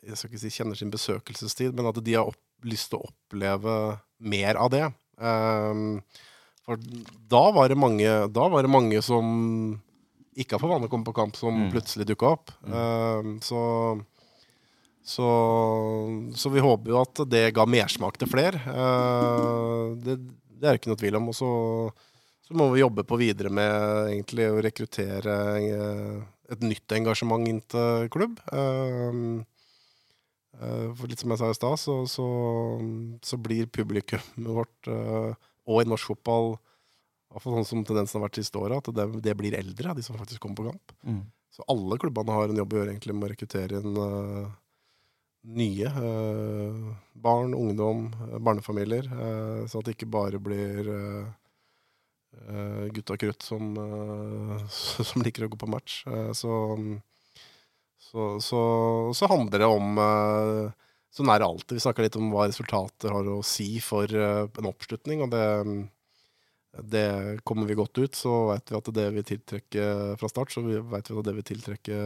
[0.05, 3.09] Jeg skal ikke si kjenner sin besøkelsestid, men at de har opp, lyst til å
[3.09, 4.85] oppleve mer av det.
[5.17, 6.03] Um,
[6.65, 6.81] for
[7.29, 9.25] da var det mange, da var det mange som
[10.35, 11.69] ikke har for vane å komme på kamp, som Mm.
[11.71, 12.51] plutselig dukka opp.
[12.67, 13.61] Um, så,
[15.05, 15.27] så,
[16.35, 18.59] så vi håper jo at det ga mersmak til flere.
[18.67, 20.17] Uh, det,
[20.59, 21.29] det er det ikke noe tvil om.
[21.31, 21.49] Og så,
[22.47, 26.19] så må vi jobbe på videre med egentlig å rekruttere eh,
[26.51, 28.35] et nytt engasjement inn til klubb.
[28.51, 29.39] Uh,
[30.95, 32.25] for litt som jeg sa i stad, så, så,
[33.27, 35.33] så blir publikummet vårt eh,
[35.65, 36.55] og i norsk fotball
[37.35, 40.03] hvert fall sånn som tendensen har vært siste året, at det, det blir eldre, de
[40.05, 40.93] som faktisk kommer på kamp.
[41.03, 41.23] Mm.
[41.51, 44.53] Så alle klubbene har en jobb å gjøre egentlig med å rekruttere inn uh,
[45.55, 45.91] nye.
[45.91, 46.93] uh,
[47.25, 49.09] barn, ungdom, eh, barnefamilier.
[49.11, 51.27] uh, sånn at det ikke bare blir uh,
[52.95, 53.75] gutta krutt som,
[55.09, 56.01] som liker å gå på match.
[56.35, 56.55] Så,
[57.99, 58.63] så, så,
[59.15, 60.01] så handler det om
[61.15, 61.77] Sånn er det alltid.
[61.77, 65.23] Vi snakker litt om hva resultater har å si for eh, en oppslutning.
[65.25, 65.45] og det
[66.75, 69.83] det kommer vi godt ut, så vet vi at det vil tiltrekke
[70.19, 71.99] fra start, så vet vi at det vil tiltrekke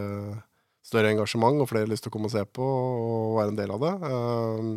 [0.86, 3.74] større engasjement og flere lyst til å komme og se på og være en del
[3.74, 3.94] av det.
[4.06, 4.70] Um,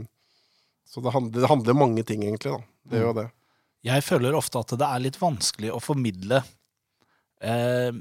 [0.89, 2.53] Så det handler, det handler mange ting, egentlig.
[2.53, 2.61] da.
[2.89, 3.29] Det gjør jo det.
[3.83, 6.43] Jeg føler ofte at det er litt vanskelig å formidle
[7.43, 7.93] eh,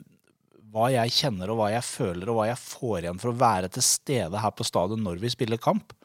[0.72, 3.72] hva jeg kjenner og hva jeg føler og hva jeg får igjen for å være
[3.72, 5.96] til stede her på stadion når vi spiller kamp.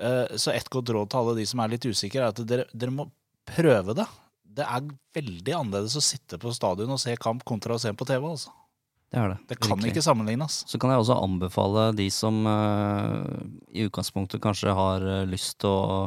[0.00, 2.66] Eh, så et godt råd til alle de som er litt usikre, er at dere,
[2.72, 3.08] dere må
[3.48, 4.08] prøve det.
[4.42, 8.08] Det er veldig annerledes å sitte på stadion og se kamp kontra å se på
[8.08, 8.24] TV.
[8.30, 8.52] altså.
[9.12, 9.38] Det er det.
[9.50, 9.92] Det kan virkelig.
[9.92, 10.62] ikke sammenlignes.
[10.68, 13.28] Så kan jeg også anbefale de som uh,
[13.68, 15.98] i utgangspunktet kanskje har eh, lyst til å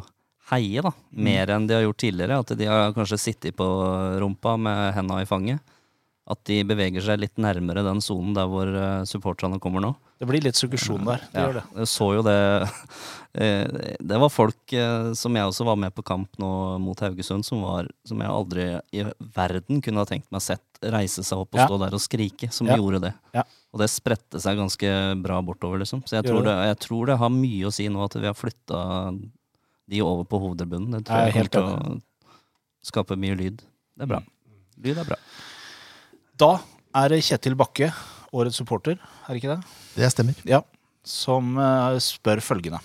[0.49, 2.39] heie, da, mer enn de har gjort tidligere.
[2.41, 3.67] At de har kanskje sittet på
[4.21, 5.61] rumpa med henda i fanget.
[6.25, 8.71] At de beveger seg litt nærmere den sonen der hvor
[9.05, 9.91] supporterne kommer nå.
[10.17, 11.21] Det blir litt suggesjon der.
[11.29, 11.63] Det gjør det.
[11.83, 12.39] Jeg så jo det
[13.35, 16.49] Det var folk eh, som jeg også var med på kamp nå
[16.79, 19.03] mot Haugesund, som, var, som jeg aldri i
[19.35, 20.61] verden kunne ha tenkt meg sett
[20.93, 21.65] reise seg opp og Ja.
[21.67, 22.77] stå der og skrike, som Ja.
[22.79, 23.13] gjorde det.
[23.35, 23.43] Ja.
[23.73, 24.87] Og det spredte seg ganske
[25.21, 26.03] bra bortover, liksom.
[26.07, 26.55] Så jeg tror det.
[26.69, 28.79] jeg tror det har mye å si nå at vi har flytta
[29.89, 30.91] de over på hovedbunnen.
[30.95, 32.01] Det tror Jeg jeg, helt kommer til å
[32.87, 33.57] skape mye lyd.
[33.97, 34.23] Det er bra.
[34.81, 35.17] Lyd er bra.
[36.37, 36.53] Da
[36.95, 37.91] er det Kjetil Bakke,
[38.31, 38.97] årets supporter,
[39.27, 39.63] er det ikke det?
[39.95, 40.35] Det stemmer.
[40.47, 40.61] Ja,
[41.03, 42.79] som eh, spør følgende.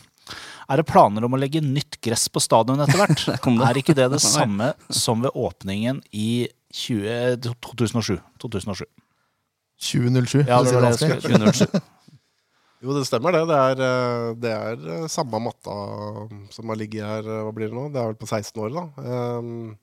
[0.71, 3.27] Er det planer om å legge nytt gress på stadion etter hvert?
[3.69, 8.21] Er ikke det det samme som ved åpningen i 20, 2007?
[8.43, 8.85] 2007.
[9.81, 10.45] 2007.
[10.45, 11.81] Ja, det var det jeg skulle
[12.81, 13.43] Jo, det stemmer det.
[13.51, 15.75] Det er, eh, det er eh, samme matta
[16.55, 17.91] som har ligget her, eh, hva blir det nå?
[17.93, 18.85] Det er vel på 16 år, da.
[19.37, 19.75] Um,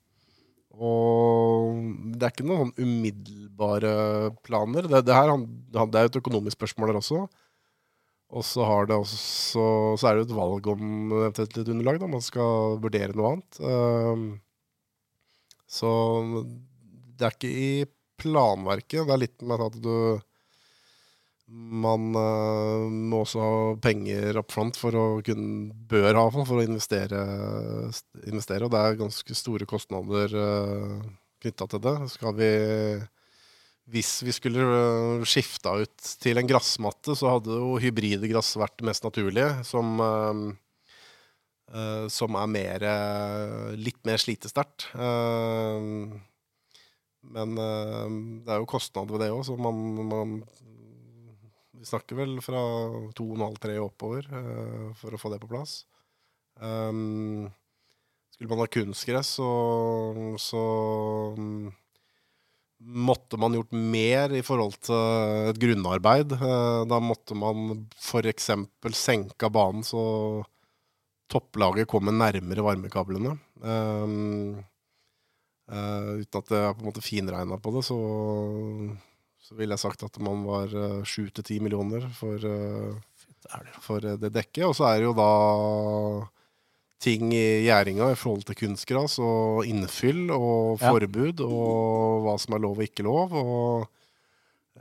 [0.74, 1.78] og
[2.18, 3.92] det er ikke noen sånn umiddelbare
[4.46, 4.90] planer.
[4.90, 5.30] Det, det, her,
[5.78, 7.22] det er jo et økonomisk spørsmål der også.
[8.28, 9.62] Og så, også,
[9.96, 10.82] så er det et valg om
[11.16, 12.10] eventuelt litt underlag, da.
[12.12, 13.60] Man skal vurdere noe annet.
[13.64, 14.26] Um,
[15.68, 15.90] så
[17.16, 17.70] det er ikke i
[18.20, 19.06] planverket.
[19.08, 19.94] Det er litt med at du
[21.48, 26.64] man eh, må også ha penger up front for å kunne Bør ha, for å
[26.64, 27.22] investere,
[28.28, 28.66] investere.
[28.66, 30.98] Og det er ganske store kostnader uh,
[31.40, 31.94] knytta til det.
[32.12, 32.50] Skal vi
[33.88, 38.76] Hvis vi skulle uh, skifta ut til en gressmatte, så hadde jo hybride gress vært
[38.80, 39.64] det mest naturlige.
[39.64, 40.40] Som, eh,
[41.72, 42.84] eh, som er mer,
[43.80, 44.90] litt mer slitesterkt.
[47.28, 49.76] Men det er jo kostnader ved det òg, så man,
[50.08, 50.38] man
[51.78, 52.60] Vi snakker vel fra
[53.14, 54.26] 2,5-3 oppover
[54.98, 55.84] for å få det på plass.
[56.58, 59.50] Skulle man ha kunstgress, så,
[60.42, 60.62] så
[62.78, 66.32] måtte man gjort mer i forhold til et grunnarbeid.
[66.38, 68.50] Eh, Da måtte man f.eks.
[68.94, 70.44] senka banen så
[71.28, 73.34] topplaget kommer nærmere varmekablene.
[73.60, 74.64] Um,
[75.68, 77.96] Eh, uten at jeg på en måte finregna på det, så,
[79.44, 80.72] så ville jeg sagt at man var
[81.04, 83.18] sju til ti millioner for, eh,
[83.84, 84.64] for eh, det dekket.
[84.64, 85.28] Og så er det jo da
[86.98, 90.90] ting i gjæringa i forhold til kunstgras og innfyll og Ja.
[90.90, 93.34] forbud og hva som er lov og ikke lov.
[93.38, 93.86] Og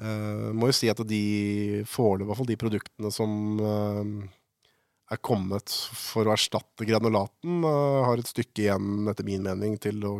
[0.01, 4.27] uh, må jo si at de foreløpig, i hvert fall de produktene som uh,
[5.13, 10.01] er kommet for å erstatte granulaten, uh, har et stykke igjen, etter min mening, til
[10.09, 10.15] å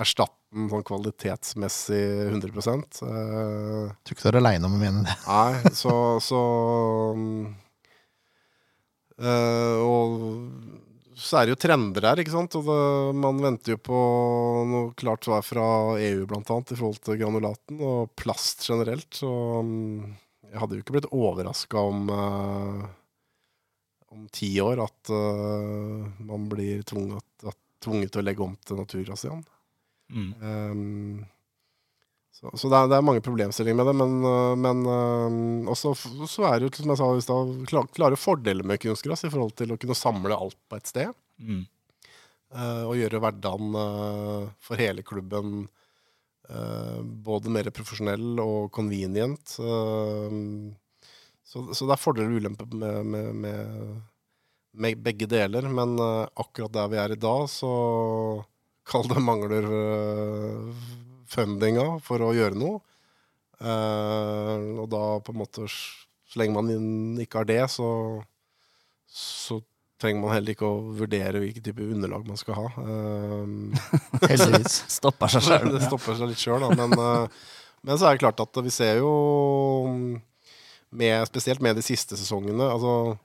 [0.00, 2.00] erstatte den sånn kvalitetsmessig
[2.30, 5.14] 100 uh, Tror ikke du er aleine om å mene det.
[5.28, 6.40] Nei, så, så
[7.14, 7.54] um,
[9.18, 10.26] uh, Og
[11.16, 12.56] så er det jo trender her, ikke sant.
[12.58, 12.80] Og det,
[13.20, 14.00] man venter jo på
[14.70, 15.66] noe klart svar fra
[16.00, 19.10] EU, blant annet, i forhold til granulaten og plast generelt.
[19.14, 19.30] Så
[19.64, 20.12] mm,
[20.50, 22.84] jeg hadde jo ikke blitt overraska om uh,
[24.14, 28.78] om ti år at uh, man blir tvunget, at, tvunget til å legge om til
[28.78, 29.42] naturgass igjen.
[30.14, 30.30] Mm.
[30.44, 31.24] Ehm,
[32.44, 35.94] så så det, er, det er mange problemstillinger med det, men, øh, men også
[36.28, 39.30] så er det jo, som jeg sa i stad, kla- klare fordeler med kunstgress i
[39.32, 41.14] forhold til å kunne samle alt på et sted.
[41.40, 41.64] Mm.
[42.54, 45.68] øh, og gjøre hverdagen øh, for hele klubben
[46.50, 49.56] øh, både mer profesjonell og convenient.
[51.44, 54.02] Så, så det er fordeler og ulemper med, med, med,
[54.74, 57.72] med begge deler, men øh, akkurat der vi er i dag, så
[58.84, 60.74] Kall det mangler øh,
[61.30, 62.80] fundinga for å gjøre noe.
[63.64, 67.86] Uh, og da på en måte Så lenge man ikke har det, så,
[69.06, 69.60] så
[70.02, 72.66] trenger man heller ikke å vurdere hvilken type underlag man skal ha.
[72.78, 73.74] Uh,
[74.30, 74.80] Heldigvis.
[74.96, 75.68] Stopper seg sjøl.
[75.76, 76.72] det stopper seg litt sjøl, da.
[76.82, 79.12] Men, uh, men så er det klart at vi ser jo
[80.94, 83.16] med, Spesielt med de siste sesongene, altså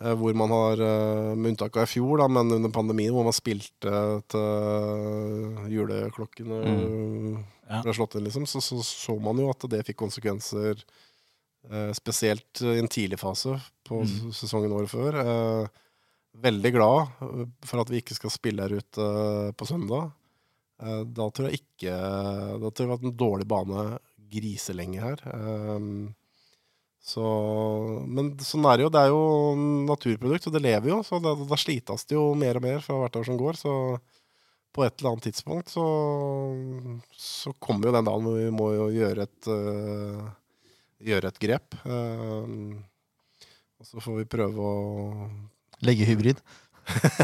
[0.00, 3.36] hvor man har, eh, med unntak av i fjor, da, men under pandemien, hvor man
[3.36, 3.92] spilte
[4.32, 6.60] til juleklokkene
[7.70, 7.82] Ja.
[7.84, 10.80] ble slått inn, liksom, så, så så man jo at det fikk konsekvenser,
[11.70, 14.32] eh, spesielt i en tidlig fase på Mm.
[14.32, 15.14] sesongen året før.
[15.20, 15.68] Eh,
[16.40, 20.12] veldig glad eh, for at vi ikke skal spille her ute eh, på søndag.
[20.82, 23.98] Eh, Da tror jeg ikke Da tror jeg det har vært en dårlig bane
[24.30, 25.18] griselenge her.
[25.34, 26.14] Um,
[27.00, 27.24] så,
[28.06, 28.90] men sånn er det jo.
[28.92, 29.22] Det er jo
[29.88, 30.98] naturprodukt, og det lever jo.
[31.06, 33.58] Så da, da slites det jo mer og mer fra hvert år som går.
[33.58, 33.72] Så
[34.70, 35.84] på et eller annet tidspunkt så,
[37.18, 40.28] så kommer jo den dagen hvor vi må jo gjøre et, uh,
[41.08, 41.74] gjøre et grep.
[41.82, 42.76] Uh,
[43.80, 45.30] og så får vi prøve å
[45.80, 46.36] Legge hybrid.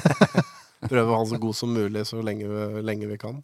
[0.89, 3.43] prøve å ha den så god som mulig så lenge vi, lenge vi kan.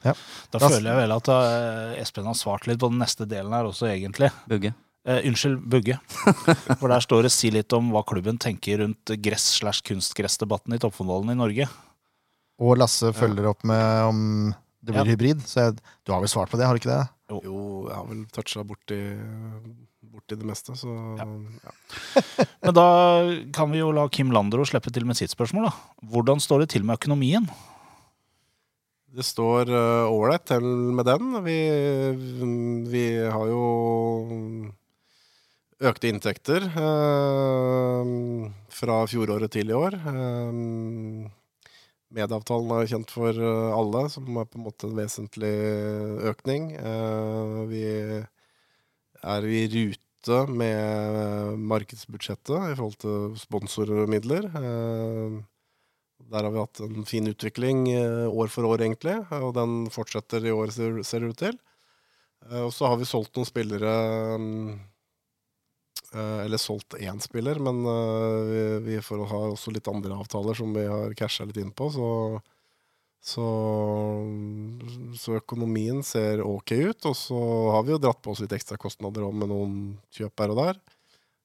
[0.00, 0.14] Da
[0.54, 3.68] Da- føler jeg vel at uh, Espen har svart litt på den neste delen her
[3.68, 4.32] også, egentlig.
[4.48, 4.72] Bugge.
[5.08, 5.96] Eh, unnskyld, Bugge.
[6.80, 10.78] For der står det 'si litt om hva klubben tenker rundt gress- slash kunstgressdebatten i
[10.82, 11.68] toppfotballen i Norge'.
[12.60, 14.18] Og Lasse følger opp med om
[14.84, 15.12] det blir Ja.
[15.14, 15.40] hybrid.
[15.48, 17.08] Så jeg, du har vel svart på det, har du ikke det?
[17.44, 18.98] Jo, jeg har vel toucha borti,
[20.12, 21.24] borti det meste, så Ja.
[21.24, 21.72] ja.
[22.64, 22.88] Men da
[23.52, 25.72] kan vi jo la Kim Landro slippe til med sitt spørsmål, da.
[26.04, 27.48] Hvordan står det til med økonomien?
[29.14, 29.70] Det står
[30.12, 30.62] ålreit uh, til
[30.92, 31.30] med den.
[31.44, 31.58] Vi,
[32.92, 33.62] vi har jo
[35.78, 38.12] økte inntekter eh,
[38.74, 39.98] fra fjoråret til i år.
[39.98, 41.28] Eh,
[42.08, 45.54] Medieavtalen er kjent for eh, alle, som er på en måte en vesentlig
[46.30, 46.72] økning.
[46.80, 47.84] Eh, vi
[49.18, 54.50] er i rute med markedsbudsjettet i forhold til sponsormidler.
[54.58, 55.38] Eh,
[56.28, 60.44] der har vi hatt en fin utvikling eh, år for år, egentlig, og den fortsetter
[60.44, 61.56] i år, ser, det ut til.
[62.48, 63.92] Eh, og så har vi solgt noen spillere
[64.40, 64.78] mm, eh,
[66.16, 70.72] Eller solgt én spiller, men eh, vi, vi får ha også litt andre avtaler som
[70.72, 72.08] vi har casha litt inn på, så
[73.28, 73.44] så,
[75.18, 77.08] så økonomien ser ok ut.
[77.10, 77.40] Og så
[77.74, 79.74] har vi jo dratt på oss litt ekstra kostnader med noen
[80.14, 80.80] kjøp her og der.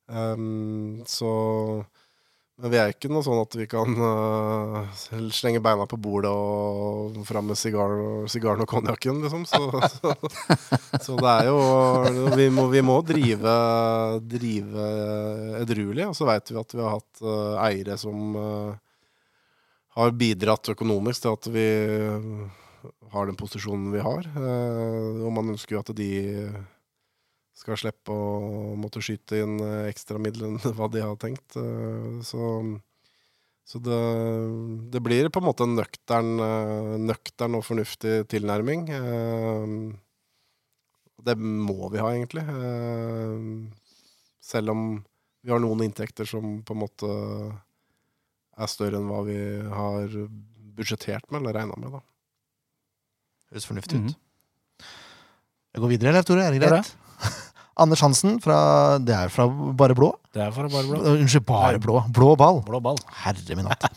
[0.07, 1.31] Um, så
[2.61, 4.83] men vi er ikke noe sånn at vi kan uh,
[5.33, 8.27] slenge beina på bordet og fram med sigaren,
[8.61, 9.47] og konjakken, liksom.
[9.49, 9.61] Så,
[9.95, 10.13] så,
[11.01, 11.57] så det er jo
[12.37, 13.55] Vi må, vi må drive,
[14.35, 14.85] drive
[15.63, 16.05] edruelig.
[16.11, 18.75] Og så veit vi at vi har hatt uh, eiere som uh,
[19.97, 21.67] har bidratt økonomisk til at vi
[23.13, 24.25] har den posisjonen vi har.
[24.33, 26.13] Og man ønsker jo at de
[27.53, 31.55] skal slippe å måtte skyte inn eh, ekstra midler enn hva de har tenkt.
[31.59, 32.47] eh, Så,
[33.65, 33.99] så det,
[34.95, 38.87] det blir på en måte en nøktern, eh, nøktern og fornuftig tilnærming.
[38.89, 39.75] Eh,
[41.23, 42.41] Det må vi ha, egentlig.
[42.43, 43.69] Eh,
[44.43, 44.81] Selv om
[45.43, 47.07] vi har noen inntekter som på en måte
[48.57, 49.37] er større enn hva vi
[49.71, 50.11] har
[50.75, 51.91] budsjettert med eller regna med.
[51.95, 52.01] da.
[53.53, 54.11] Høres fornuftig ut.
[54.11, 54.19] Mhm.
[55.73, 56.43] Jeg går videre, Leif Tore.
[56.45, 56.91] Er det greit?
[57.81, 60.11] Anders Hansen, fra, det er fra Bare Blå?
[60.33, 60.99] Det er fra bare blå.
[61.01, 62.03] Uh, Unnskyld, Bare Blå.
[62.13, 62.61] Blå ball.
[62.65, 62.99] Blå ball.
[63.23, 63.87] Herre min hatt.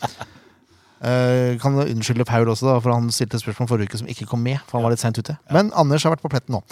[1.04, 4.28] uh, kan du unnskylde Paul også, da, for han stilte spørsmål forrige uke som ikke
[4.30, 4.62] kom med.
[4.64, 6.62] For han var litt sent ute Men Anders har vært på pletten nå.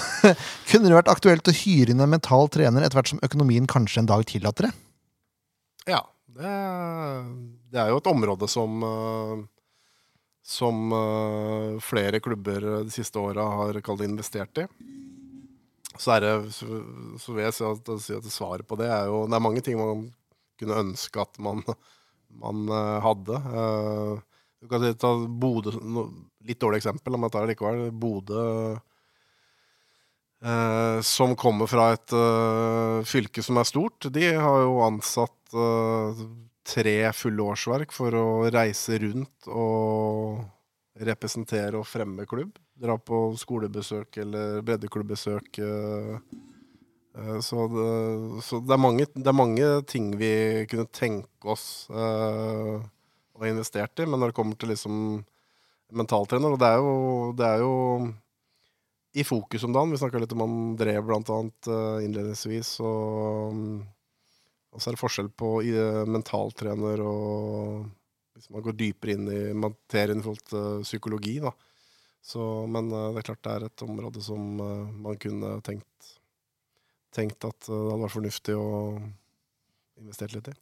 [0.68, 4.04] Kunne det vært aktuelt å hyre inn en mental trener etter hvert som økonomien kanskje
[4.04, 4.74] en dag tillater det?
[5.88, 6.04] Ja,
[6.36, 6.52] det,
[7.72, 9.42] det er jo et område som eh,
[10.44, 14.66] som eh, flere klubber de siste åra har kalt investert i.
[15.98, 19.36] Så, det, så, vil jeg si at, si at svaret på det er jo Det
[19.36, 20.08] er mange ting man
[20.58, 21.62] kunne ønske at man,
[22.42, 23.38] man eh, hadde.
[23.60, 25.74] Eh, du kan ta Bodø
[26.44, 27.86] Litt dårlig eksempel, men jeg tar det likevel.
[27.96, 28.42] Bodø
[30.44, 36.24] eh, som kommer fra et eh, fylke som er stort, de har jo ansatt eh,
[36.64, 40.44] tre fulle årsverk for å reise rundt og
[41.04, 42.54] representere og fremme klubb.
[42.74, 45.58] Dra på skolebesøk eller breddeklubbesøk.
[45.58, 46.16] eh,
[47.14, 51.86] eh, Så det, så det, er mange, det er mange ting vi kunne tenke oss
[51.90, 52.80] eh,
[53.34, 55.22] å investert i, men når det kommer til liksom
[55.94, 56.94] mentaltrener Og det er jo,
[57.38, 57.74] det er jo
[59.14, 59.92] i fokus om dagen.
[59.94, 61.68] Vi snakka litt om André blant annet
[62.02, 62.80] innledningsvis.
[62.82, 63.60] Og,
[64.74, 65.50] og så er det forskjell på
[66.10, 67.84] mentaltrener og
[68.34, 71.52] Hvis man går dypere inn i materien i forhold til psykologi, da,
[72.24, 76.12] Så, men eh, det er klart det er et område som eh, man kunne tenkt,
[77.12, 78.68] tenkt at eh, det hadde vært fornuftig å
[80.00, 80.60] investere litt i.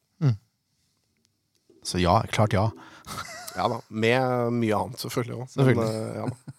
[1.82, 2.68] Så ja, klart ja.
[3.58, 5.48] Ja da, Med mye annet, selvfølgelig òg.
[5.54, 6.02] Selvfølgelig.
[6.18, 6.58] ja, da.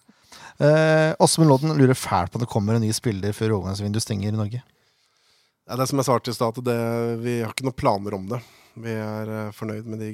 [0.62, 4.38] Eh, Lodden lurer fælt på om det kommer en ny spiller før overgangsvinduet stenger i
[4.38, 4.60] Norge.
[4.62, 8.28] Det er det som jeg svarte i stad, at vi har ikke noen planer om
[8.30, 8.38] det.
[8.84, 10.12] Vi er fornøyd med de,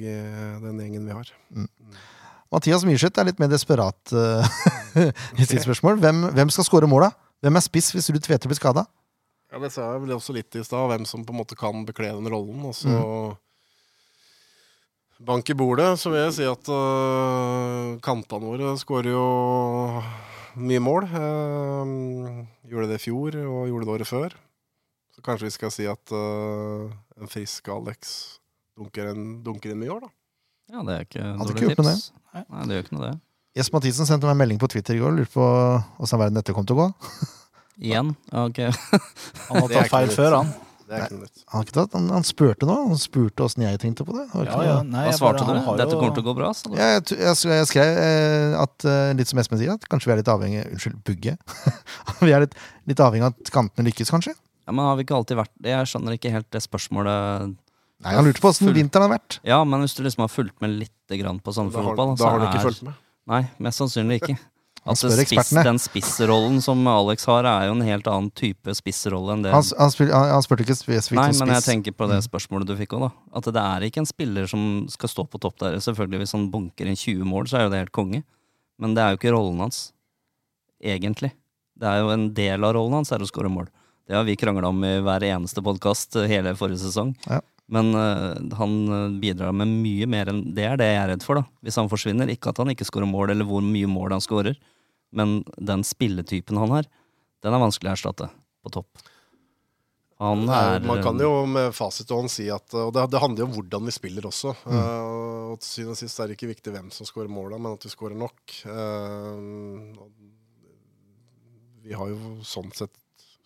[0.63, 1.29] den gjengen vi har.
[2.51, 4.43] Mathias Myrseth er litt mer desperat uh,
[5.39, 6.01] i sitt spørsmål.
[6.03, 7.13] Hvem, hvem skal skåre måla?
[7.41, 8.83] Hvem er spiss hvis Ruud Tvedte blir skada?
[9.51, 11.85] Ja, Det sa jeg vel også litt i stad, hvem som på en måte kan
[11.87, 12.59] bekle den rollen.
[12.67, 12.99] Og så
[15.21, 19.25] bank i bordet, så vil jeg si at uh, kantene våre skårer jo
[20.59, 21.07] mye mål.
[21.11, 24.37] Uh, gjorde det i fjor og gjorde det året før.
[25.11, 28.17] Så kanskje vi skal si at uh, en frisk Alex
[28.79, 30.15] dunker, en, dunker inn mye år, da.
[30.71, 32.07] Ja, det er ikke dårlig ikke gjort noe tips.
[32.31, 33.13] Nei, det gjør ikke noe, det.
[33.59, 35.45] Jesper Mathisen sendte meg en melding på Twitter i går og lurte på
[36.05, 36.89] åssen verden dette kom til å gå.
[37.81, 38.13] Igjen?
[38.31, 38.61] Ok.
[38.69, 40.53] Han har tatt feil før, han.
[40.91, 41.41] Nytt.
[41.53, 42.73] Han, ikke tatt, han, han spurte nå.
[42.89, 44.25] Han spurte åssen jeg tenkte på det.
[44.35, 45.69] Ja, ja, nei, Hva svarte bare- du?
[45.79, 46.49] Dette kommer til å gå bra?
[46.75, 50.15] Ja, jeg, jeg, jeg skrev eh, at, eh, litt som Espen sier, at kanskje vi
[50.17, 51.37] er litt avhengig Unnskyld, Bugge.
[52.27, 52.57] vi er litt,
[52.91, 54.35] litt avhengig av at kantene lykkes, kanskje.
[54.67, 55.53] Ja, men har vi ikke alltid vært?
[55.63, 57.55] Jeg skjønner ikke helt det spørsmålet.
[58.01, 59.39] Nei, Han lurte på åssen vinteren har vært.
[59.45, 62.39] Ja, men hvis du liksom har fulgt med litt grann på sånn Sandefjord-fotball da har
[62.41, 62.93] du ikke er- fulgt med.
[63.29, 64.37] Nei, mest sannsynlig ikke.
[64.81, 69.35] Han spør spiss, den spissrollen som Alex har, er jo en helt annen type spissrolle
[69.35, 72.07] enn det Han, han, spil, han, han spurte ikke spesifikt Nei, men jeg tenker på
[72.09, 72.25] det Mm.
[72.25, 73.11] spørsmålet du fikk òg, da.
[73.37, 75.77] At det er ikke en spiller som skal stå på topp der.
[75.77, 78.23] Selvfølgelig, hvis han bunker inn 20 mål, så er jo det helt konge.
[78.81, 79.91] Men det er jo ikke rollen hans.
[80.81, 81.29] Egentlig.
[81.77, 83.69] Det er jo en del av rollen hans er å skåre mål.
[84.09, 87.13] Det har vi krangla om i hver eneste podkast hele forrige sesong.
[87.29, 87.37] Ja.
[87.71, 91.23] Men uh, han øh, bidrar med mye mer enn Det er det jeg er redd
[91.23, 91.45] for, da.
[91.63, 92.31] Hvis han forsvinner.
[92.33, 94.59] Ikke at han ikke skårer mål, eller hvor mye mål han skårer.
[95.15, 96.85] Men den spilletypen han har,
[97.43, 98.27] den er vanskelig å erstatte
[98.63, 99.07] på topp.
[100.21, 103.41] Han er, man kan jo med fasit i hånd si at Og det, det handler
[103.41, 104.53] jo om hvordan vi spiller også.
[104.67, 104.75] Mm.
[104.75, 107.73] Uh, og til syvende og sist er det ikke viktig hvem som skårer måla, men
[107.79, 108.57] at vi skårer nok.
[108.67, 109.95] Uh,
[111.81, 112.93] vi har jo sånn sett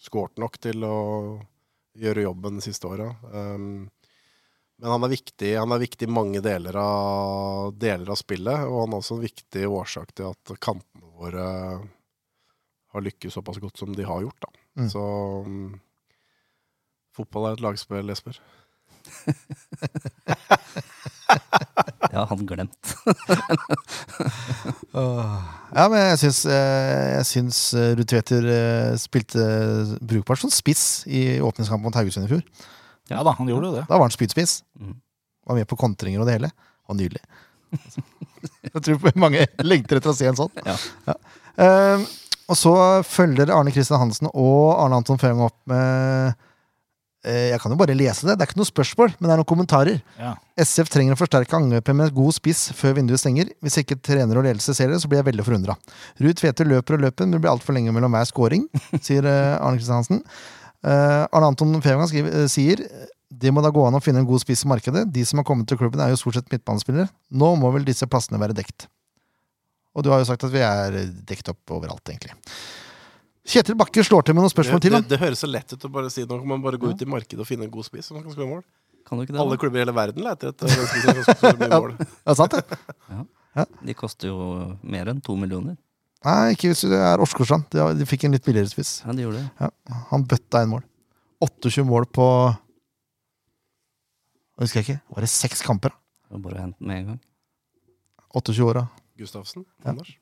[0.05, 0.97] skåret nok til å
[1.95, 3.07] gjøre jobben de siste åra.
[3.31, 3.87] Um,
[4.81, 8.81] men han er viktig Han er viktig i mange deler av, deler av spillet, og
[8.83, 11.45] han er også en viktig årsak til at kantene våre
[12.95, 14.39] har lykkes såpass godt som de har gjort.
[14.43, 14.49] Da.
[14.79, 14.89] Mm.
[14.91, 15.03] Så
[15.47, 15.79] um,
[17.15, 18.39] fotball er et lagspill, Jesper.
[22.15, 22.95] Ja, han glemt.
[24.95, 29.43] Ja, men jeg syns, eh, jeg syns eh, Ruud Tveter eh, spilte
[29.99, 32.43] brukbart som spiss i åpningskampen mot Haugesund i fjor.
[33.11, 33.85] Ja da, han gjorde jo det.
[33.89, 34.59] Da var han spydspiss.
[34.81, 34.95] Mm.
[35.45, 36.51] Var med på kontringer og det hele.
[36.89, 37.21] Og nydelig.
[38.73, 40.63] Jeg tror mange lengter etter å se en sånn.
[40.65, 41.17] Ja.
[41.61, 42.07] Eh,
[42.51, 42.73] og så
[43.07, 46.35] følger Arne Kristian Hansen og Arne Anton Føhring opp med
[47.25, 48.35] eh, Jeg kan jo bare lese det.
[48.35, 50.01] Det er ikke noe spørsmål, men det er noen kommentarer.
[50.21, 50.35] Ja.
[50.61, 53.49] SF trenger å forsterke angrepet med god spiss før vinduet stenger.
[53.65, 55.77] Hvis ikke trener og ledelse ser det, så blir jeg veldig forundra.
[56.21, 58.67] Ruud Tvedte løper og løper, men det blir altfor lenge mellom hver scoring,
[59.07, 60.21] sier eh, Arne Kristian
[60.85, 62.83] Eh, Arne Anton Fevang skriver, eh, sier
[63.35, 65.07] det må da gå an å finne en god spiss i markedet.
[65.11, 67.09] De som har kommet til klubben, er jo stort sett midtbanespillere.
[67.33, 68.87] Nå må vel disse plassene være dekt.
[69.95, 72.35] Og du har jo sagt at vi er dekt opp overalt, egentlig.
[73.45, 74.95] Kjetil Bakke slår til med noen spørsmål det, til.
[74.95, 75.13] det, da.
[75.15, 77.09] det høres så lett ut å bare si nå kan man bare gå ut i
[77.09, 78.09] markedet og finne en god spiss.
[78.09, 78.63] som kan skåre mål.
[79.05, 79.41] Kan du ikke det?
[79.41, 81.97] Alle klubber i hele verden leter etter en spiss som kan skåre mål.
[82.01, 83.67] Er det sant, det?
[83.85, 84.39] De koster jo
[84.81, 85.77] mer enn to millioner.
[86.25, 87.67] Nei, ikke hvis det er Åsgårdstrand.
[87.73, 88.97] De, de fikk en litt billigere spiss.
[89.05, 89.49] Ja, de gjorde det.
[89.61, 90.83] Ja, han bøtta inn mål.
[91.45, 92.25] 28 mål på
[94.55, 95.01] Jeg husker jeg ikke.
[95.15, 95.93] Var det seks kamper?
[96.25, 97.19] Det var bare å hente den med en gang.
[98.35, 98.85] 28 år, da.
[99.19, 99.65] Gustavsen.
[99.83, 99.91] Ja.
[99.93, 100.15] Anders.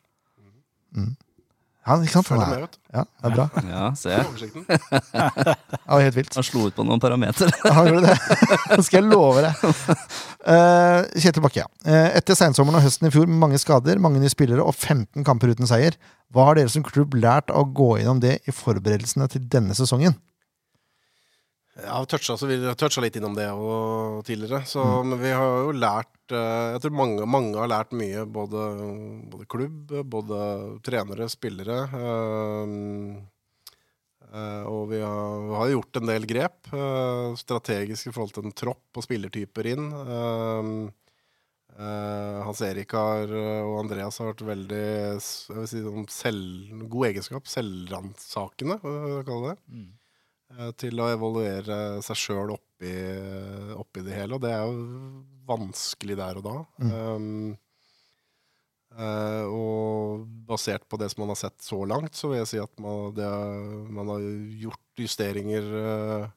[1.83, 2.27] Ja, ikke sant?
[2.29, 2.79] Følg med, vet du.
[2.95, 3.45] ja, det er bra.
[3.73, 4.09] Ja, se.
[4.23, 6.35] Det var helt vilt.
[6.39, 7.51] Han slo ut på noen parametere.
[7.77, 8.37] Han gjorde det.
[8.71, 9.53] Det skal jeg love deg.
[10.43, 11.69] Eh, Kjetil Bakke, ja.
[11.87, 15.23] Uh, etter seinsommeren og høsten i fjor med mange skader, mange nye spillere og 15
[15.23, 15.95] kamper uten seier,
[16.35, 19.77] hva har dere som klubb lært av å gå gjennom det i forberedelsene til denne
[19.77, 20.17] sesongen?
[21.73, 23.47] Ja, vi toucha, så vi toucha litt innom det
[24.27, 24.61] tidligere.
[24.65, 25.09] Så, Mm.
[25.09, 28.25] Men vi har jo lært eh, Jeg tror mange, mange har lært mye.
[28.29, 28.67] Både,
[29.31, 31.79] både klubb, både trenere, spillere.
[31.89, 33.23] eh,
[34.65, 36.67] og vi har, vi har gjort en del grep.
[36.73, 39.87] eh, strategisk i forhold til en tropp og spillertyper inn.
[39.93, 40.69] eh,
[41.77, 46.87] eh, Hans Erik har, eh, og Andreas har vært veldig jeg vil si, sånn selv,
[46.89, 47.49] god egenskap.
[47.49, 49.91] Selvransakende, det Mm.
[50.59, 52.93] eh, til å evaluere seg sjøl oppi,
[53.77, 54.35] oppi det hele.
[54.35, 56.57] Og det er jo vanskelig der og da.
[56.79, 57.57] Um,
[58.93, 62.59] Eh, og basert på det som man har sett så langt, så vil jeg si
[62.61, 63.29] at man, det,
[63.89, 64.27] man har
[64.61, 66.27] gjort justeringer uh,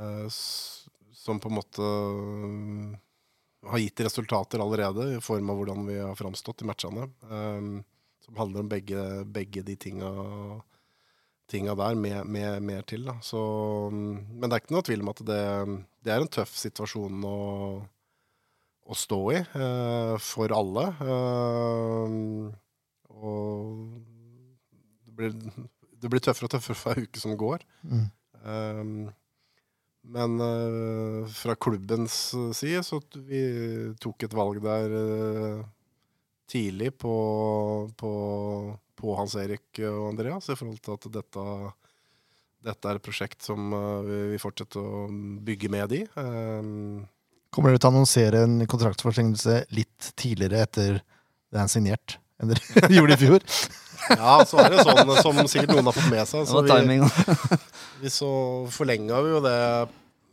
[0.00, 0.26] uh,
[1.14, 1.92] som på en måte
[3.70, 7.06] har gitt resultater allerede, i form av hvordan vi har framstått i matchene.
[8.22, 10.10] som handler om begge, begge de tinga,
[11.50, 13.06] tinga der, med, med mer til.
[13.22, 13.38] Så,
[13.92, 15.42] um, men det er ikke noe tvil om at det,
[16.02, 17.38] det er en tøff situasjon å
[18.82, 20.86] å stå i eh, for alle.
[21.06, 22.16] Eh,
[23.22, 23.66] og
[25.06, 25.36] det blir,
[26.02, 27.66] det blir tøffere og tøffere for hver uke som går.
[27.86, 28.06] Mm.
[28.42, 29.12] Eh,
[30.02, 33.42] men eh, fra klubbens side så vi
[34.02, 35.62] tok et valg der eh,
[36.50, 37.14] tidlig på,
[37.96, 38.12] på,
[38.98, 41.46] på Hans Erik og Andreas i forhold til at dette,
[42.66, 45.06] dette er et prosjekt som eh, vi, vi fortsetter å
[45.46, 46.02] bygge med de.
[47.52, 51.00] Kommer dere til å annonsere en kontraktsforlengelse litt tidligere etter
[51.52, 53.48] det er signert enn dere gjorde i fjor?
[54.10, 56.46] Ja, så er det sånn som sikkert noen har fått med seg.
[56.48, 56.96] Så vi,
[58.02, 58.30] vi så
[58.72, 59.58] forlenga vi jo det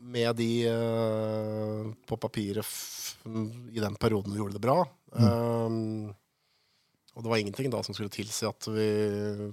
[0.10, 4.80] med de uh, på papiret f i den perioden vi gjorde det bra.
[5.12, 6.10] Um,
[7.20, 8.88] og det var ingenting da som skulle tilsi at vi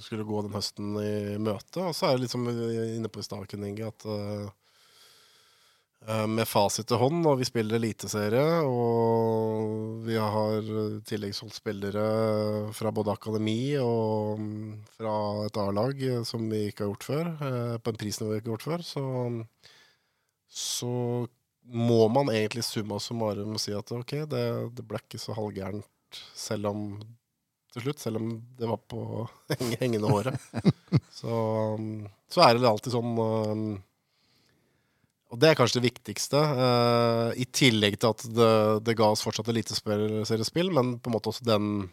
[0.05, 1.83] skulle gå den høsten i møte.
[1.83, 4.53] Og så er det litt som vi er inne på i stad, at eh,
[6.29, 10.69] med fasit til hånd, og vi spiller eliteserie, og vi har
[11.09, 12.05] tilleggsholdt spillere
[12.77, 14.69] fra både akademi og mm,
[14.99, 15.15] fra
[15.49, 18.53] et A-lag eh, som vi ikke har gjort før, eh, på en prisnivå vi ikke
[18.53, 19.05] har gjort før, så,
[20.47, 20.95] så
[21.67, 24.47] må man egentlig summa summarum si at ok, det,
[24.79, 26.89] det ble ikke så halvgærent selv om
[27.77, 29.27] til slutt, selv om det var på
[29.81, 30.39] hengende håret.
[31.17, 31.33] Så,
[31.77, 33.63] um, så er det alltid sånn um,
[35.37, 38.53] Og det er kanskje det viktigste, uh, i tillegg til at det,
[38.89, 41.91] det ga oss fortsatt eliteseriespill, men på en måte også den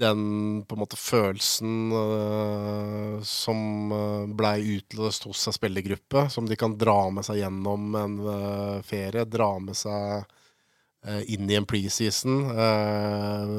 [0.00, 0.20] den
[0.64, 6.78] på en måte følelsen uh, som uh, blei utløst hos ei spillergruppe, som de kan
[6.80, 12.38] dra med seg gjennom en uh, ferie, dra med seg uh, inn i en preseason.
[12.54, 13.52] Eh,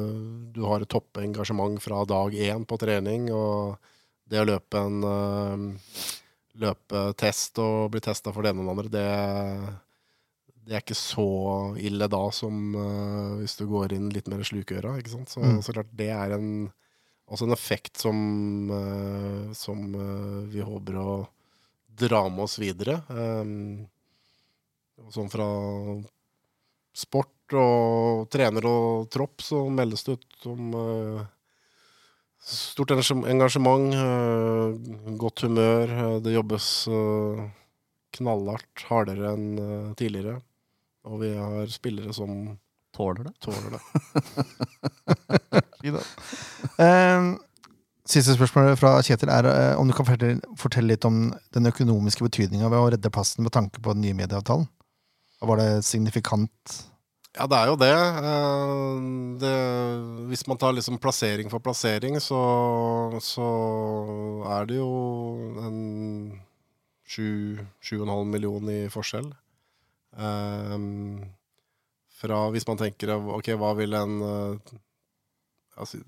[0.56, 3.76] du har et toppengasjement fra dag én på trening, og
[4.26, 5.02] det å løpe en
[6.54, 9.74] eh, løpe test og bli testa for det ene og det andre, det,
[10.66, 11.26] det er ikke så
[11.80, 14.98] ille da som uh, hvis du går inn litt mer slukøra.
[15.00, 15.32] Ikke sant?
[15.32, 15.62] Så, Mm.
[15.62, 16.70] så klart det er en,
[17.26, 18.16] også en effekt som,
[18.70, 21.26] uh, som uh, vi håper å
[21.88, 23.02] dra med oss videre.
[23.08, 23.88] Um,
[25.10, 25.48] sånn fra
[26.94, 30.74] sport og trener og tropp så meldes det ut om
[32.42, 35.88] stort engasjement, eh, godt humør.
[35.90, 37.44] eh, det jobbes eh,
[38.18, 40.40] knallhardt, hardere enn tidligere.
[41.08, 42.58] Og vi har spillere som
[42.92, 43.32] Tåler det?
[43.40, 43.80] tåler det.
[46.78, 47.22] Eh,
[48.06, 49.48] siste spørsmål fra Kjetil er
[49.80, 53.82] om du kan fortelle litt om den økonomiske betydninga ved å redde plassen med tanke
[53.82, 54.68] på den nye medieavtalen.
[55.42, 56.76] Var det signifikant?
[57.32, 57.92] Ja, det er jo det.
[58.28, 59.04] Eh,
[59.40, 59.52] det
[60.28, 62.40] hvis man tar liksom plassering for plassering, så,
[63.24, 63.46] så
[64.52, 64.90] er det jo
[65.64, 65.78] en
[67.08, 69.30] sju, sju og en halv million i forskjell.
[70.12, 71.22] Um,
[72.20, 74.74] fra hvis man tenker ok, hva vil en eh,
[75.80, 76.02] altså,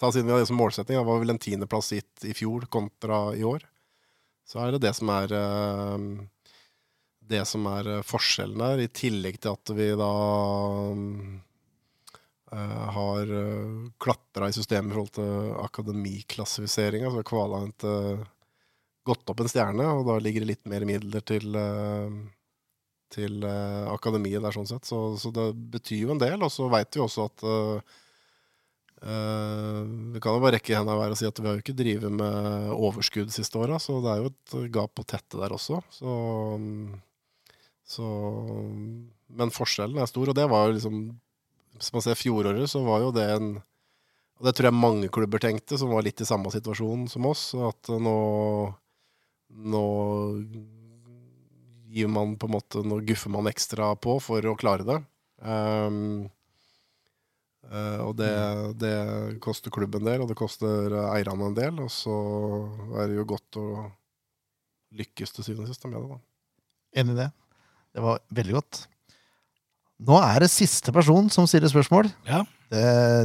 [0.00, 3.28] Ta siden vi har det som målsetting, hva vil en tiendeplass gitt i fjor kontra
[3.36, 3.62] i år?
[4.48, 6.08] Så er det det som er eh,
[7.30, 10.12] det som er eh, forskjellen der, i tillegg til at vi da
[12.54, 17.10] uh, har uh, klatra i systemet i forhold til akademiklassifiseringa.
[17.10, 18.28] Så har uh,
[19.04, 22.16] gått opp en stjerne, og da ligger det litt mer midler til, eh,
[23.14, 24.88] til eh, akademiet der, sånn sett.
[24.88, 26.40] Så, så det betyr jo en del.
[26.42, 27.96] Og så veit vi også at eh,
[29.04, 29.80] eh,
[30.14, 32.16] Vi kan jo bare rekke henda hver og si at vi har jo ikke drevet
[32.22, 35.82] med overskudd siste åra, så det er jo et gap å tette der også.
[35.92, 36.16] Så
[37.84, 38.06] så,
[39.28, 40.98] men forskjellen er stor, og det var jo liksom
[41.76, 45.42] Hvis man ser fjoråret, så var jo det en Og det tror jeg mange klubber
[45.42, 48.14] tenkte, som var litt i samme situasjon som oss, at nå
[49.54, 49.84] Nå
[51.94, 55.02] gir man på en måte Nå guffer man ekstra på for å klare det.
[55.44, 56.30] Um,
[57.64, 58.30] Uh, og det,
[58.76, 58.96] det
[59.42, 61.80] koster klubben en del, og det koster eierne en del.
[61.82, 62.16] Og så
[63.00, 63.68] er det jo godt å
[64.94, 66.20] lykkes til syvende og sist med det, da.
[67.00, 67.30] Enig i det.
[67.94, 68.82] Det var veldig godt.
[70.04, 72.08] Nå er det siste person som stiller spørsmål.
[72.26, 72.42] Ja.
[72.74, 72.80] Det,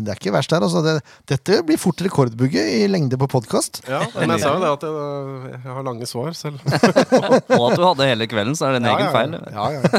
[0.06, 0.62] det er ikke verst her.
[0.62, 0.84] Altså.
[0.86, 0.94] Det,
[1.32, 3.82] dette blir fort rekordbugge i lengde på podkast.
[3.90, 6.62] Ja, men jeg sa jo det at jeg, jeg har lange svar selv.
[7.58, 9.40] Og at du hadde hele kvelden, så er det en egen feil.
[9.56, 9.82] Ja, ja.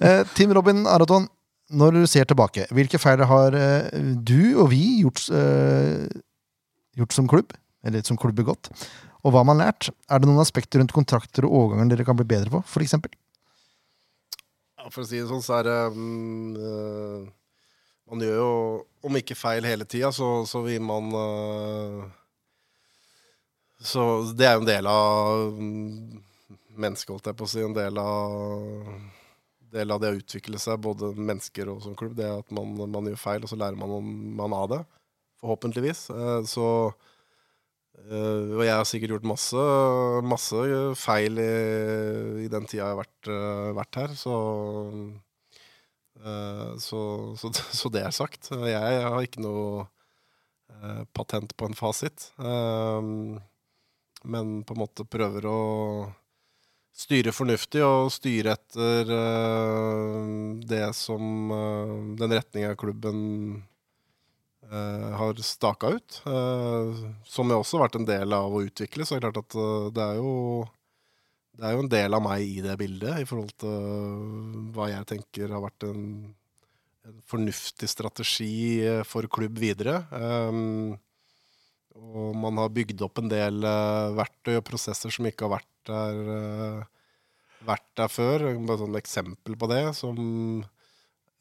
[0.00, 1.26] Eh, Team Robin Araton,
[1.76, 6.06] når du ser tilbake, hvilke feil har eh, du og vi gjort, eh,
[6.96, 7.52] gjort som klubb?
[7.84, 8.70] Eller som klubb begått?
[9.20, 9.90] Og hva har man lært?
[10.08, 13.12] Er det noen aspekter rundt kontrakter og overganger dere kan bli bedre på, eksempel?
[14.80, 17.28] Ja, for å si det sånn, så er det eh,
[18.08, 18.54] Man gjør jo,
[19.04, 21.98] om ikke feil hele tida, så, så vil man eh,
[23.84, 24.06] Så
[24.36, 26.22] det er jo en del av mm,
[26.80, 27.60] mennesket, holdt jeg på å si.
[27.64, 28.88] En del av,
[29.76, 32.16] del av det å utvikle seg, både mennesker og som klubb.
[32.16, 34.00] Det at man, man gjør feil, og så lærer man,
[34.40, 34.82] man av det.
[35.44, 36.06] Forhåpentligvis.
[36.16, 36.66] Eh, så
[38.08, 39.64] eh, Og jeg har sikkert gjort masse,
[40.26, 40.60] masse
[41.00, 41.50] feil i,
[42.44, 44.36] i den tida jeg har vært, eh, vært her, så,
[46.24, 47.02] uh, så,
[47.40, 48.52] så Så det er sagt.
[48.52, 52.30] Jeg har ikke noe uh, patent på en fasit.
[54.20, 55.60] Men på en måte prøver å
[56.92, 59.08] styre fornuftig og styre etter
[60.68, 61.48] det som
[62.20, 63.62] Den retninga klubben
[64.70, 66.20] har staka ut.
[66.26, 69.06] eh, som jeg også har vært en del av å utvikle.
[69.06, 70.34] Så er det klart at eh, det er jo
[71.60, 75.08] det er jo en del av meg i det bildet, i forhold til hva jeg
[75.10, 76.04] tenker har vært en,
[77.04, 79.98] en fornuftig strategi eh, for klubb videre.
[80.14, 80.94] Um,
[82.00, 85.90] og man har bygd opp en del uh, verktøy og prosesser som ikke har vært
[85.90, 88.46] der, uh, vært der før.
[88.70, 89.82] Bare et eksempel på det.
[89.98, 90.16] Som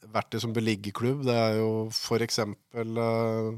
[0.08, 1.90] verktøy som beligger klubb, det er jo
[2.22, 3.50] eksempel eh,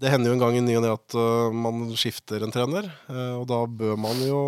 [0.00, 2.90] Det hender jo en gang i ny og ne at eh, man skifter en trener,
[3.08, 4.42] eh, og da bør man jo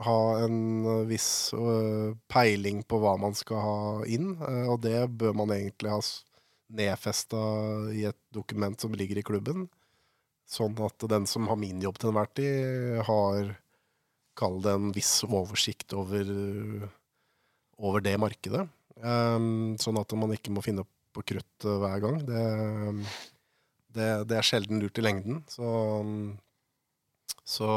[0.00, 1.52] ha en viss
[2.32, 5.98] peiling på hva man skal ha inn, og det bør man egentlig ha
[6.72, 7.40] nedfesta
[7.92, 9.66] i et dokument som ligger i klubben.
[10.48, 13.52] Sånn at den som har min jobb til enhver tid, har
[14.40, 16.24] Kall det en viss oversikt over,
[17.76, 18.62] over det markedet.
[19.00, 22.20] Um, sånn at man ikke må finne opp på krutt hver gang.
[22.26, 22.44] Det,
[23.96, 25.40] det, det er sjelden lurt i lengden.
[25.50, 25.66] Så,
[27.48, 27.70] så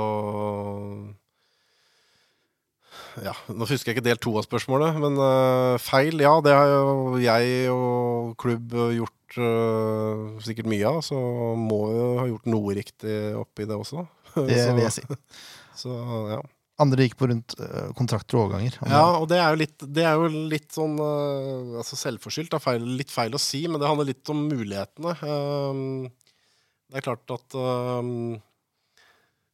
[3.23, 6.71] ja, Nå husker jeg ikke del to av spørsmålet, men uh, feil, ja, det har
[6.71, 11.01] jo jeg og klubb gjort uh, sikkert mye av.
[11.05, 11.17] Så
[11.59, 14.05] må jo ha gjort noe riktig oppi det også.
[14.49, 15.05] Det vil jeg si.
[15.83, 15.93] Så,
[16.29, 16.41] ja.
[16.81, 18.79] Andre gikk på rundt eh, kontrakter og overganger.
[18.89, 22.55] Ja, og det er jo litt, er jo litt sånn uh, altså selvforskyldt.
[22.81, 25.13] Litt feil å si, men det handler litt om mulighetene.
[25.21, 25.83] Um,
[26.89, 28.41] det er klart at um,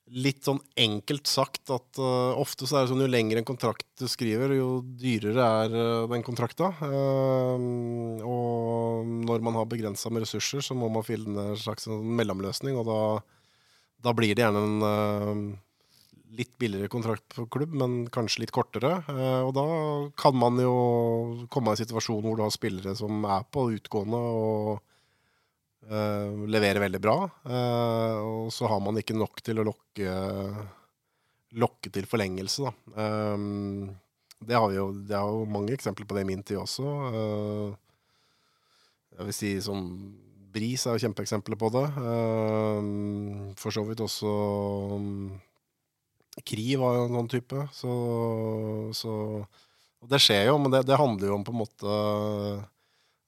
[0.10, 3.86] Litt sånn enkelt sagt at uh, ofte så er det sånn jo lenger en kontrakt
[4.02, 5.76] du skriver, jo dyrere er
[6.10, 6.72] den kontrakta.
[6.82, 12.02] Um, og når man har begrensa med ressurser, så må man finne en slags en
[12.18, 13.02] mellomløsning, og da,
[14.08, 15.54] da blir det gjerne en
[16.38, 19.00] litt billigere kontrakt på klubb, men kanskje litt kortere.
[19.10, 19.66] Eh, og da
[20.20, 20.74] kan man jo
[21.52, 24.70] komme i en situasjon hvor du har spillere som er på utgående og
[25.90, 27.18] eh, leverer veldig bra.
[27.50, 30.14] Eh, og så har man ikke nok til å lokke,
[31.58, 32.76] lokke til forlengelse, da.
[34.40, 36.84] Det har vi jo det er jo mange eksempler på det i min tid også.
[39.18, 39.90] Jeg vil si sånn
[40.50, 41.84] Bris er jo kjempeeksempler på det.
[43.60, 44.32] For så vidt også
[46.46, 47.66] Kri var jo en sånn type.
[47.76, 47.94] Så,
[48.96, 49.14] så
[50.08, 51.96] det skjer jo, men det, det handler jo om på en måte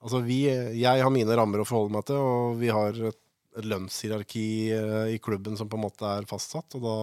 [0.01, 3.19] Altså vi Jeg har mine rammer å forholde meg til, og vi har et,
[3.57, 6.95] et lønnshierarki eh, i klubben som på en måte er fastsatt, og da,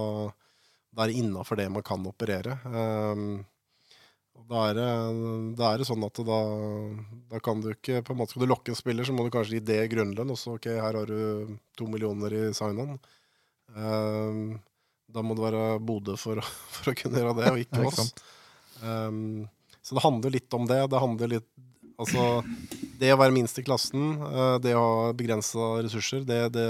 [0.91, 2.57] da er det innafor det man kan operere.
[2.67, 3.45] Um,
[4.49, 4.89] da er, det,
[5.59, 6.39] da er det sånn at da,
[7.33, 9.33] da kan du ikke på en måte Skal du lokke en spiller, så må du
[9.35, 10.33] kanskje gi det grunnlønn.
[10.33, 12.97] Og så ok, her har du to millioner i sign-on.
[13.77, 14.57] Um,
[15.09, 16.41] da må det være Bodø for,
[16.75, 18.13] for å kunne gjøre det, og ikke oss.
[18.83, 19.49] Um,
[19.83, 20.83] så det handler litt om det.
[20.93, 21.51] Det handler litt
[21.99, 22.45] Altså,
[23.01, 26.67] det å være minst i klassen, eh, det å ha begrensa ressurser, det, det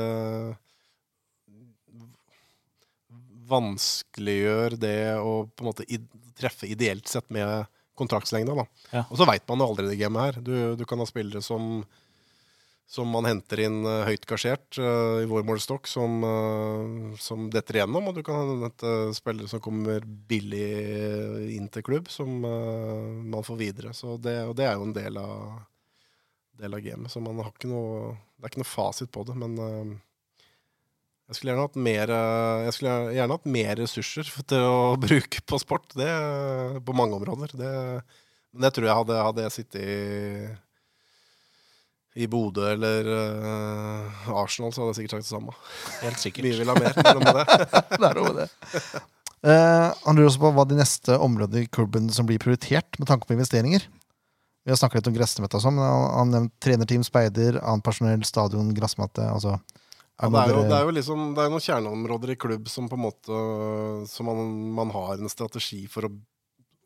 [3.48, 5.84] vanskeliggjør det å på en måte
[6.38, 8.54] treffe ideelt sett med kontraktslengda.
[8.92, 9.04] Ja.
[9.08, 10.40] Og så veit man jo aldri det gamet her.
[10.44, 11.82] Du, du kan ha spillere som
[12.88, 17.82] som man henter inn eh, høyt gasjert uh, i vår målestokk, som, uh, som detter
[17.82, 18.08] igjennom.
[18.08, 20.64] Og du kan hente spillere som kommer billig
[21.52, 23.92] inn til klubb, som uh, man får videre.
[24.24, 25.60] Det, og det er jo en del av,
[26.58, 27.12] del av gamet.
[27.12, 29.36] Så man har ikke noe, det er ikke noe fasit på det.
[29.38, 29.96] Men eh,
[31.28, 35.60] jeg skulle gjerne hatt mer, eh, jeg gjerne hatt mer ressurser til å bruke på
[35.62, 35.92] sport.
[35.98, 36.08] Det,
[36.88, 37.52] på mange områder.
[37.58, 37.74] Det,
[38.54, 39.98] men det tror jeg hadde, hadde jeg sittet i
[42.16, 45.54] i Bodø eller uh, Arsenal, så hadde jeg sikkert sagt det samme.
[46.02, 46.44] Helt sikkert.
[46.48, 46.98] Mye vil ha mer.
[47.20, 47.46] men det.
[48.00, 48.48] det er noe med det.
[49.46, 53.06] Eh, han lurer også på hva de neste områdene i klubben som blir prioritert med
[53.10, 53.84] tanke på investeringer.
[54.66, 57.86] Vi har snakket litt om gressmatte og sånn, men han nevnte nevnt trenerteam, speider, annet
[57.86, 59.28] personell, stadion, gressmatte.
[59.30, 59.54] Altså,
[60.18, 62.88] Ja, det, er jo, det er jo liksom Det er noen kjerneområder i klubb som
[62.90, 63.36] på en måte
[64.10, 66.10] Som man, man har en strategi for å,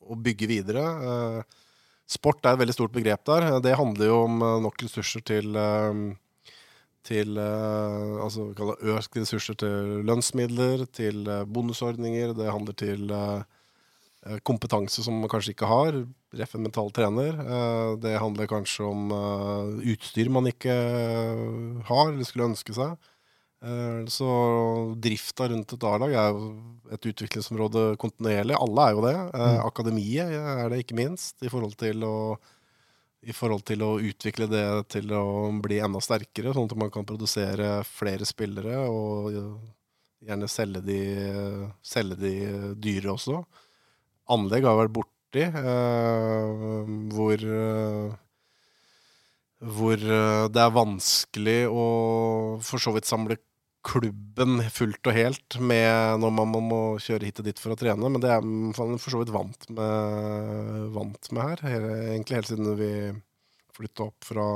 [0.05, 0.83] å bygge videre.
[0.85, 1.62] Eh,
[2.13, 3.49] sport er et veldig stort begrep der.
[3.49, 6.03] Eh, Det handler jo om eh, nok ressurser til eh,
[7.03, 12.31] til altså vi økte ressurser til lønnsmidler, til bonusordninger.
[12.39, 13.11] Det handler til
[14.47, 15.99] kompetanse som man kanskje ikke har.
[16.39, 17.35] Ref en mental trener.
[17.99, 19.11] Det handler kanskje om
[19.83, 20.77] utstyr man ikke
[21.91, 22.95] har eller skulle ønske seg.
[23.63, 24.29] Eh, Så
[24.99, 26.49] drifta rundt et A-lag er jo
[26.93, 28.57] et utviklingsområde kontinuerlig.
[28.59, 29.15] Alle er jo det.
[29.35, 29.67] Eh, Mm.
[29.67, 32.39] Akademiet er det ikke minst, i forhold til å
[33.25, 37.05] i forhold til å utvikle det til å bli enda sterkere, sånn at man kan
[37.07, 39.61] produsere flere spillere og
[40.27, 40.99] gjerne selge de,
[41.87, 43.45] selge de dyre også.
[44.29, 48.17] Anlegg har vært borti, eh, hvor eh,
[49.63, 51.87] hvor eh, det er vanskelig å
[52.61, 53.37] for så vidt samle
[53.83, 58.11] klubben fullt og helt med når man må- kjøre hit og dit for å trene,
[58.11, 61.65] men det er man for så vidt vant med, vant med her.
[62.15, 62.93] Egentlig helt siden vi
[63.73, 64.47] flytta opp fra,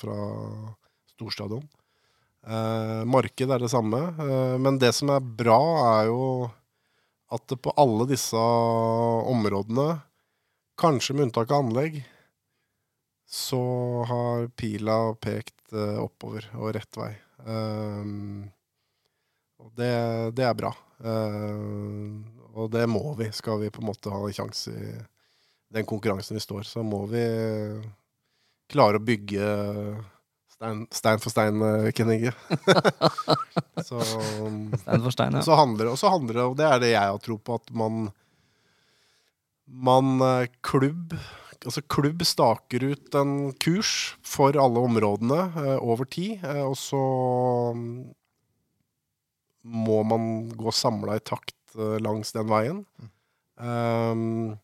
[0.00, 0.16] fra
[1.12, 1.64] storstadion.
[2.42, 5.60] Eh, marked er det samme, eh, men det som er bra,
[6.00, 6.50] er jo
[7.32, 10.02] at på alle disse områdene,
[10.76, 12.02] kanskje med unntak av anlegg,
[13.32, 13.62] så
[14.08, 17.12] har pila pekt eh, oppover og rett vei.
[17.46, 18.50] Um,
[19.62, 19.92] og det,
[20.38, 20.72] det er bra.
[21.02, 21.66] Eh,
[22.52, 24.94] og det må vi, skal vi på en måte ha en sjanse i
[25.72, 26.66] den konkurransen vi står.
[26.68, 27.24] Så må vi
[28.72, 29.46] klare å bygge
[30.52, 32.34] stein, stein for stein, eh, Ken Inge.
[33.88, 35.44] så Stein for stein, ja.
[35.44, 37.72] så handler og så handler det, og det er det jeg har tro på, at
[37.76, 38.10] man
[39.72, 41.14] man eh, klubb
[41.62, 47.02] Altså klubb staker ut en kurs for alle områdene eh, over tid, eh, og så
[49.62, 52.84] må man gå samla i takt eh, langs den veien.
[53.56, 54.54] Um,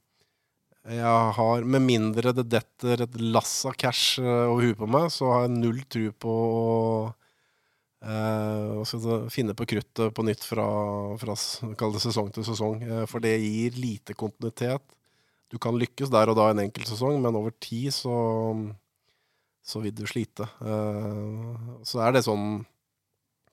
[0.89, 5.11] jeg har, med mindre det detter et lass av cash eh, over huet på meg,
[5.13, 6.69] så har jeg null tro på å
[7.09, 10.69] uh, hva skal finne på kruttet på nytt fra,
[11.21, 12.81] fra det sesong til sesong.
[12.87, 14.85] Uh, for det gir lite kontinuitet.
[15.49, 18.17] Du kan lykkes der og da en enkelt sesong, men over tid så,
[19.65, 20.49] så vil du slite.
[20.61, 22.63] Uh, så er det sånn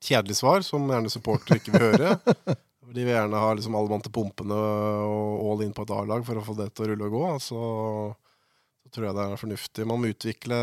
[0.05, 2.15] kjedelig svar, som gjerne supportere ikke vil høre.
[2.95, 6.21] De vil gjerne ha liksom alle mann til pumpene og all in på et A-lag
[6.23, 7.23] for å få det til å rulle og gå.
[7.43, 7.57] Så,
[8.85, 9.87] så tror jeg det er fornuftig.
[9.89, 10.59] Man må utvikle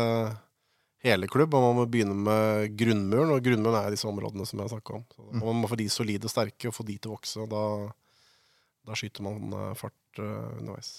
[1.03, 3.35] hele klubb, og man må begynne med grunnmuren.
[3.35, 5.05] Og grunnmuren er disse områdene som jeg snakka om.
[5.13, 7.43] Så man må få de solide og sterke, og få de til å vokse.
[7.43, 7.63] Og da,
[8.89, 10.93] da skyter man eh, fart eh, underveis.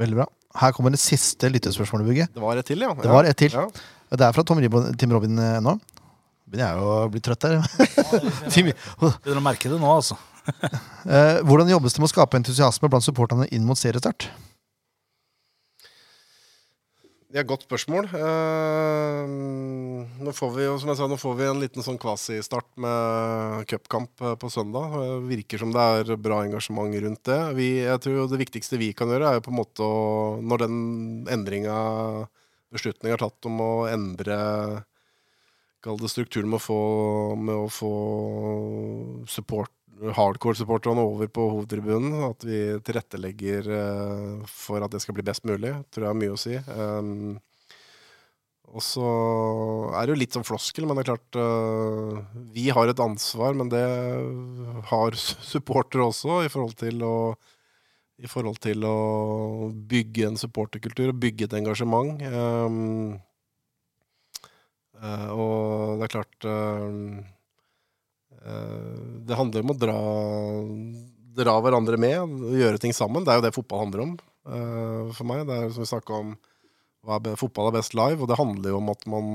[0.00, 0.28] Veldig bra.
[0.62, 2.28] Her kommer det siste lyttespørsmålet, Bugge.
[2.32, 2.92] Det var et til, ja.
[2.96, 3.52] Det var et til.
[3.54, 3.68] Ja.
[4.12, 4.60] Det er fra Tom
[5.00, 5.76] Tim Robin eh, nå.
[6.52, 7.62] Begynner jeg å bli trøtt her.
[8.52, 10.18] Begynner å merke det nå, altså.
[11.08, 14.28] eh, hvordan jobbes det med å skape entusiasme blant supporterne inn mot seriestart?
[17.32, 18.10] Det er et godt spørsmål.
[18.18, 19.32] Eh,
[20.28, 23.64] nå får vi jo, som jeg sa, nå får vi en liten sånn kvasistart med
[23.72, 24.92] cupkamp eh, på søndag.
[24.92, 27.40] Det virker som det er bra engasjement rundt det.
[27.56, 30.36] Vi, jeg tror jo det viktigste vi kan gjøre, er jo på en måte å
[30.44, 30.78] Når den
[31.32, 31.80] endringa,
[32.76, 34.36] beslutninga er tatt om å endre
[35.82, 36.80] Kall det strukturen med å få,
[37.34, 37.92] med å få
[39.30, 39.72] support
[40.02, 42.22] hardcore-supporterne over på hovedtribunen.
[42.30, 46.34] At vi tilrettelegger uh, for at det skal bli best mulig, tror jeg har mye
[46.34, 46.58] å si.
[46.70, 47.40] Um,
[48.72, 49.08] og så
[49.98, 52.22] er det jo litt som floskel, men det er klart uh,
[52.54, 53.82] Vi har et ansvar, men det
[54.88, 57.16] har supportere også, i forhold til å
[58.22, 62.20] i forhold til å bygge en supporterkultur og bygge et engasjement.
[62.30, 63.16] Um,
[65.02, 67.22] og det er klart um,
[68.46, 69.98] Eh, Det handler om å dra,
[71.42, 73.24] dra hverandre med og gjøre ting sammen.
[73.24, 75.44] Det er jo det fotball handler om eh, for meg.
[75.48, 76.34] Det er som vi snakka om
[77.02, 79.30] er, Fotball er best live, og det handler jo om at man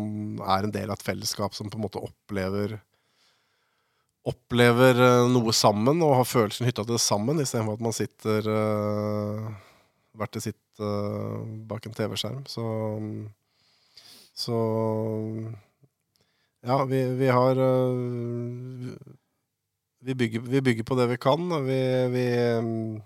[0.56, 2.80] er en del av et fellesskap som på en måte opplever
[4.28, 8.50] Opplever eh, noe sammen og har følelsen hytta til det sammen, istedenfor at man sitter
[10.20, 12.42] hvert til sitt eh, bak en TV-skjerm.
[12.52, 12.66] Så,
[14.38, 14.58] så
[16.68, 18.96] ja, vi, vi har øh,
[20.06, 21.50] vi, bygger, vi bygger på det vi kan.
[21.66, 21.80] Vi,
[22.14, 22.26] vi
[22.62, 23.02] mm,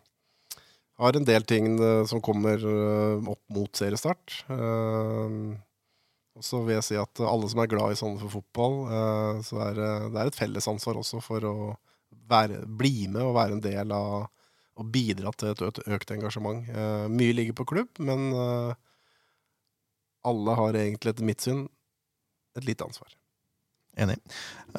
[0.99, 4.41] har en del ting øh, som kommer øh, opp mot seriestart.
[6.31, 9.63] Og så vil jeg si at alle som er glad i Sandefjord fotball, øh, så
[9.69, 11.55] er det, er et fellesansvar også for å
[12.31, 14.29] være, bli med og være en del av
[14.79, 16.63] og bidra til et økt, engasjement.
[16.71, 18.31] Eh, mye ligger på klubb, men
[20.27, 21.65] alle har egentlig etter mitt syn
[22.57, 23.09] et lite ansvar.
[23.99, 24.17] Enig.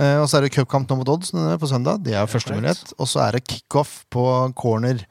[0.01, 2.01] Eh, og så er det cupkamp nå mot Odds på søndag.
[2.05, 2.94] Det er første mulighet.
[2.98, 4.24] Og så er det kickoff på
[4.59, 5.05] Corner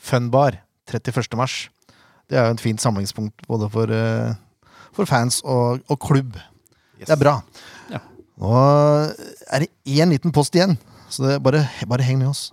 [0.00, 1.36] Funbar 31.
[1.38, 1.68] mars.
[2.30, 4.34] Det er jo et fint samlingspunkt både for, eh,
[4.94, 6.38] for fans og, og klubb.
[7.00, 7.08] Yes.
[7.08, 7.34] Det er bra.
[7.90, 7.98] Ja.
[8.40, 8.54] Nå
[9.50, 10.78] er det én liten post igjen,
[11.10, 12.52] så det, bare, bare heng med oss.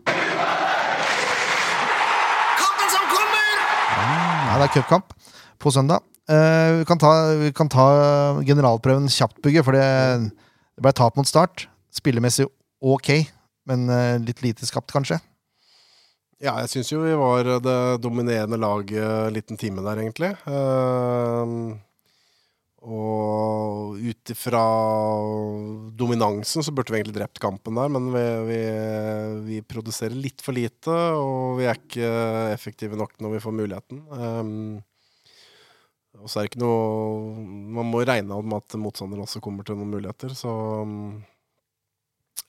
[2.58, 3.48] Kampen som kommer!
[4.50, 5.14] Ja, det er cupkamp
[5.62, 6.02] på søndag.
[6.28, 7.88] Eh, vi, kan ta, vi kan ta
[8.44, 9.88] generalprøven kjapt, Bygge, for det,
[10.76, 11.68] det ble tap mot start.
[11.96, 12.50] Spillemessig
[12.84, 13.12] ok,
[13.72, 15.22] men eh, litt lite skapt, kanskje.
[16.44, 20.36] Ja, jeg syns jo vi var det dominerende laget en liten time der, egentlig.
[20.46, 21.74] Uh,
[22.88, 24.62] og ut ifra
[25.98, 28.60] dominansen så burde vi egentlig drept kampen der, men vi, vi,
[29.48, 32.12] vi produserer litt for lite, og vi er ikke
[32.54, 34.04] effektive nok når vi får muligheten.
[34.14, 34.62] Ehm,
[36.22, 37.34] og så er det ikke noe
[37.78, 40.52] Man må regne med at motstanderen også kommer til noen muligheter, så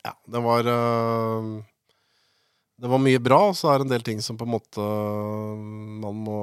[0.05, 1.49] ja, det var eh,
[2.79, 4.85] det var mye bra, og så er det en del ting som på en måte
[6.05, 6.41] man må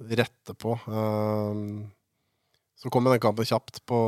[0.00, 0.72] rette på.
[0.88, 1.60] Eh,
[2.80, 3.98] Så kommer den kampen kjapt på,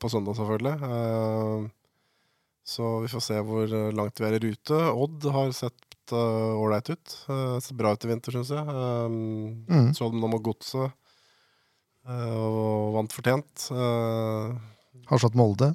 [0.00, 0.76] på søndag, selvfølgelig.
[0.88, 1.64] Eh,
[2.64, 4.76] Så vi får se hvor langt vi er i rute.
[4.92, 7.12] Odd har sett ålreit ut.
[7.62, 8.64] Ser bra ut i vinter, syns jeg.
[8.66, 9.92] Mm.
[9.96, 10.92] Så dem nå med Godset
[12.08, 13.66] og vant fortjent.
[13.74, 14.54] Eh,
[15.10, 15.72] Har slått Molde.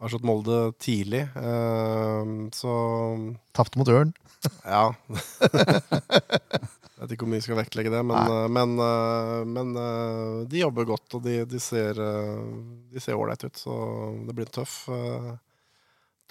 [0.00, 2.74] Har slått Molde tidlig, eh, så
[3.56, 4.12] Tapte mot Ørn.
[4.64, 4.92] ja.
[6.94, 10.40] Jeg vet ikke hvor mye vi skal vektlegge det, men, eh, men, eh, men eh,
[10.50, 13.56] de jobber godt, og de, de ser eh, ålreit ut.
[13.60, 13.74] Så
[14.28, 15.32] det blir en tøff, eh,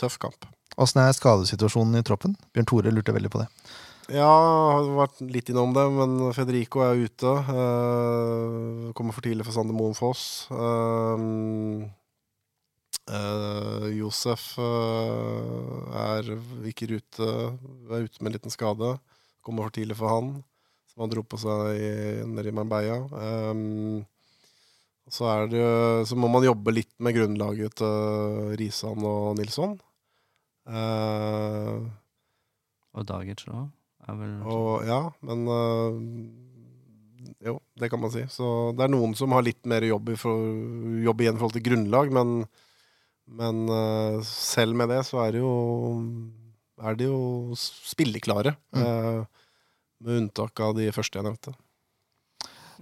[0.02, 0.48] tøff kamp.
[0.82, 2.38] Åssen er skadesituasjonen i troppen?
[2.54, 3.50] Bjørn Tore lurte veldig på det.
[4.14, 7.32] Ja, har vært litt innom det, men Federico er ute.
[7.48, 10.46] Uh, kommer for tidlig for Sander Moen Foss.
[10.54, 11.88] Uh,
[13.10, 16.30] uh, Josef er
[16.70, 17.32] ikke i rute,
[17.90, 18.94] er ute med en liten skade.
[19.42, 20.32] Kommer for tidlig for han,
[20.94, 21.82] som han dro på seg
[22.30, 23.02] nede i Marbella.
[23.18, 23.54] Eh,
[25.10, 25.66] så, det,
[26.08, 29.80] så må man jobbe litt med grunnlaget til Risan og Nilsson.
[30.70, 31.90] Uh,
[32.94, 33.72] Og Dagic òg.
[34.10, 36.00] Er vel og ja, men øh,
[37.44, 38.24] Jo, det kan man si.
[38.32, 40.44] Så det er noen som har litt mer jobb, i for,
[41.04, 42.34] jobb igjen i forhold til grunnlag, men,
[43.28, 45.54] men øh, selv med det så er det jo
[46.84, 48.56] er de jo spilleklare.
[48.76, 49.24] øh,
[50.04, 51.54] med unntak av de første jeg nevnte.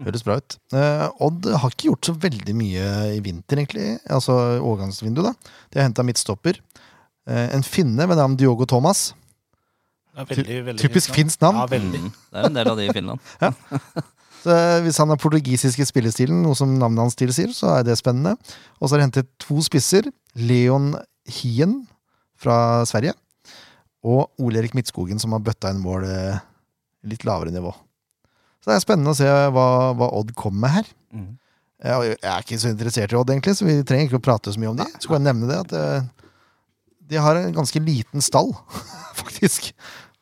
[0.01, 0.55] Høres bra ut.
[0.73, 2.85] Eh, Odd har ikke gjort så veldig mye
[3.17, 3.99] i vinter, egentlig.
[4.09, 5.51] Altså overgangsvinduet, da.
[5.69, 6.57] De har henta midtstopper.
[7.29, 9.11] Eh, en finne ved navn Diogo Thomas.
[10.11, 11.61] Det veldig, veldig Typisk finsk navn.
[11.61, 12.01] Ja, veldig.
[12.03, 13.19] Mm, det er en del av de i Finland.
[14.41, 17.99] Så eh, hvis han har portugisiske spillestilen, noe som navnet hans tilsier, så er det
[17.99, 18.33] spennende.
[18.79, 20.09] Og så har de hentet to spisser.
[20.33, 20.95] Leon
[21.29, 21.83] Hien
[22.41, 23.13] fra Sverige.
[24.01, 26.41] Og Ole Erik Midtskogen, som har bøtta inn mål eh,
[27.11, 27.73] litt lavere nivå.
[28.61, 29.67] Så det er spennende å se hva,
[29.97, 30.89] hva Odd kommer med her.
[31.13, 31.29] Mm.
[31.81, 34.53] Jeg, jeg er ikke så interessert i Odd, egentlig, så vi trenger ikke å prate
[34.53, 34.89] så mye om de.
[34.97, 36.09] Skal bare nevne det at eh,
[37.11, 38.53] de har en ganske liten stall,
[39.21, 39.71] faktisk.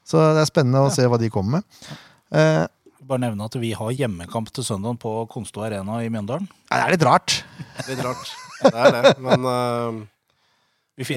[0.10, 1.96] Så det er spennende å se hva de kommer med.
[2.34, 2.66] Eh,
[3.10, 6.46] Bare nevne at vi har hjemmekamp til søndagen på Konsto Arena i Mjøndalen.
[6.70, 7.40] det er litt rart.
[7.90, 8.34] Litt rart.
[8.60, 10.02] Det er det, men uh,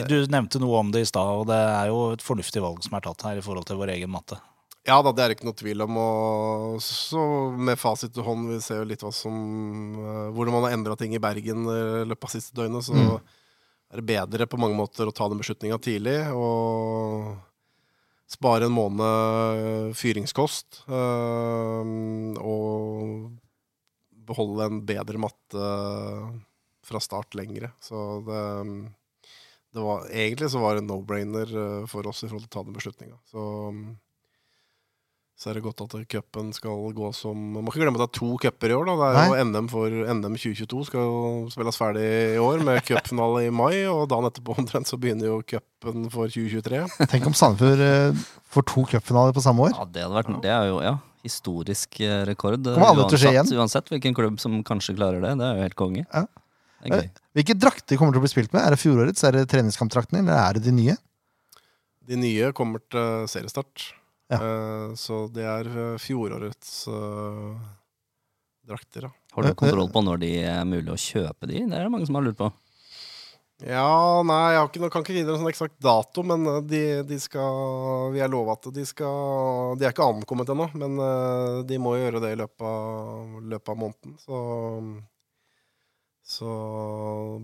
[0.06, 2.94] Du nevnte noe om det i stad, og det er jo et fornuftig valg som
[2.96, 4.38] er tatt her i forhold til vår egen matte.
[4.88, 5.98] Ja da, det er ikke noe tvil om.
[6.00, 7.20] Og så
[7.54, 9.36] med fasit i hånd, vi ser jo litt hva som
[9.98, 12.96] uh, Hvordan man har endra ting i Bergen eh, i løpet av siste døgnet, så
[12.96, 13.20] Mm.
[13.92, 17.34] Er det bedre på mange måter å ta den beslutninga tidlig og
[18.32, 20.84] spare en måned fyringskost.
[20.88, 21.92] eh,
[22.40, 23.32] og
[24.22, 25.68] beholde en bedre matte
[26.82, 27.72] fra start lengre.
[27.82, 28.42] Så det,
[29.74, 32.56] det var, egentlig så var det en no-brainer eh, for oss i forhold til å
[32.56, 33.20] ta den beslutninga.
[35.42, 38.12] Så er det godt at cupen skal gå som Man må ikke glemme at det
[38.12, 38.86] er to cuper i år.
[38.86, 42.04] da Det er jo NM for NM 2022 skal jo spilles ferdig
[42.36, 43.80] i år, med cupfinale i mai.
[43.90, 46.84] Og dagen etterpå omtrent så begynner jo cupen for 2023.
[47.10, 48.20] Tenk om Sandefjord eh,
[48.54, 49.74] får to cupfinaler på samme år.
[49.74, 50.92] Ja, det, hadde vært, det er jo ja,
[51.26, 52.60] historisk eh, rekord.
[52.62, 55.32] eh, Kommer aldri til å skje uansett, uansett hvilken klubb som kanskje klarer det.
[55.40, 56.04] Det er jo helt konge.
[56.06, 56.22] Ja.
[56.86, 57.08] Er.
[57.34, 58.62] Hvilke drakter kommer til å bli spilt med?
[58.62, 59.26] Er det fjorårets?
[59.26, 60.96] Er det treningskampdraktene, eller er det de nye?
[62.06, 63.90] De nye kommer til seriestart.
[64.32, 64.38] Ja.
[64.40, 67.52] Eh, så det er eh, fjorårets uh,
[68.68, 69.12] drakter, da.
[69.36, 71.62] Har du kontroll på når de er mulig å kjøpe de?
[71.68, 72.48] Det er det mange som har lurt på.
[73.62, 76.80] Ja, nei, jeg har ikke, kan ikke gi dere en sånn eksakt dato, men de,
[77.06, 80.98] de skal Vi er lova at de skal De er ikke ankommet ennå, men
[81.68, 84.16] de må gjøre det i løpet av, løpet av måneden.
[84.18, 84.40] Så
[86.26, 86.48] Så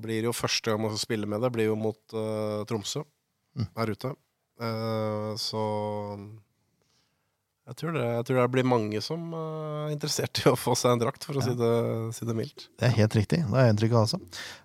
[0.02, 3.04] blir det jo første gang man skal spille med det, blir jo mot uh, Tromsø
[3.58, 3.66] Mm.
[3.74, 4.10] her ute.
[4.60, 5.62] Uh, så
[7.68, 10.72] jeg tror, det, jeg tror det blir mange som eh, er interessert i å få
[10.78, 11.72] seg en drakt, for å si, det,
[12.16, 12.68] si det mildt.
[12.80, 13.42] Det er helt riktig.
[13.44, 14.20] Det er inntrykket også.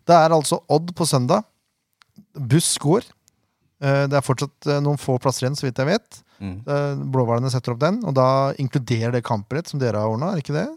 [0.08, 1.44] Det er altså Odd på søndag.
[2.34, 3.04] Buss går.
[3.84, 6.24] Eh, Det er fortsatt eh, noen få plasser igjen, så vidt jeg vet.
[6.40, 6.56] Mm.
[6.64, 8.28] Eh, Blåhvalene setter opp den, og da
[8.62, 10.70] inkluderer det kampbrett som dere har ordna, er ikke det?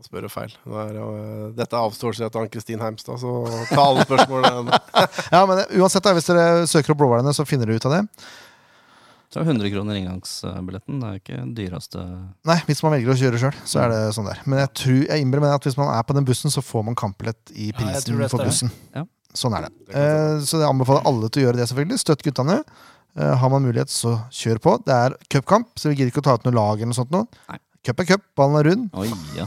[0.00, 0.52] Da spør feil.
[0.64, 3.34] Det er, uh, dette er avståelse til Ann-Kristin Heimstad, så
[3.68, 4.78] ta alle spørsmålene.
[5.34, 8.00] Ja, men uansett, da, hvis dere søker opp Blåhvalene, så finner dere ut av det.
[9.30, 10.96] Så er det 100 kroner inngangsbilletten.
[10.98, 12.02] Det er jo ikke dyreste
[12.50, 14.40] Nei, hvis man velger å kjøre sjøl, så er det sånn der.
[14.42, 16.82] Men jeg tror, jeg innbiller meg at hvis man er på den bussen, så får
[16.88, 18.72] man kampbillett i prisen ja, for bussen.
[18.96, 19.04] Ja.
[19.38, 19.72] Sånn er det.
[19.86, 22.00] Det Eh, så jeg anbefaler alle til å gjøre det, selvfølgelig.
[22.02, 22.58] Støtt guttene.
[23.14, 24.76] Eh, har man mulighet, så kjør på.
[24.86, 27.14] Det er cupkamp, så vi gidder ikke å ta ut noe lag eller noe sånt
[27.14, 27.24] nå.
[27.50, 27.62] Nei.
[27.86, 28.90] Cup er cup, ballen er rund.
[28.98, 29.08] Oi,
[29.38, 29.46] ja.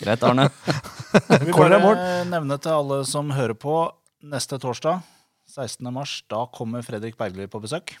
[0.00, 0.48] Greit, Arne.
[1.28, 3.82] Jeg vil bare nevne til alle som hører på,
[4.24, 5.04] neste torsdag,
[5.52, 5.84] 16.
[5.92, 7.96] mars, da kommer Fredrik Bergli på besøk.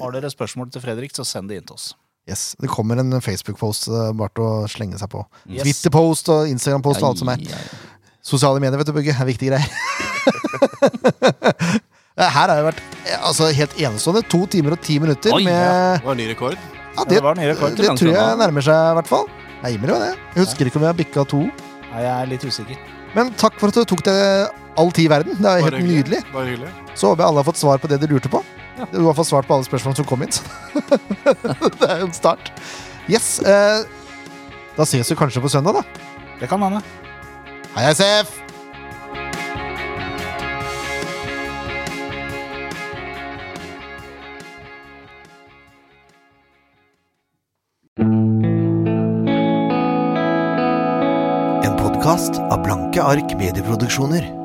[0.00, 1.86] Har dere spørsmål til Fredrik, så send det inn til oss.
[2.28, 5.20] Yes, Det kommer en Facebook-post eh, bare til å slenge seg på.
[5.44, 5.60] Yes.
[5.66, 7.38] Twitter-post og Instagram-post og alt som er.
[8.24, 9.68] Sosiale medier, vet du, Bugge, er viktige greier.
[12.14, 12.80] Eh, Her har jeg vært
[13.10, 14.20] eh, altså, helt enestående.
[14.30, 16.54] To timer og ti minutter Oi, med Det var en ny rekord.
[16.54, 17.74] ja, Det det, var ny rekord.
[17.74, 19.24] det tror jeg nærmer seg, i hvert fall.
[19.64, 20.10] Jeg gir meg jo det.
[20.36, 21.40] Jeg husker ikke om vi har bikka to.
[21.90, 22.78] Nei, jeg er litt usikker.
[23.16, 24.46] Men takk for at du tok deg
[24.78, 25.34] all tid i verden.
[25.42, 25.96] Det er helt hyggelig.
[26.04, 26.20] nydelig.
[26.30, 26.70] Bare hyggelig.
[26.94, 28.44] Så håper jeg alle har fått svar på det de lurte på.
[28.92, 30.32] Du har fått svart på alle spørsmålene som kom inn.
[30.32, 30.42] så
[31.80, 32.52] det er jo en start.
[33.10, 33.38] Yes.
[33.40, 33.84] Eh,
[34.74, 35.84] da ses vi kanskje på søndag, da.
[36.40, 36.82] Det kan hende.
[37.74, 38.40] Hei, SF!
[51.64, 54.43] En podkast av Blanke ark medieproduksjoner.